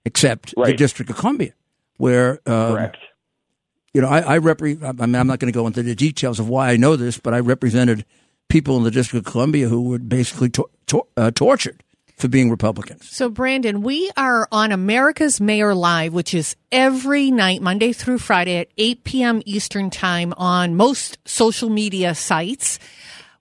except 0.06 0.54
the 0.56 0.74
District 0.74 1.12
of 1.12 1.18
Columbia, 1.18 1.54
where 1.98 2.40
um, 2.46 2.76
Correct. 2.76 2.98
you 3.94 4.00
know, 4.02 4.08
I, 4.08 4.20
I 4.22 4.38
represent. 4.38 5.02
I 5.02 5.06
mean, 5.06 5.16
I'm 5.16 5.28
not 5.28 5.40
going 5.40 5.52
to 5.52 5.58
go 5.58 5.68
into 5.68 5.84
the 5.84 5.94
details 5.94 6.40
of 6.40 6.48
why 6.48 6.70
I 6.72 6.78
know 6.78 6.96
this, 6.96 7.18
but 7.20 7.34
I 7.34 7.40
represented 7.40 8.06
people 8.48 8.78
in 8.78 8.84
the 8.84 8.92
District 8.92 9.28
of 9.28 9.32
Columbia 9.32 9.68
who 9.68 9.82
were 9.82 10.00
basically 10.00 10.50
tor- 10.50 10.70
tor- 10.88 11.08
uh, 11.18 11.32
tortured 11.32 11.84
for 12.22 12.28
being 12.28 12.52
Republicans. 12.52 13.10
So, 13.10 13.30
Brandon, 13.30 13.82
we 13.82 14.12
are 14.16 14.48
on 14.52 14.72
America's 14.72 15.42
Mayor 15.42 15.74
Live, 15.74 16.14
which 16.14 16.34
is 16.34 16.56
every 16.72 17.32
night, 17.32 17.62
Monday 17.62 17.92
through 17.92 18.20
Friday 18.20 18.58
at 18.58 18.68
8 18.78 19.04
p.m. 19.04 19.42
Eastern 19.46 19.90
Time 19.90 20.34
on 20.38 20.76
most 20.76 21.18
social 21.26 21.70
media 21.70 22.14
sites. 22.14 22.78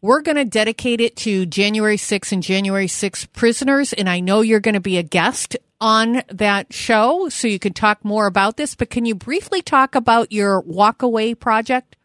We're 0.00 0.22
going 0.22 0.36
to 0.36 0.46
dedicate 0.46 1.02
it 1.02 1.14
to 1.16 1.44
January 1.44 1.98
6th 1.98 2.32
and 2.32 2.42
January 2.42 2.86
6th 2.86 3.30
prisoners. 3.34 3.92
And 3.92 4.08
I 4.08 4.20
know 4.20 4.40
you're 4.40 4.58
going 4.58 4.74
to 4.74 4.80
be 4.80 4.96
a 4.96 5.02
guest 5.02 5.58
on 5.78 6.22
that 6.28 6.72
show, 6.72 7.28
so 7.28 7.48
you 7.48 7.58
can 7.58 7.74
talk 7.74 8.02
more 8.02 8.26
about 8.26 8.56
this. 8.56 8.74
But 8.74 8.88
can 8.88 9.04
you 9.04 9.14
briefly 9.14 9.60
talk 9.60 9.94
about 9.94 10.32
your 10.32 10.62
walkaway 10.62 11.38
project? 11.38 11.96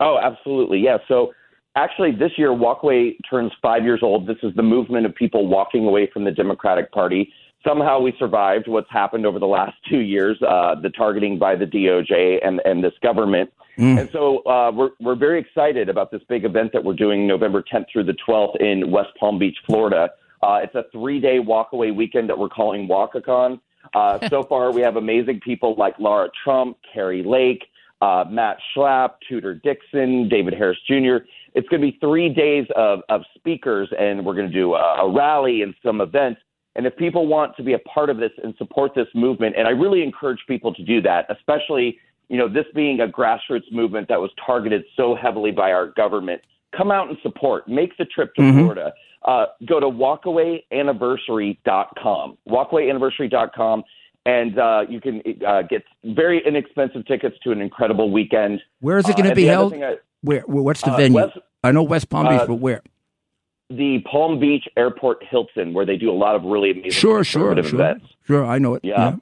Oh, 0.00 0.18
absolutely. 0.22 0.78
Yeah. 0.78 0.98
So 1.08 1.32
actually, 1.78 2.12
this 2.12 2.32
year, 2.36 2.50
Walkaway 2.50 3.16
turns 3.28 3.52
five 3.62 3.84
years 3.84 4.00
old. 4.02 4.26
This 4.26 4.36
is 4.42 4.54
the 4.56 4.62
movement 4.62 5.06
of 5.06 5.14
people 5.14 5.46
walking 5.46 5.86
away 5.86 6.10
from 6.12 6.24
the 6.24 6.30
Democratic 6.30 6.90
Party. 6.92 7.32
Somehow 7.66 8.00
we 8.00 8.14
survived 8.18 8.68
what's 8.68 8.90
happened 8.90 9.26
over 9.26 9.38
the 9.38 9.46
last 9.46 9.74
two 9.88 9.98
years, 9.98 10.40
uh, 10.42 10.74
the 10.80 10.90
targeting 10.90 11.38
by 11.38 11.56
the 11.56 11.64
DOJ 11.64 12.38
and, 12.46 12.60
and 12.64 12.82
this 12.82 12.92
government. 13.02 13.50
And 13.98 14.10
so 14.12 14.38
uh, 14.38 14.72
we're, 14.74 14.90
we're 15.00 15.14
very 15.14 15.40
excited 15.40 15.88
about 15.88 16.10
this 16.10 16.22
big 16.28 16.44
event 16.44 16.72
that 16.72 16.82
we're 16.82 16.94
doing 16.94 17.26
November 17.28 17.62
10th 17.62 17.86
through 17.92 18.04
the 18.04 18.16
12th 18.28 18.60
in 18.60 18.90
West 18.90 19.10
Palm 19.18 19.38
Beach, 19.38 19.56
Florida. 19.66 20.10
Uh, 20.42 20.60
it's 20.62 20.74
a 20.74 20.84
three 20.92 21.20
day 21.20 21.38
walkaway 21.38 21.94
weekend 21.94 22.28
that 22.28 22.38
we're 22.38 22.48
calling 22.48 22.88
Walkacon. 22.88 23.60
Uh, 23.94 24.28
so 24.28 24.42
far, 24.42 24.72
we 24.72 24.80
have 24.80 24.96
amazing 24.96 25.40
people 25.40 25.76
like 25.76 25.94
Laura 25.98 26.28
Trump, 26.44 26.76
Kari 26.92 27.22
Lake, 27.22 27.64
uh, 28.00 28.24
Matt 28.28 28.58
Schlapp, 28.74 29.14
Tudor 29.28 29.54
Dixon, 29.54 30.28
David 30.28 30.54
Harris 30.54 30.78
Jr. 30.86 31.18
It's 31.54 31.68
going 31.68 31.80
to 31.82 31.90
be 31.90 31.96
three 32.00 32.28
days 32.28 32.66
of, 32.76 33.00
of 33.08 33.22
speakers, 33.36 33.88
and 33.98 34.24
we're 34.24 34.34
going 34.34 34.46
to 34.48 34.52
do 34.52 34.74
a, 34.74 35.04
a 35.04 35.10
rally 35.12 35.62
and 35.62 35.74
some 35.84 36.00
events. 36.00 36.40
And 36.76 36.86
if 36.86 36.96
people 36.96 37.26
want 37.26 37.56
to 37.56 37.62
be 37.62 37.72
a 37.72 37.78
part 37.80 38.08
of 38.10 38.18
this 38.18 38.30
and 38.42 38.54
support 38.56 38.94
this 38.94 39.08
movement, 39.14 39.56
and 39.58 39.66
I 39.66 39.70
really 39.72 40.02
encourage 40.02 40.38
people 40.46 40.72
to 40.74 40.82
do 40.84 41.00
that, 41.02 41.26
especially 41.30 41.98
you 42.28 42.36
know 42.36 42.46
this 42.48 42.66
being 42.74 43.00
a 43.00 43.08
grassroots 43.08 43.72
movement 43.72 44.06
that 44.08 44.20
was 44.20 44.30
targeted 44.44 44.84
so 44.96 45.14
heavily 45.14 45.50
by 45.50 45.72
our 45.72 45.86
government, 45.88 46.42
come 46.76 46.90
out 46.90 47.08
and 47.08 47.16
support. 47.22 47.66
Make 47.68 47.96
the 47.96 48.04
trip 48.04 48.34
to 48.34 48.52
Florida. 48.52 48.92
Uh, 49.24 49.46
go 49.66 49.80
to 49.80 49.86
walkawayanniversary.com. 49.86 52.38
Walkawayanniversary.com. 52.48 53.84
And 54.26 54.58
uh, 54.58 54.84
you 54.88 55.00
can 55.00 55.22
uh, 55.46 55.62
get 55.62 55.82
very 56.04 56.46
inexpensive 56.46 57.06
tickets 57.06 57.36
to 57.44 57.50
an 57.50 57.62
incredible 57.62 58.10
weekend. 58.10 58.60
Where 58.80 58.98
is 58.98 59.06
it 59.08 59.12
Uh, 59.12 59.14
going 59.14 59.24
to 59.24 59.30
and 59.30 59.36
be 59.36 59.44
held? 59.46 59.72
I- 59.74 59.96
where, 60.22 60.40
where? 60.42 60.62
What's 60.62 60.82
the 60.82 60.92
Uh, 60.92 60.96
venue? 60.96 61.16
West- 61.16 61.38
I 61.64 61.72
know 61.72 61.82
West 61.82 62.08
Palm 62.08 62.26
Beach, 62.28 62.40
uh, 62.40 62.46
but 62.46 62.54
where? 62.56 62.82
the 63.70 63.98
Palm 64.10 64.38
Beach 64.40 64.66
Airport 64.78 65.22
Hilton, 65.28 65.74
where 65.74 65.84
they 65.84 65.96
do 65.98 66.10
a 66.10 66.14
lot 66.14 66.34
of 66.34 66.42
really 66.44 66.70
amazing 66.70 66.90
Sure, 66.90 67.22
sure, 67.22 67.54
sure. 67.62 67.74
events. 67.74 68.06
Sure, 68.26 68.46
I 68.46 68.58
know 68.58 68.74
it. 68.76 68.84
Yeah. 68.84 69.16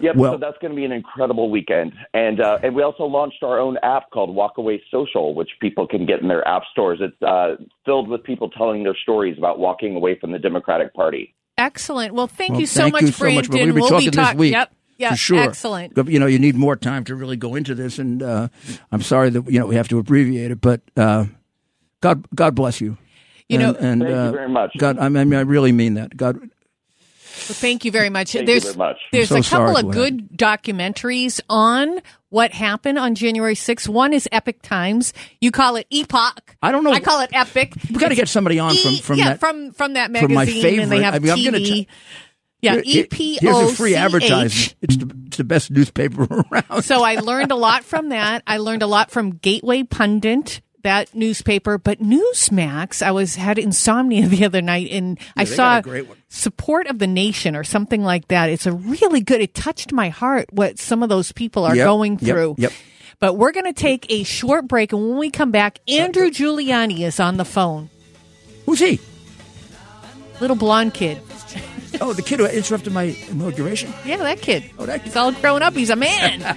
Yep. 0.00 0.16
Well- 0.16 0.32
so 0.34 0.38
that's 0.38 0.58
going 0.58 0.70
to 0.72 0.76
be 0.76 0.84
an 0.84 0.92
incredible 0.92 1.50
weekend, 1.50 1.92
and 2.14 2.40
uh, 2.40 2.58
and 2.62 2.74
we 2.74 2.82
also 2.82 3.04
launched 3.04 3.42
our 3.42 3.58
own 3.60 3.76
app 3.82 4.10
called 4.10 4.30
Walkaway 4.36 4.80
Social, 4.90 5.34
which 5.34 5.50
people 5.60 5.86
can 5.86 6.04
get 6.04 6.20
in 6.20 6.28
their 6.28 6.46
app 6.46 6.62
stores. 6.72 6.98
It's 7.00 7.20
uh, 7.22 7.56
filled 7.84 8.08
with 8.08 8.22
people 8.24 8.50
telling 8.50 8.82
their 8.82 8.96
stories 9.02 9.38
about 9.38 9.58
walking 9.58 9.94
away 9.96 10.18
from 10.18 10.32
the 10.32 10.38
Democratic 10.38 10.92
Party. 10.94 11.34
Excellent. 11.56 12.12
Well, 12.14 12.26
thank 12.26 12.52
Well, 12.52 12.60
you 12.60 12.66
so 12.66 12.82
thank 12.82 12.92
much, 12.94 13.02
you 13.02 13.08
so 13.12 13.30
much. 13.30 13.48
Brandon. 13.48 13.66
We'll 13.68 13.74
be 13.74 13.80
we'll 13.80 13.88
talking 13.90 14.10
be 14.10 14.16
this 14.16 14.34
week. 14.34 14.52
Yep. 14.52 14.72
Yep. 14.98 15.10
for 15.10 15.16
sure. 15.16 15.38
Excellent. 15.40 15.94
But, 15.94 16.08
You 16.08 16.18
know, 16.20 16.26
you 16.26 16.38
need 16.38 16.54
more 16.54 16.76
time 16.76 17.04
to 17.04 17.14
really 17.14 17.36
go 17.36 17.54
into 17.54 17.74
this, 17.74 17.98
and 17.98 18.22
uh, 18.22 18.48
I'm 18.92 19.02
sorry 19.02 19.30
that 19.30 19.50
you 19.50 19.58
know 19.58 19.66
we 19.66 19.74
have 19.76 19.88
to 19.88 19.98
abbreviate 19.98 20.50
it, 20.50 20.60
but 20.60 20.80
uh, 20.96 21.26
God, 22.00 22.26
God 22.34 22.54
bless 22.54 22.80
you. 22.80 22.96
You 23.48 23.58
and, 23.58 23.62
know- 23.62 23.78
and 23.80 24.00
Thank 24.02 24.10
you 24.10 24.16
uh, 24.16 24.32
very 24.32 24.48
much. 24.48 24.70
God, 24.78 24.98
I 24.98 25.08
mean, 25.08 25.34
I 25.34 25.40
really 25.40 25.72
mean 25.72 25.94
that. 25.94 26.16
God, 26.16 26.36
Well, 26.38 26.48
thank 27.58 27.84
you 27.84 27.90
very 27.90 28.08
much. 28.08 28.32
Thank 28.32 28.42
you 28.42 28.46
there's 28.46 28.64
very 28.64 28.76
much. 28.76 28.96
there's 29.12 29.30
I'm 29.32 29.40
a 29.40 29.42
couple 29.42 29.76
of 29.76 29.84
what 29.86 29.92
good 29.92 30.30
documentaries 30.36 31.40
on 31.50 32.00
what 32.30 32.52
happened 32.52 32.98
on 32.98 33.14
January 33.14 33.54
6th. 33.54 33.88
One 33.88 34.12
is 34.12 34.28
Epic 34.32 34.62
Times. 34.62 35.12
You 35.40 35.50
call 35.50 35.76
it 35.76 35.86
Epoch. 35.90 36.56
I 36.62 36.72
don't 36.72 36.84
know. 36.84 36.90
I 36.92 37.00
call 37.00 37.20
it 37.20 37.30
Epic. 37.32 37.74
we 37.90 37.96
got 37.98 38.08
to 38.08 38.14
get 38.14 38.28
somebody 38.28 38.58
on 38.58 38.74
from 38.76 38.90
E- 38.92 39.00
from 39.00 39.18
yeah, 39.18 39.24
that. 39.30 39.40
from 39.40 39.72
from 39.72 39.92
that 39.94 40.06
from 40.16 40.32
magazine, 40.32 40.76
my 40.76 40.82
and 40.82 40.90
they 40.92 41.02
have 41.02 41.14
I 41.14 41.18
mean, 41.18 41.30
I'm 41.32 41.38
TV. 41.38 41.44
gonna 41.44 41.58
t- 41.58 41.88
yeah, 42.64 42.80
E 42.84 43.04
P 43.04 43.38
Here's 43.40 43.54
O 43.56 43.68
a 43.68 43.72
free 43.72 43.94
advertisement. 43.94 44.74
It's 44.82 44.96
the, 44.96 45.16
it's 45.26 45.36
the 45.36 45.44
best 45.44 45.70
newspaper 45.70 46.22
around. 46.50 46.82
So 46.82 47.02
I 47.02 47.16
learned 47.16 47.52
a 47.52 47.56
lot 47.56 47.84
from 47.84 48.08
that. 48.10 48.42
I 48.46 48.58
learned 48.58 48.82
a 48.82 48.86
lot 48.86 49.10
from 49.10 49.32
Gateway 49.36 49.82
Pundit, 49.84 50.60
that 50.82 51.14
newspaper. 51.14 51.78
But 51.78 52.00
Newsmax, 52.00 53.02
I 53.02 53.10
was 53.12 53.36
had 53.36 53.58
insomnia 53.58 54.26
the 54.28 54.44
other 54.44 54.62
night, 54.62 54.88
and 54.90 55.18
I 55.36 55.44
saw 55.44 55.78
a 55.78 55.82
great 55.82 56.08
one. 56.08 56.16
support 56.28 56.86
of 56.88 56.98
the 56.98 57.06
nation 57.06 57.56
or 57.56 57.64
something 57.64 58.02
like 58.02 58.28
that. 58.28 58.50
It's 58.50 58.66
a 58.66 58.72
really 58.72 59.20
good. 59.20 59.40
It 59.40 59.54
touched 59.54 59.92
my 59.92 60.08
heart 60.08 60.52
what 60.52 60.78
some 60.78 61.02
of 61.02 61.08
those 61.08 61.32
people 61.32 61.64
are 61.64 61.74
Yep, 61.76 61.86
going 61.86 62.12
yep, 62.20 62.20
through. 62.34 62.54
yep. 62.58 62.72
But 63.20 63.34
we're 63.34 63.52
going 63.52 63.66
to 63.66 63.72
take 63.72 64.06
a 64.10 64.24
short 64.24 64.66
break, 64.68 64.92
and 64.92 65.00
when 65.08 65.18
we 65.18 65.30
come 65.30 65.50
back, 65.52 65.78
Andrew 65.88 66.30
Giuliani 66.30 67.00
is 67.00 67.20
on 67.20 67.36
the 67.36 67.44
phone. 67.44 67.88
Who's 68.66 68.80
he? 68.80 68.98
Little 70.40 70.56
blonde 70.56 70.94
kid. 70.94 71.18
Oh, 72.00 72.12
the 72.12 72.22
kid 72.22 72.40
who 72.40 72.46
interrupted 72.46 72.92
my 72.92 73.16
inauguration. 73.28 73.92
Yeah, 74.04 74.18
that 74.18 74.40
kid. 74.40 74.64
Oh, 74.78 74.86
that 74.86 75.02
He's 75.02 75.16
all 75.16 75.32
grown 75.32 75.62
up. 75.62 75.74
He's 75.74 75.90
a 75.90 75.96
man. 75.96 76.40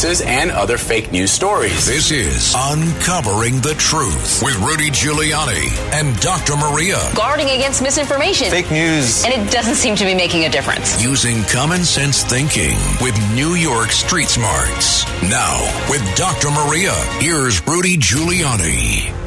Hoaxes 0.00 0.22
and 0.26 0.50
other 0.50 0.78
fake 0.78 1.12
news 1.12 1.30
stories. 1.30 1.86
This 1.86 2.10
is 2.10 2.54
Uncovering 2.56 3.60
the 3.60 3.74
Truth 3.74 4.42
with 4.42 4.58
Rudy 4.60 4.88
Giuliani 4.88 5.68
and 5.92 6.18
Dr. 6.20 6.56
Maria. 6.56 6.96
Guarding 7.14 7.50
against 7.50 7.82
misinformation. 7.82 8.48
Fake 8.48 8.70
news. 8.70 9.22
And 9.26 9.34
it 9.34 9.52
doesn't 9.52 9.74
seem 9.74 9.96
to 9.96 10.06
be 10.06 10.14
making 10.14 10.46
a 10.46 10.48
difference. 10.48 11.02
Using 11.02 11.42
common 11.44 11.84
sense 11.84 12.24
thinking 12.24 12.78
with 13.02 13.14
New 13.34 13.56
York 13.56 13.90
Street 13.90 14.28
Smarts. 14.28 15.04
Now, 15.24 15.60
with 15.90 16.02
Dr. 16.16 16.50
Maria, 16.50 16.94
here's 17.20 17.60
Rudy 17.66 17.98
Giuliani. 17.98 19.19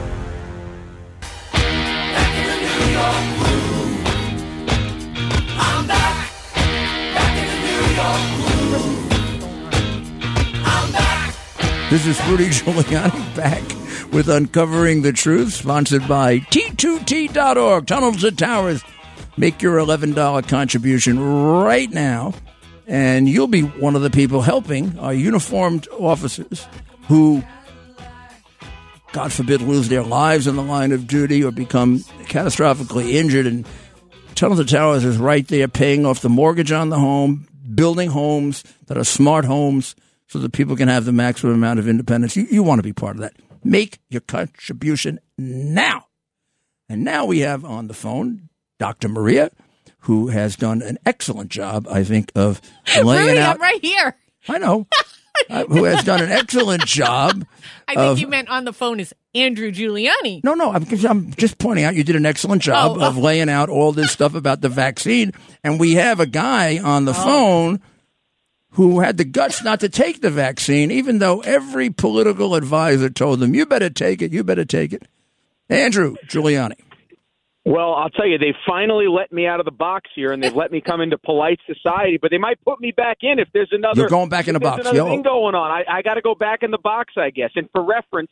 This 11.94 12.08
is 12.08 12.28
Rudy 12.28 12.46
Giuliani 12.50 13.36
back 13.36 13.62
with 14.12 14.28
Uncovering 14.28 15.04
the 15.04 15.14
Truth, 15.14 15.54
sponsored 15.54 16.08
by 16.08 16.40
T2T.org. 16.40 17.86
Tunnels 17.86 18.24
and 18.24 18.36
Towers. 18.36 18.84
Make 19.38 19.62
your 19.62 19.78
$11 19.78 20.48
contribution 20.48 21.20
right 21.20 21.92
now, 21.92 22.34
and 22.88 23.30
you'll 23.30 23.46
be 23.46 23.62
one 23.62 23.96
of 23.96 24.02
the 24.02 24.10
people 24.10 24.42
helping 24.42 24.98
our 24.98 25.14
uniformed 25.14 25.88
officers 26.00 26.68
who, 27.10 27.44
God 29.12 29.32
forbid, 29.32 29.62
lose 29.62 29.88
their 29.88 30.02
lives 30.02 30.48
in 30.48 30.56
the 30.56 30.64
line 30.64 30.94
of 30.94 31.06
duty 31.06 31.44
or 31.44 31.52
become 31.52 32.00
catastrophically 32.24 33.14
injured. 33.14 33.46
And 33.46 33.68
Tunnels 34.34 34.60
and 34.60 34.68
Towers 34.68 35.06
is 35.06 35.18
right 35.18 35.48
there 35.48 35.68
paying 35.68 36.08
off 36.08 36.22
the 36.22 36.30
mortgage 36.30 36.72
on 36.72 36.90
the 36.90 36.98
home, 36.98 37.48
building 37.76 38.10
homes 38.10 38.64
that 38.88 38.98
are 38.98 39.04
smart 39.04 39.46
homes 39.46 39.94
so 40.34 40.40
that 40.40 40.52
people 40.52 40.76
can 40.76 40.88
have 40.88 41.06
the 41.06 41.12
maximum 41.14 41.54
amount 41.54 41.78
of 41.78 41.88
independence. 41.88 42.36
You, 42.36 42.48
you 42.50 42.64
want 42.64 42.80
to 42.80 42.84
be 42.84 42.92
part 42.92 43.16
of 43.18 43.22
that. 43.22 43.34
Make 43.64 44.00
your 44.10 44.22
contribution 44.22 45.20
now. 45.38 46.08
And 46.90 47.04
now 47.04 47.26
we 47.26 47.42
have 47.42 47.64
on 47.64 47.88
the 47.88 47.94
phone 47.94 48.50
Dr. 48.80 49.10
Maria, 49.10 49.52
who 50.00 50.30
has 50.30 50.56
done 50.56 50.82
an 50.82 50.98
excellent 51.06 51.52
job, 51.52 51.88
I 51.88 52.04
think, 52.04 52.32
of 52.34 52.62
laying 53.04 53.28
Rudy, 53.28 53.38
out. 53.40 53.58
I'm 53.58 53.62
right 53.62 53.80
here. 53.86 54.16
I 54.50 54.58
know. 54.58 54.88
uh, 55.52 55.66
who 55.66 55.84
has 55.84 56.04
done 56.04 56.24
an 56.24 56.32
excellent 56.32 56.84
job. 56.88 57.46
I 57.88 57.94
think 57.94 58.20
you 58.20 58.28
meant 58.28 58.50
on 58.50 58.66
the 58.66 58.74
phone 58.74 59.00
is 59.00 59.14
Andrew 59.36 59.72
Giuliani. 59.72 60.44
No, 60.44 60.56
no, 60.56 60.72
I'm, 60.72 60.88
I'm 61.08 61.32
just 61.36 61.60
pointing 61.60 61.86
out 61.86 61.94
you 61.94 62.04
did 62.04 62.16
an 62.16 62.26
excellent 62.26 62.64
job 62.64 62.98
Oh. 62.98 63.06
of 63.08 63.18
laying 63.18 63.50
out 63.50 63.70
all 63.70 63.92
this 63.92 64.12
stuff 64.12 64.34
about 64.34 64.62
the 64.62 64.70
vaccine. 64.70 65.32
And 65.64 65.80
we 65.80 65.94
have 65.94 66.20
a 66.20 66.26
guy 66.26 66.80
on 66.80 67.04
Oh. 67.04 67.06
the 67.06 67.14
phone 67.14 67.82
who 68.74 69.00
had 69.00 69.18
the 69.18 69.26
guts 69.26 69.64
not 69.64 69.80
to 69.82 69.90
take 69.90 70.22
the 70.22 70.30
vaccine, 70.30 70.92
even 70.92 71.20
though 71.20 71.42
every 71.42 71.90
political 71.90 72.56
advisor 72.56 73.10
told 73.10 73.40
them, 73.40 73.54
you 73.54 73.66
better 73.66 73.90
take 73.90 74.22
it, 74.22 74.32
you 74.32 74.44
better 74.44 74.66
take 74.66 74.94
it. 74.94 75.04
Andrew 75.70 76.16
Giuliani. 76.28 76.76
Well, 77.66 77.94
I'll 77.94 78.10
tell 78.10 78.28
you, 78.28 78.38
they 78.38 78.54
finally 78.68 79.08
let 79.08 79.32
me 79.32 79.48
out 79.48 79.62
of 79.62 79.66
the 79.66 79.72
box 79.72 80.10
here, 80.14 80.34
and 80.34 80.44
they've 80.44 80.54
let 80.54 80.70
me 80.70 80.82
come 80.82 81.00
into 81.00 81.18
polite 81.18 81.60
society. 81.66 82.20
But 82.22 82.30
they 82.30 82.38
might 82.38 82.60
put 82.66 82.82
me 82.82 82.92
back 82.92 83.20
in 83.22 83.40
if 83.40 83.48
there's 83.54 83.70
another. 83.72 84.02
You're 84.02 84.10
going 84.10 84.28
back 84.28 84.50
in 84.50 84.54
the 84.54 84.60
box, 84.60 84.82
Another 84.82 84.98
yo. 84.98 85.06
thing 85.08 85.22
going 85.22 85.56
on. 85.56 85.72
I, 85.72 86.00
I 86.00 86.02
got 86.02 86.16
to 86.16 86.22
go 86.22 86.36
back 86.36 86.62
in 86.62 86.72
the 86.72 86.78
box, 86.78 87.14
I 87.16 87.30
guess. 87.30 87.52
And 87.56 87.70
for 87.72 87.82
reference, 87.82 88.32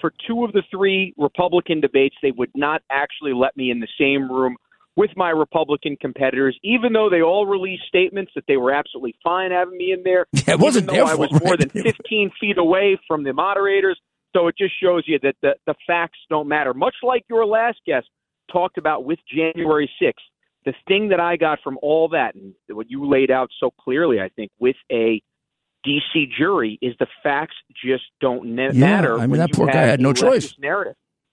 for 0.00 0.12
two 0.28 0.44
of 0.44 0.52
the 0.52 0.62
three 0.70 1.12
Republican 1.16 1.80
debates, 1.80 2.14
they 2.22 2.30
would 2.30 2.52
not 2.54 2.82
actually 2.88 3.32
let 3.32 3.56
me 3.56 3.72
in 3.72 3.80
the 3.80 3.88
same 3.98 4.30
room 4.30 4.56
with 4.98 5.10
my 5.16 5.30
Republican 5.30 5.96
competitors, 6.00 6.58
even 6.64 6.92
though 6.92 7.08
they 7.08 7.22
all 7.22 7.46
released 7.46 7.84
statements 7.86 8.32
that 8.34 8.42
they 8.48 8.56
were 8.56 8.72
absolutely 8.72 9.14
fine 9.22 9.52
having 9.52 9.78
me 9.78 9.92
in 9.92 10.02
there. 10.02 10.26
Yeah, 10.32 10.54
it 10.54 10.58
wasn't 10.58 10.86
even 10.86 10.96
though 10.96 11.04
their 11.04 11.12
I 11.12 11.14
was 11.14 11.30
fault, 11.30 11.44
more 11.44 11.56
than 11.56 11.68
15 11.70 12.32
feet 12.40 12.58
away 12.58 12.98
from 13.06 13.22
the 13.22 13.32
moderators. 13.32 13.96
So 14.34 14.48
it 14.48 14.56
just 14.58 14.74
shows 14.82 15.04
you 15.06 15.20
that 15.22 15.36
the, 15.40 15.54
the 15.66 15.76
facts 15.86 16.18
don't 16.28 16.48
matter. 16.48 16.74
Much 16.74 16.96
like 17.04 17.22
your 17.30 17.46
last 17.46 17.78
guest 17.86 18.08
talked 18.52 18.76
about 18.76 19.04
with 19.04 19.20
January 19.32 19.88
6th, 20.02 20.14
the 20.64 20.74
thing 20.88 21.10
that 21.10 21.20
I 21.20 21.36
got 21.36 21.60
from 21.62 21.78
all 21.80 22.08
that, 22.08 22.34
and 22.34 22.52
what 22.68 22.90
you 22.90 23.08
laid 23.08 23.30
out 23.30 23.50
so 23.60 23.70
clearly, 23.80 24.20
I 24.20 24.30
think, 24.30 24.50
with 24.58 24.76
a 24.90 25.22
DC 25.86 26.28
jury, 26.36 26.76
is 26.82 26.94
the 26.98 27.06
facts 27.22 27.54
just 27.84 28.02
don't 28.20 28.56
ne- 28.56 28.72
Yeah, 28.72 28.72
matter. 28.72 29.16
I 29.16 29.28
mean, 29.28 29.38
that 29.38 29.52
poor 29.52 29.68
guy 29.68 29.82
had 29.82 30.00
no 30.00 30.12
choice. 30.12 30.52
leftist 30.54 30.58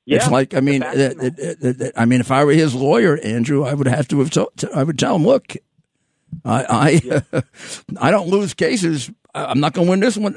Narrative. 0.08 0.26
It's 0.28 0.32
like 0.32 0.53
I 0.53 0.60
mean, 0.60 0.84
uh, 0.84 1.14
uh, 1.20 1.86
uh, 1.86 1.91
I 1.97 2.06
mean, 2.06 2.20
if 2.20 2.32
I 2.32 2.43
were 2.43 2.51
his 2.53 2.76
lawyer, 2.76 3.18
Andrew, 3.24 3.64
I 3.64 3.74
would 3.74 3.88
have 3.88 4.08
to 4.10 4.20
have. 4.20 4.30
To, 4.32 4.47
I 4.74 4.84
would 4.84 4.99
tell 4.99 5.16
him, 5.16 5.26
look, 5.26 5.53
I 6.43 7.01
I, 7.34 7.41
I 7.99 8.12
don't 8.12 8.28
lose 8.28 8.53
cases. 8.53 9.12
I'm 9.34 9.60
not 9.60 9.74
going 9.74 9.88
to 9.88 9.91
win 9.91 9.99
this 9.99 10.16
one. 10.18 10.36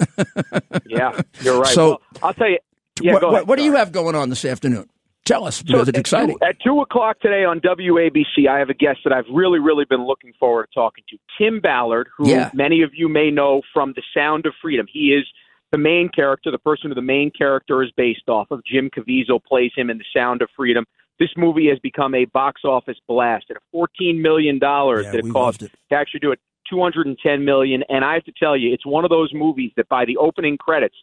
yeah, 0.86 1.20
you're 1.40 1.58
right. 1.60 1.72
So- 1.74 1.88
well, 1.88 2.00
I'll 2.22 2.34
tell 2.34 2.48
you. 2.50 2.58
Yeah, 3.00 3.12
what 3.12 3.22
ahead. 3.22 3.46
what 3.46 3.58
do 3.58 3.64
you 3.64 3.74
have 3.76 3.92
going 3.92 4.16
on 4.16 4.28
this 4.28 4.44
afternoon? 4.44 4.88
Tell 5.24 5.44
us 5.44 5.62
because 5.62 5.88
it's 5.88 5.98
exciting. 5.98 6.38
Two, 6.38 6.46
at 6.46 6.56
two 6.60 6.80
o'clock 6.80 7.20
today 7.20 7.44
on 7.44 7.60
WABC, 7.60 8.48
I 8.50 8.58
have 8.58 8.70
a 8.70 8.74
guest 8.74 9.00
that 9.04 9.12
I've 9.12 9.26
really, 9.30 9.58
really 9.58 9.84
been 9.84 10.04
looking 10.06 10.32
forward 10.40 10.68
to 10.72 10.74
talking 10.74 11.04
to. 11.10 11.18
Tim 11.38 11.60
Ballard, 11.60 12.08
who 12.16 12.30
Yeah. 12.30 12.50
many 12.54 12.82
of 12.82 12.90
you 12.94 13.08
may 13.08 13.30
know 13.30 13.60
from 13.74 13.92
The 13.94 14.02
Sound 14.16 14.46
of 14.46 14.54
Freedom. 14.60 14.86
He 14.90 15.12
is 15.12 15.26
the 15.72 15.78
main 15.78 16.08
character, 16.08 16.50
the 16.50 16.58
person 16.58 16.90
who 16.90 16.94
the 16.94 17.02
main 17.02 17.30
character 17.30 17.82
is 17.82 17.90
based 17.96 18.28
off 18.28 18.50
of. 18.50 18.64
Jim 18.64 18.90
Caviezel 18.90 19.42
plays 19.44 19.72
him 19.76 19.90
in 19.90 19.98
The 19.98 20.04
Sound 20.14 20.42
of 20.42 20.48
Freedom. 20.56 20.84
This 21.18 21.30
movie 21.36 21.68
has 21.68 21.78
become 21.80 22.14
a 22.14 22.24
box 22.26 22.62
office 22.64 22.96
blast 23.08 23.46
at 23.50 23.56
$14 23.74 24.20
million 24.20 24.56
Yeah, 24.62 25.10
that 25.10 25.14
it 25.24 25.32
cost 25.32 25.62
it. 25.62 25.72
to 25.90 25.94
actually 25.96 26.20
do 26.20 26.30
it. 26.32 26.40
210 26.70 27.44
million 27.46 27.82
and 27.88 28.04
I 28.04 28.12
have 28.12 28.24
to 28.24 28.32
tell 28.38 28.54
you 28.54 28.74
it's 28.74 28.84
one 28.84 29.02
of 29.02 29.08
those 29.08 29.32
movies 29.32 29.72
that 29.78 29.88
by 29.88 30.04
the 30.04 30.18
opening 30.18 30.58
credits 30.58 30.96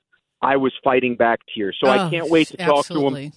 I 0.44 0.58
was 0.58 0.72
fighting 0.84 1.16
back 1.16 1.40
tears. 1.56 1.76
So 1.84 1.90
I 1.90 2.06
Oh, 2.06 2.10
can't 2.12 2.30
wait 2.30 2.48
to 2.50 2.58
talk 2.58 2.86
to 2.88 2.94
him. 3.08 3.32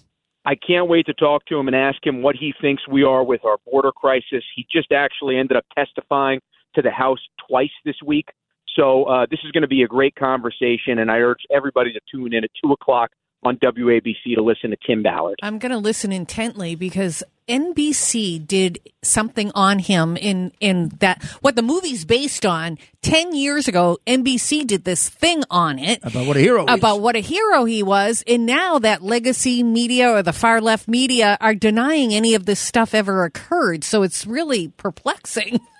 I 0.44 0.54
can't 0.54 0.88
wait 0.88 1.06
to 1.06 1.14
talk 1.14 1.46
to 1.46 1.58
him 1.58 1.68
and 1.68 1.76
ask 1.76 2.04
him 2.06 2.20
what 2.22 2.36
he 2.36 2.52
thinks 2.60 2.86
we 2.86 3.02
are 3.02 3.24
with 3.24 3.44
our 3.46 3.56
border 3.70 3.92
crisis. 3.92 4.44
He 4.54 4.66
just 4.70 4.92
actually 4.92 5.36
ended 5.38 5.56
up 5.56 5.64
testifying 5.76 6.40
to 6.74 6.82
the 6.82 6.90
House 6.90 7.18
twice 7.48 7.70
this 7.86 7.96
week. 8.04 8.28
So 8.76 9.04
uh, 9.04 9.26
this 9.30 9.40
is 9.44 9.50
going 9.52 9.62
to 9.62 9.68
be 9.68 9.82
a 9.82 9.88
great 9.88 10.14
conversation, 10.14 10.98
and 10.98 11.10
I 11.10 11.16
urge 11.18 11.40
everybody 11.54 11.92
to 11.92 12.00
tune 12.10 12.34
in 12.34 12.44
at 12.44 12.50
2 12.64 12.72
o'clock 12.72 13.10
on 13.44 13.56
WABC 13.58 14.34
to 14.36 14.42
listen 14.42 14.70
to 14.70 14.76
Tim 14.86 15.02
Ballard. 15.02 15.38
I'm 15.42 15.58
going 15.58 15.70
to 15.72 15.78
listen 15.78 16.10
intently 16.12 16.74
because 16.74 17.22
NBC 17.48 18.44
did 18.46 18.80
something 19.02 19.50
on 19.54 19.78
him 19.78 20.16
in 20.16 20.52
in 20.60 20.90
that 20.98 21.22
what 21.40 21.54
the 21.56 21.62
movie's 21.62 22.04
based 22.04 22.44
on. 22.44 22.78
Ten 23.00 23.34
years 23.34 23.68
ago, 23.68 23.98
NBC 24.06 24.66
did 24.66 24.84
this 24.84 25.08
thing 25.08 25.44
on 25.50 25.78
it 25.78 26.00
About 26.02 26.26
what 26.26 26.36
a 26.36 26.40
hero 26.40 26.66
he 26.66 26.72
is. 26.72 26.78
about 26.78 27.00
what 27.00 27.16
a 27.16 27.20
hero 27.20 27.64
he 27.64 27.82
was, 27.82 28.22
and 28.26 28.44
now 28.44 28.78
that 28.80 29.02
legacy 29.02 29.62
media 29.62 30.10
or 30.10 30.22
the 30.22 30.32
far 30.32 30.60
left 30.60 30.88
media 30.88 31.38
are 31.40 31.54
denying 31.54 32.12
any 32.12 32.34
of 32.34 32.44
this 32.44 32.60
stuff 32.60 32.92
ever 32.92 33.24
occurred. 33.24 33.82
So 33.84 34.02
it's 34.02 34.26
really 34.26 34.68
perplexing. 34.68 35.60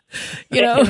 You 0.50 0.62
know, 0.62 0.78
And 0.80 0.88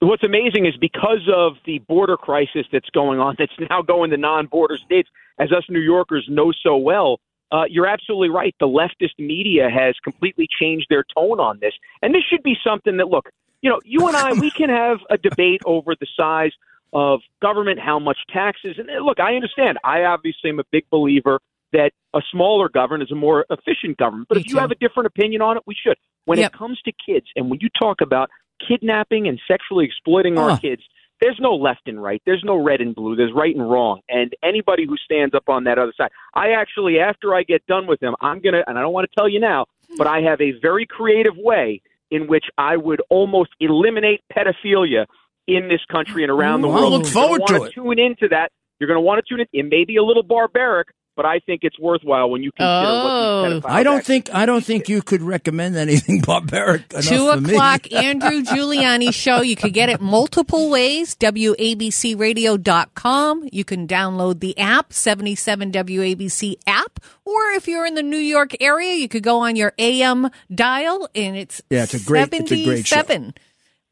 what's, 0.00 0.22
amazing 0.22 0.66
is 0.66 0.76
because 0.76 1.28
of 1.34 1.54
the 1.64 1.78
border 1.80 2.16
crisis 2.16 2.66
that's 2.72 2.90
going 2.90 3.20
on, 3.20 3.36
that's 3.38 3.52
now 3.70 3.82
going 3.82 4.10
to 4.10 4.16
non-border 4.16 4.78
states, 4.78 5.08
as 5.38 5.52
us 5.52 5.64
New 5.68 5.80
Yorkers 5.80 6.26
know 6.28 6.52
so 6.62 6.76
well. 6.76 7.20
Uh, 7.52 7.64
you're 7.68 7.86
absolutely 7.86 8.28
right. 8.28 8.54
The 8.60 8.68
leftist 8.68 9.18
media 9.18 9.68
has 9.68 9.96
completely 10.04 10.46
changed 10.60 10.86
their 10.88 11.04
tone 11.16 11.40
on 11.40 11.58
this, 11.60 11.74
and 12.00 12.14
this 12.14 12.22
should 12.30 12.42
be 12.44 12.56
something 12.64 12.96
that 12.98 13.08
look, 13.08 13.28
you 13.60 13.68
know, 13.68 13.80
you 13.84 14.06
and 14.06 14.16
I, 14.16 14.32
we 14.34 14.50
can 14.56 14.68
have 14.68 14.98
a 15.10 15.18
debate 15.18 15.60
over 15.64 15.94
the 15.98 16.06
size 16.16 16.52
of 16.92 17.20
government, 17.42 17.80
how 17.80 17.98
much 17.98 18.18
taxes, 18.32 18.76
and 18.78 18.88
uh, 18.88 19.04
look, 19.04 19.18
I 19.18 19.34
understand. 19.34 19.78
I 19.82 20.04
obviously 20.04 20.50
am 20.50 20.60
a 20.60 20.64
big 20.70 20.88
believer 20.90 21.40
that 21.72 21.92
a 22.14 22.20
smaller 22.32 22.68
government 22.68 23.04
is 23.04 23.12
a 23.12 23.16
more 23.16 23.46
efficient 23.50 23.96
government. 23.96 24.28
But 24.28 24.36
Me 24.36 24.40
if 24.42 24.48
you 24.48 24.54
too. 24.54 24.60
have 24.60 24.70
a 24.70 24.76
different 24.76 25.06
opinion 25.06 25.42
on 25.42 25.56
it, 25.56 25.62
we 25.66 25.74
should. 25.74 25.96
When 26.24 26.38
Yep. 26.38 26.54
it 26.54 26.58
comes 26.58 26.80
to 26.82 26.92
kids, 27.04 27.26
and 27.36 27.50
when 27.50 27.60
you 27.60 27.68
talk 27.78 28.00
about 28.00 28.30
kidnapping 28.66 29.28
and 29.28 29.40
sexually 29.48 29.84
exploiting 29.84 30.36
Huh. 30.36 30.42
our 30.42 30.58
kids, 30.58 30.82
there's 31.20 31.38
no 31.40 31.54
left 31.54 31.86
and 31.86 32.02
right. 32.02 32.22
There's 32.24 32.42
no 32.44 32.56
red 32.56 32.80
and 32.80 32.94
blue. 32.94 33.14
There's 33.14 33.32
right 33.34 33.54
and 33.54 33.70
wrong. 33.70 34.00
And 34.08 34.32
anybody 34.42 34.86
who 34.86 34.96
stands 34.96 35.34
up 35.34 35.48
on 35.48 35.64
that 35.64 35.78
other 35.78 35.92
side, 35.96 36.10
I 36.34 36.52
actually, 36.52 36.98
after 36.98 37.34
I 37.34 37.42
get 37.42 37.66
done 37.66 37.86
with 37.86 38.00
them, 38.00 38.14
I'm 38.20 38.40
gonna, 38.40 38.62
and 38.66 38.78
I 38.78 38.82
don't 38.82 38.92
want 38.92 39.08
to 39.10 39.14
tell 39.14 39.28
you 39.28 39.38
now, 39.40 39.66
but 39.98 40.06
I 40.06 40.20
have 40.22 40.40
a 40.40 40.52
very 40.62 40.86
creative 40.86 41.36
way 41.36 41.82
in 42.10 42.26
which 42.26 42.46
I 42.58 42.76
would 42.76 43.02
almost 43.10 43.50
eliminate 43.60 44.22
pedophilia 44.34 45.06
in 45.46 45.68
this 45.68 45.80
country 45.90 46.22
and 46.22 46.30
around 46.30 46.62
the 46.62 46.68
world. 46.68 46.92
I 46.92 46.96
look 46.96 47.04
You're 47.04 47.12
forward 47.12 47.42
to 47.48 47.64
it. 47.64 47.72
Tune 47.74 47.98
into 47.98 48.28
that. 48.28 48.50
You're 48.78 48.88
going 48.88 48.96
to 48.96 49.02
want 49.02 49.24
to 49.24 49.28
tune 49.28 49.40
in. 49.40 49.46
It 49.52 49.68
may 49.70 49.84
be 49.84 49.96
a 49.96 50.02
little 50.02 50.22
barbaric, 50.22 50.88
but 51.16 51.26
I 51.26 51.40
think 51.40 51.60
it's 51.64 51.78
worthwhile 51.78 52.30
when 52.30 52.42
you 52.42 52.50
consider 52.52 52.84
Oh. 52.86 53.42
what 53.42 53.48
these 53.50 53.60
pedophiles 53.62 53.70
I 53.70 53.82
don't 53.82 54.04
think 54.04 54.32
I 54.34 54.46
don't 54.46 54.64
think 54.64 54.88
you 54.88 55.02
could 55.02 55.20
recommend 55.22 55.76
anything 55.76 56.20
barbaric 56.26 56.92
enough 56.92 57.04
Two 57.04 57.30
for 57.30 57.40
me. 57.40 57.52
o'clock, 57.52 57.92
Andrew 57.92 58.42
Giuliani 58.42 59.12
show. 59.12 59.40
You 59.42 59.56
could 59.56 59.72
get 59.74 59.88
it 59.88 60.00
multiple 60.00 60.70
ways. 60.70 61.14
WABCRadio.com. 61.16 63.48
You 63.52 63.64
can 63.64 63.86
download 63.86 64.40
the 64.40 64.56
app, 64.58 64.92
77 64.92 65.70
WABC 65.72 66.56
app. 66.66 66.98
Or 67.24 67.50
if 67.52 67.68
you're 67.68 67.86
in 67.86 67.94
the 67.94 68.02
New 68.02 68.16
York 68.18 68.54
area, 68.60 68.94
you 68.94 69.08
could 69.08 69.22
go 69.22 69.38
on 69.40 69.56
your 69.56 69.72
AM 69.78 70.28
dial 70.54 71.08
and 71.14 71.36
it's 71.36 71.62
Yeah, 71.70 71.84
it's 71.84 71.94
a 71.94 72.00
great- 72.04 72.28
it's 72.32 72.50
a 72.52 72.64
great 72.64 72.86
show. 72.86 72.96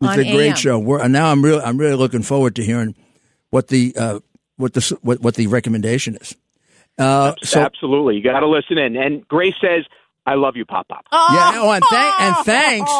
It's 0.01 0.17
a 0.17 0.25
great 0.25 0.51
AM. 0.51 0.57
show. 0.57 0.79
We're, 0.79 1.01
and 1.03 1.13
now 1.13 1.31
I'm 1.31 1.43
really 1.45 1.63
I'm 1.63 1.77
really 1.79 1.97
looking 1.97 2.23
forward 2.23 2.55
to 2.57 2.65
hearing 2.65 2.95
what 3.51 3.69
the 3.69 3.95
uh, 3.97 4.21
what 4.57 4.73
the 4.75 4.99
what, 5.03 5.21
what 5.21 5.35
the 5.35 5.47
recommendation 5.49 6.17
is. 6.17 6.35
Uh, 6.99 7.35
so 7.43 7.61
Absolutely. 7.61 8.17
You 8.17 8.23
got 8.23 8.41
to 8.41 8.49
listen 8.49 8.79
in. 8.79 8.97
And 8.97 9.27
Grace 9.29 9.55
says, 9.61 9.85
I 10.27 10.35
love 10.35 10.57
you, 10.57 10.67
Pop 10.67 10.89
Pop. 10.89 11.07
yeah, 11.11 11.53
oh, 11.55 11.71
and, 11.71 11.83
thank 11.85 12.21
and 12.21 12.37
thanks 12.45 12.93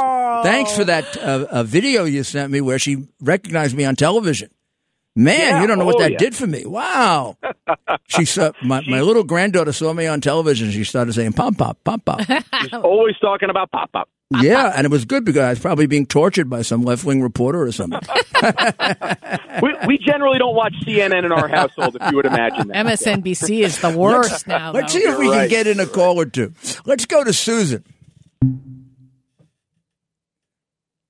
thanks 0.49 0.75
for 0.75 0.85
that 0.85 1.17
uh, 1.19 1.47
uh, 1.51 1.63
video 1.63 2.05
you 2.05 2.23
sent 2.23 2.51
me 2.51 2.61
where 2.63 2.79
she 2.79 3.07
recognized 3.21 3.77
me 3.77 3.85
on 3.85 3.97
television. 3.97 4.51
Man, 5.15 5.39
Yeah, 5.39 5.61
you 5.61 5.67
don't 5.67 5.79
know 5.79 5.85
what 5.85 5.97
oh, 5.97 5.99
that 5.99 6.13
yeah. 6.13 6.19
did 6.19 6.37
for 6.37 6.47
me. 6.47 6.65
Wow. 6.65 7.37
she 8.07 8.25
saw 8.25 8.53
my, 8.63 8.83
my 8.89 9.01
little 9.01 9.25
granddaughter 9.25 9.73
saw 9.73 9.93
me 9.93 10.07
on 10.07 10.21
television. 10.21 10.71
She 10.71 10.85
started 10.85 11.13
saying 11.13 11.33
pop 11.33 11.59
pop 11.59 11.77
pop 11.85 12.05
pop. 12.05 12.21
She's 12.63 12.73
always 12.73 13.17
talking 13.19 13.51
about 13.51 13.71
Pop 13.73 13.93
Pop. 13.93 14.09
Yeah, 14.31 14.73
and 14.77 14.85
it 14.85 14.91
was 14.91 15.05
good 15.05 15.25
because 15.25 15.41
I 15.43 15.51
was 15.51 15.59
probably 15.59 15.87
being 15.87 16.05
tortured 16.07 16.51
by 16.51 16.63
some 16.63 16.83
left 16.83 17.05
wing 17.05 17.23
reporter 17.23 17.63
or 17.63 17.73
something. 17.73 18.01
We, 19.61 19.75
we 19.89 19.99
generally 19.99 20.39
don't 20.39 20.55
watch 20.55 20.73
CNN 20.87 21.25
in 21.25 21.33
our 21.33 21.49
household, 21.49 21.97
if 22.01 22.11
you 22.11 22.17
would 22.17 22.27
imagine 22.27 22.69
that. 22.69 22.87
MSNBC 22.87 23.65
is 23.65 23.81
the 23.81 23.91
worst 23.91 24.47
now. 24.47 24.71
Let's 24.71 24.93
though. 24.93 25.01
see 25.01 25.05
if 25.05 25.19
we 25.19 25.25
You're 25.25 25.35
can 25.35 25.41
right. 25.41 25.51
get 25.51 25.67
in 25.67 25.81
a 25.81 25.87
call 25.87 26.21
or 26.21 26.27
two. 26.27 26.53
Let's 26.85 27.07
go 27.07 27.25
to 27.25 27.33
Susan. 27.33 27.83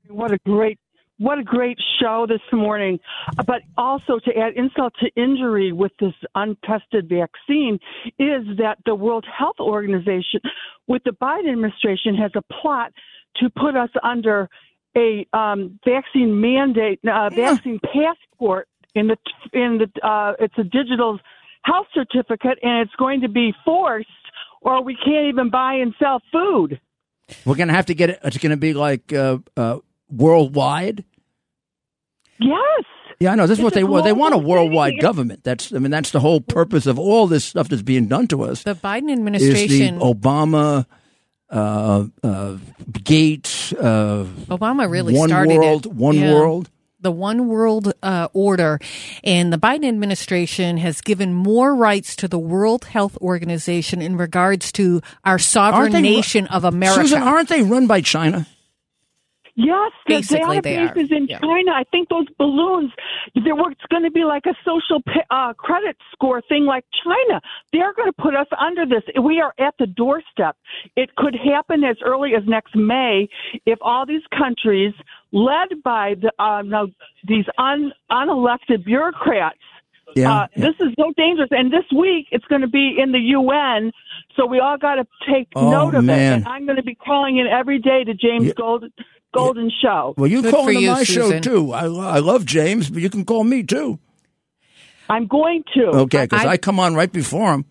What 0.09 0.33
a 0.33 0.39
great 0.47 0.79
what 1.19 1.39
a 1.39 1.43
great 1.43 1.79
show 2.01 2.27
this 2.29 2.41
morning. 2.53 2.99
But 3.47 3.63
also 3.77 4.19
to 4.25 4.37
add 4.37 4.55
insult 4.55 4.95
to 5.01 5.11
injury 5.21 5.73
with 5.73 5.93
this 6.01 6.15
untested 6.35 7.09
vaccine 7.09 7.79
is 8.19 8.45
that 8.59 8.79
the 8.87 8.95
World 8.95 9.27
Health 9.27 9.57
Organization 9.61 10.41
with 10.87 11.03
the 11.05 11.11
Biden 11.11 11.53
administration 11.53 12.15
has 12.17 12.31
a 12.35 12.43
plot 12.61 12.93
to 13.37 13.51
put 13.51 13.77
us 13.77 13.91
under 14.03 14.49
a 14.97 15.27
um, 15.33 15.79
vaccine 15.85 16.41
mandate, 16.41 17.01
uh, 17.05 17.31
vaccine 17.31 17.79
passport 17.81 18.69
in 18.95 19.09
the 19.09 19.17
in 19.53 19.79
the 19.79 20.07
uh, 20.07 20.33
it's 20.39 20.55
a 20.57 20.65
digital 20.65 21.19
health 21.63 21.87
certificate 21.93 22.59
and 22.63 22.81
it's 22.81 22.95
going 22.97 23.21
to 23.21 23.29
be 23.29 23.53
forced 23.65 24.09
or 24.63 24.83
we 24.83 24.97
can't 24.97 25.27
even 25.29 25.51
buy 25.51 25.75
and 25.75 25.95
sell 25.99 26.21
food. 26.33 26.81
We're 27.45 27.57
going 27.57 27.69
to 27.69 27.75
have 27.75 27.87
to 27.87 27.95
get 27.95 28.11
it. 28.11 28.19
It's 28.25 28.39
going 28.39 28.51
to 28.51 28.57
be 28.57 28.73
like 28.73 29.13
uh, 29.13 29.39
uh, 29.57 29.79
worldwide. 30.11 31.05
Yes. 32.41 32.85
Yeah, 33.21 33.33
I 33.33 33.35
know. 33.35 33.47
This 33.49 33.59
is 33.59 33.59
It's 33.59 33.65
what 33.65 33.75
they 33.75 33.83
want. 33.83 34.05
They 34.05 34.13
want 34.13 34.35
a 34.35 34.39
worldwide 34.39 34.93
thing. 34.93 35.01
government. 35.01 35.43
That's. 35.43 35.73
I 35.73 35.79
mean, 35.79 35.91
that's 35.91 36.13
the 36.13 36.21
whole 36.21 36.41
purpose 36.41 36.87
of 36.87 36.99
all 36.99 37.27
this 37.27 37.45
stuff 37.45 37.69
that's 37.69 37.83
being 37.83 38.07
done 38.07 38.29
to 38.29 38.43
us. 38.45 38.63
The 38.63 38.77
Biden 38.77 38.99
Is 39.03 39.07
the 39.07 39.13
administration, 39.15 39.99
Obama, 39.99 40.87
uh, 41.51 42.05
uh, 42.23 42.57
Gates, 43.03 43.73
uh, 43.73 44.25
Obama 44.47 44.89
really 44.89 45.15
one 45.15 45.29
started 45.31 45.59
world, 45.59 45.87
it. 45.87 45.93
one 45.93 46.15
Yeah. 46.17 46.33
world. 46.33 46.71
the 47.01 47.11
one 47.13 47.49
world 47.49 47.93
uh, 48.05 48.29
order, 48.33 48.79
and 49.25 49.53
the 49.53 49.57
Biden 49.59 49.87
administration 49.89 50.77
has 50.79 51.01
given 51.01 51.33
more 51.35 51.75
rights 51.75 52.15
to 52.17 52.29
the 52.29 52.39
World 52.39 52.85
Health 52.85 53.17
Organization 53.21 54.01
in 54.03 54.17
regards 54.17 54.71
to 54.73 55.01
our 55.25 55.39
sovereign 55.41 55.81
Aren't 55.83 55.93
they- 55.95 56.03
nation 56.03 56.47
of 56.49 56.65
America. 56.65 57.01
Susan, 57.03 57.23
aren't 57.23 57.49
they 57.49 57.63
run 57.63 57.87
by 57.89 58.01
China? 58.01 58.47
Yes, 59.61 59.91
the 60.07 60.15
Basically, 60.15 60.61
they 60.61 60.77
are. 60.77 60.95
databases 60.95 61.11
in 61.11 61.27
Yeah. 61.27 61.41
China. 61.41 61.73
I 61.73 61.83
think 61.91 62.09
those 62.09 62.27
balloons. 62.39 62.93
There 63.35 63.57
was 63.57 63.75
going 63.91 64.05
to 64.05 64.11
be 64.11 64.25
like 64.25 64.47
a 64.47 64.55
social 64.65 65.03
uh, 65.31 65.53
credit 65.55 65.97
score 66.13 66.41
thing, 66.49 66.65
like 66.65 66.85
China. 67.05 67.41
They're 67.73 67.93
going 67.93 68.07
to 68.09 68.23
put 68.23 68.37
us 68.37 68.47
under 68.57 68.87
this. 68.87 69.03
We 69.21 69.41
are 69.41 69.53
at 69.59 69.75
the 69.81 69.87
doorstep. 69.87 70.57
It 70.95 71.17
could 71.17 71.35
happen 71.35 71.83
as 71.83 71.97
early 72.05 72.37
as 72.37 72.45
next 72.47 72.77
May 72.77 73.27
if 73.67 73.79
all 73.83 74.07
these 74.07 74.23
countries, 74.37 74.95
led 75.33 75.83
by 75.83 76.15
the 76.23 76.31
uh, 76.39 76.63
now 76.63 76.87
these 77.27 77.47
un, 77.59 77.93
unelected 78.13 78.85
bureaucrats. 78.85 79.59
Yeah, 80.15 80.33
uh, 80.43 80.47
This 80.57 80.75
is 80.81 80.89
so 80.99 81.13
dangerous. 81.17 81.49
And 81.51 81.71
this 81.73 81.85
week 81.95 82.29
it's 82.31 82.45
going 82.47 82.63
to 82.63 82.69
be 82.69 82.95
in 82.97 83.11
the 83.13 83.19
UN, 83.19 83.91
so 84.37 84.47
we 84.47 84.61
all 84.61 84.79
got 84.79 84.95
to 84.95 85.07
take 85.31 85.49
Oh, 85.57 85.69
note 85.71 85.95
of 85.97 86.05
man. 86.05 86.19
it. 86.33 86.37
And 86.37 86.49
I'm 86.49 86.65
going 86.65 86.77
to 86.77 86.83
be 86.83 86.95
calling 86.95 87.39
in 87.39 87.47
every 87.49 87.79
day 87.81 88.05
to 88.05 88.15
James 88.15 88.53
Golden. 88.55 88.91
Golden 89.35 89.71
Show. 89.83 90.15
Well, 90.17 90.31
you 90.31 90.43
Good 90.43 90.55
call 90.55 90.65
for 90.65 90.71
into 90.71 90.83
you, 90.83 90.91
my 90.91 91.03
show 91.05 91.39
too. 91.41 91.73
I, 91.73 91.85
I 91.85 92.19
love 92.19 92.45
James, 92.45 92.89
but 92.91 93.03
you 93.03 93.11
can 93.11 93.25
call 93.25 93.45
me 93.45 93.63
too. 93.63 93.99
I'm 95.09 95.27
going 95.27 95.65
to. 95.75 95.87
Okay, 95.87 96.25
because 96.25 96.45
I- 96.45 96.51
I, 96.53 96.57
come 96.57 96.81
on 96.81 96.95
right 96.95 97.11
before 97.13 97.53
him. 97.55 97.65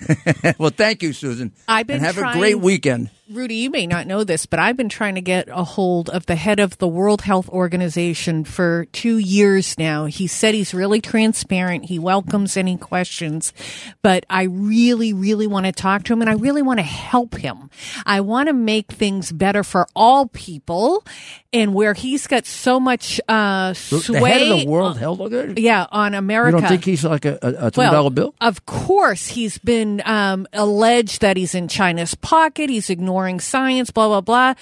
well, 0.58 0.70
thank 0.70 1.02
you, 1.02 1.12
Susan. 1.12 1.52
I've 1.66 1.86
been 1.86 1.96
and 1.96 2.04
have 2.06 2.16
trying- 2.16 2.36
a 2.36 2.38
great 2.38 2.60
weekend. 2.60 3.10
Rudy, 3.30 3.56
you 3.56 3.70
may 3.70 3.86
not 3.86 4.06
know 4.06 4.24
this, 4.24 4.46
but 4.46 4.58
I've 4.58 4.78
been 4.78 4.88
trying 4.88 5.16
to 5.16 5.20
get 5.20 5.48
a 5.50 5.62
hold 5.62 6.08
of 6.08 6.24
the 6.24 6.34
head 6.34 6.58
of 6.58 6.78
the 6.78 6.88
World 6.88 7.20
Health 7.20 7.46
Organization 7.50 8.42
for 8.42 8.86
two 8.86 9.18
years 9.18 9.76
now. 9.78 10.06
He 10.06 10.26
said 10.26 10.54
he's 10.54 10.72
really 10.72 11.02
transparent. 11.02 11.84
He 11.84 11.98
welcomes 11.98 12.56
any 12.56 12.78
questions, 12.78 13.52
but 14.00 14.24
I 14.30 14.44
really, 14.44 15.12
really 15.12 15.46
want 15.46 15.66
to 15.66 15.72
talk 15.72 16.04
to 16.04 16.14
him 16.14 16.22
and 16.22 16.30
I 16.30 16.34
really 16.34 16.62
want 16.62 16.78
to 16.78 16.84
help 16.84 17.34
him. 17.34 17.68
I 18.06 18.22
want 18.22 18.46
to 18.48 18.54
make 18.54 18.92
things 18.92 19.30
better 19.30 19.62
for 19.62 19.86
all 19.94 20.28
people 20.28 21.04
and 21.52 21.74
where 21.74 21.92
he's 21.92 22.26
got 22.26 22.46
so 22.46 22.80
much, 22.80 23.20
uh, 23.28 23.74
sway. 23.74 24.20
The 24.20 24.26
head 24.26 24.42
of 24.42 24.60
the 24.60 24.66
World 24.68 24.98
Health 24.98 25.20
Organization. 25.20 25.62
yeah, 25.62 25.86
on 25.92 26.14
America. 26.14 26.56
You 26.56 26.60
don't 26.62 26.68
think 26.70 26.84
he's 26.84 27.04
like 27.04 27.26
a, 27.26 27.38
a, 27.42 27.48
a 27.66 27.70
three 27.70 27.84
Well, 27.84 28.08
bill? 28.10 28.34
Of 28.40 28.64
course, 28.64 29.26
he's 29.28 29.58
been 29.58 30.00
um, 30.06 30.46
alleged 30.54 31.20
that 31.20 31.36
he's 31.36 31.54
in 31.54 31.68
China's 31.68 32.14
pocket. 32.14 32.70
He's 32.70 32.88
ignoring 33.18 33.40
science, 33.40 33.90
blah 33.90 34.08
blah 34.08 34.20
blah. 34.20 34.54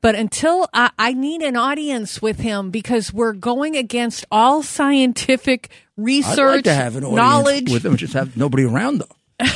But 0.00 0.14
until 0.14 0.68
I, 0.72 0.90
I 0.98 1.12
need 1.12 1.42
an 1.42 1.56
audience 1.56 2.22
with 2.22 2.40
him 2.40 2.70
because 2.70 3.12
we're 3.12 3.32
going 3.32 3.76
against 3.76 4.24
all 4.30 4.62
scientific 4.62 5.70
research, 5.96 6.38
I'd 6.38 6.54
like 6.56 6.64
to 6.64 6.74
have 6.74 6.96
an 6.96 7.04
audience 7.04 7.16
knowledge. 7.16 7.70
with 7.70 7.84
him. 7.84 7.96
Just 7.96 8.14
have 8.14 8.36
nobody 8.36 8.64
around 8.64 8.98
though. 8.98 9.16
I 9.40 9.48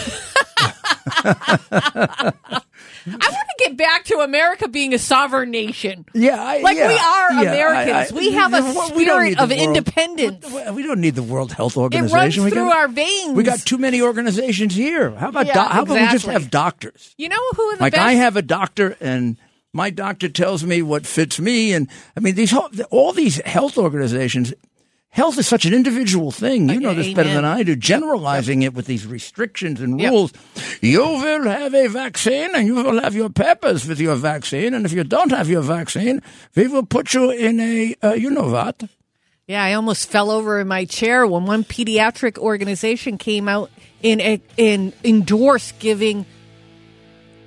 want 3.05 3.49
get 3.65 3.77
back 3.77 4.05
to 4.05 4.19
America 4.21 4.69
being 4.69 4.95
a 4.95 4.99
sovereign 4.99 5.51
nation. 5.51 6.05
Yeah, 6.15 6.43
I, 6.43 6.61
Like 6.61 6.77
yeah, 6.77 6.89
we 6.89 6.95
are 6.95 7.33
yeah, 7.45 7.51
Americans. 7.53 8.13
I- 8.13 8.15
I- 8.15 8.19
we 8.19 8.33
have 8.33 8.53
a 8.53 8.61
well, 8.61 8.93
we 8.95 9.05
don't 9.05 9.21
spirit 9.23 9.39
of 9.41 9.51
world- 9.51 9.61
independence. 9.61 10.47
We 10.73 10.83
don't 10.83 11.01
need 11.01 11.15
the 11.15 11.23
World 11.23 11.53
Health 11.53 11.77
It 11.77 11.81
Organization. 11.81 12.17
runs 12.19 12.39
we 12.39 12.51
through 12.51 12.65
got, 12.71 12.77
our 12.77 12.89
veins. 12.89 13.35
We 13.37 13.43
got 13.45 13.61
too 13.61 13.79
many 13.79 14.01
organizations 14.03 14.75
here. 14.75 15.11
How 15.13 15.29
about 15.29 15.47
Yeah, 15.47 15.55
doc- 15.55 15.71
how 15.73 15.83
about 15.83 16.01
we 16.01 16.07
just 16.09 16.27
have 16.27 16.51
doctors? 16.51 17.15
You 17.19 17.29
know 17.29 17.51
who 17.57 17.77
Like 17.79 17.93
best? 17.95 18.03
I 18.05 18.13
have 18.13 18.37
a 18.37 18.43
doctor, 18.43 18.97
and 19.01 19.37
my 19.73 19.91
doctor 19.91 20.29
tells 20.29 20.65
me 20.65 20.83
what 20.83 21.07
fits 21.07 21.41
me. 21.41 21.73
And 21.73 21.89
I 22.17 22.21
mean, 22.21 22.35
these 22.35 22.51
whole- 22.51 22.71
all 22.91 23.13
these 23.13 23.41
health 23.47 23.79
organizations. 23.79 24.53
Health 25.13 25.37
is 25.39 25.47
such 25.47 25.67
an 25.67 25.75
individual 25.75 26.31
thing. 26.31 26.71
You 26.71 26.81
know 26.81 26.95
this 26.95 27.13
better 27.13 27.29
than 27.35 27.45
I 27.45 27.63
do. 27.63 27.77
Generalizing 27.77 28.63
it 28.63 28.73
with 28.73 28.87
these 28.87 29.07
restrictions 29.07 29.79
and 29.79 30.01
Yep. 30.01 30.11
rules. 30.11 30.33
You 30.81 31.01
will 31.01 31.43
have 31.45 31.75
a 31.75 31.87
vaccine 31.89 32.49
and 32.55 32.67
you 32.67 32.77
will 32.77 32.99
have 32.99 33.15
your 33.15 33.29
papers 33.29 33.87
with 33.87 34.01
your 34.01 34.17
vaccine. 34.17 34.73
And 34.73 34.87
if 34.87 34.93
you 34.93 35.05
don't 35.05 35.31
have 35.31 35.51
your 35.51 35.61
vaccine, 35.61 36.23
we 36.57 36.67
will 36.67 36.85
put 36.87 37.13
you 37.13 37.31
in 37.31 37.61
a, 37.61 37.95
uh, 38.03 38.15
you 38.15 38.31
know 38.31 38.49
what? 38.49 38.85
Yeah, 39.47 39.63
I 39.63 39.75
almost 39.75 40.09
fell 40.09 40.31
over 40.31 40.61
in 40.61 40.69
my 40.69 40.87
chair 40.87 41.27
when 41.27 41.45
one 41.45 41.63
pediatric 41.65 42.39
organization 42.39 43.19
came 43.19 43.51
out 43.51 43.71
in 44.03 44.41
in 44.57 44.95
endorse 45.05 45.73
giving 45.79 46.25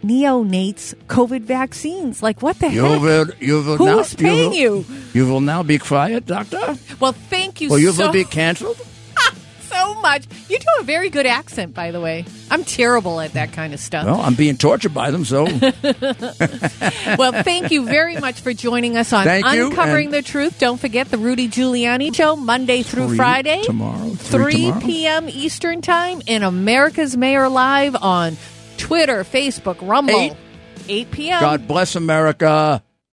neonates 0.07 0.93
COVID 1.07 1.41
vaccines. 1.41 2.21
Like 2.23 2.41
what 2.41 2.59
the 2.59 2.69
You 2.69 2.83
heck? 2.83 3.01
will, 3.01 3.25
you 3.39 3.61
will 3.63 3.77
Who 3.77 3.85
now, 3.85 3.99
is 3.99 4.13
paying 4.13 4.49
will, 4.51 4.55
you? 4.55 4.85
You 5.13 5.27
will 5.27 5.41
now 5.41 5.63
be 5.63 5.77
quiet, 5.79 6.25
doctor. 6.25 6.75
Well, 6.99 7.13
thank 7.13 7.61
you 7.61 7.71
Or 7.71 7.79
you 7.79 7.91
so, 7.91 8.05
will 8.07 8.13
be 8.13 8.23
canceled. 8.39 8.77
so 9.61 9.95
much. 10.01 10.25
You 10.49 10.57
do 10.59 10.65
a 10.79 10.83
very 10.83 11.09
good 11.09 11.25
accent, 11.25 11.73
by 11.73 11.91
the 11.91 11.99
way. 11.99 12.23
I'm 12.49 12.63
terrible 12.63 13.19
at 13.19 13.33
that 13.33 13.51
kind 13.51 13.73
of 13.73 13.79
stuff. 13.79 14.05
Well, 14.05 14.21
I'm 14.21 14.35
being 14.35 14.55
tortured 14.57 14.93
by 14.93 15.11
them, 15.11 15.25
so 15.25 15.43
well, 17.17 17.31
thank 17.43 17.71
you 17.71 17.85
very 17.85 18.15
much 18.17 18.39
for 18.41 18.53
joining 18.53 18.95
us 18.97 19.11
on 19.13 19.23
Thank 19.25 19.45
Uncovering 19.45 20.11
the 20.11 20.21
Truth. 20.21 20.59
Don't 20.59 20.79
forget 20.79 21.09
the 21.09 21.17
Rudy 21.17 21.47
Giuliani 21.49 22.15
Show, 22.15 22.35
Monday 22.35 22.83
through 22.83 23.07
Three 23.09 23.17
Friday. 23.17 23.63
tomorrow, 23.63 24.11
three 24.11 24.53
3 24.53 24.61
tomorrow. 24.63 24.81
p.m. 24.81 25.29
Eastern 25.29 25.81
Time, 25.81 26.21
in 26.27 26.43
America's 26.43 27.17
Mayor 27.17 27.49
Live 27.49 27.95
on 27.95 28.37
Twitter, 28.77 29.23
Facebook, 29.23 29.77
Rumble. 29.81 30.15
Eight. 30.15 30.33
8 30.87 31.11
p.m. 31.11 31.41
God 31.41 31.67
bless 31.67 31.95
America. 31.95 32.83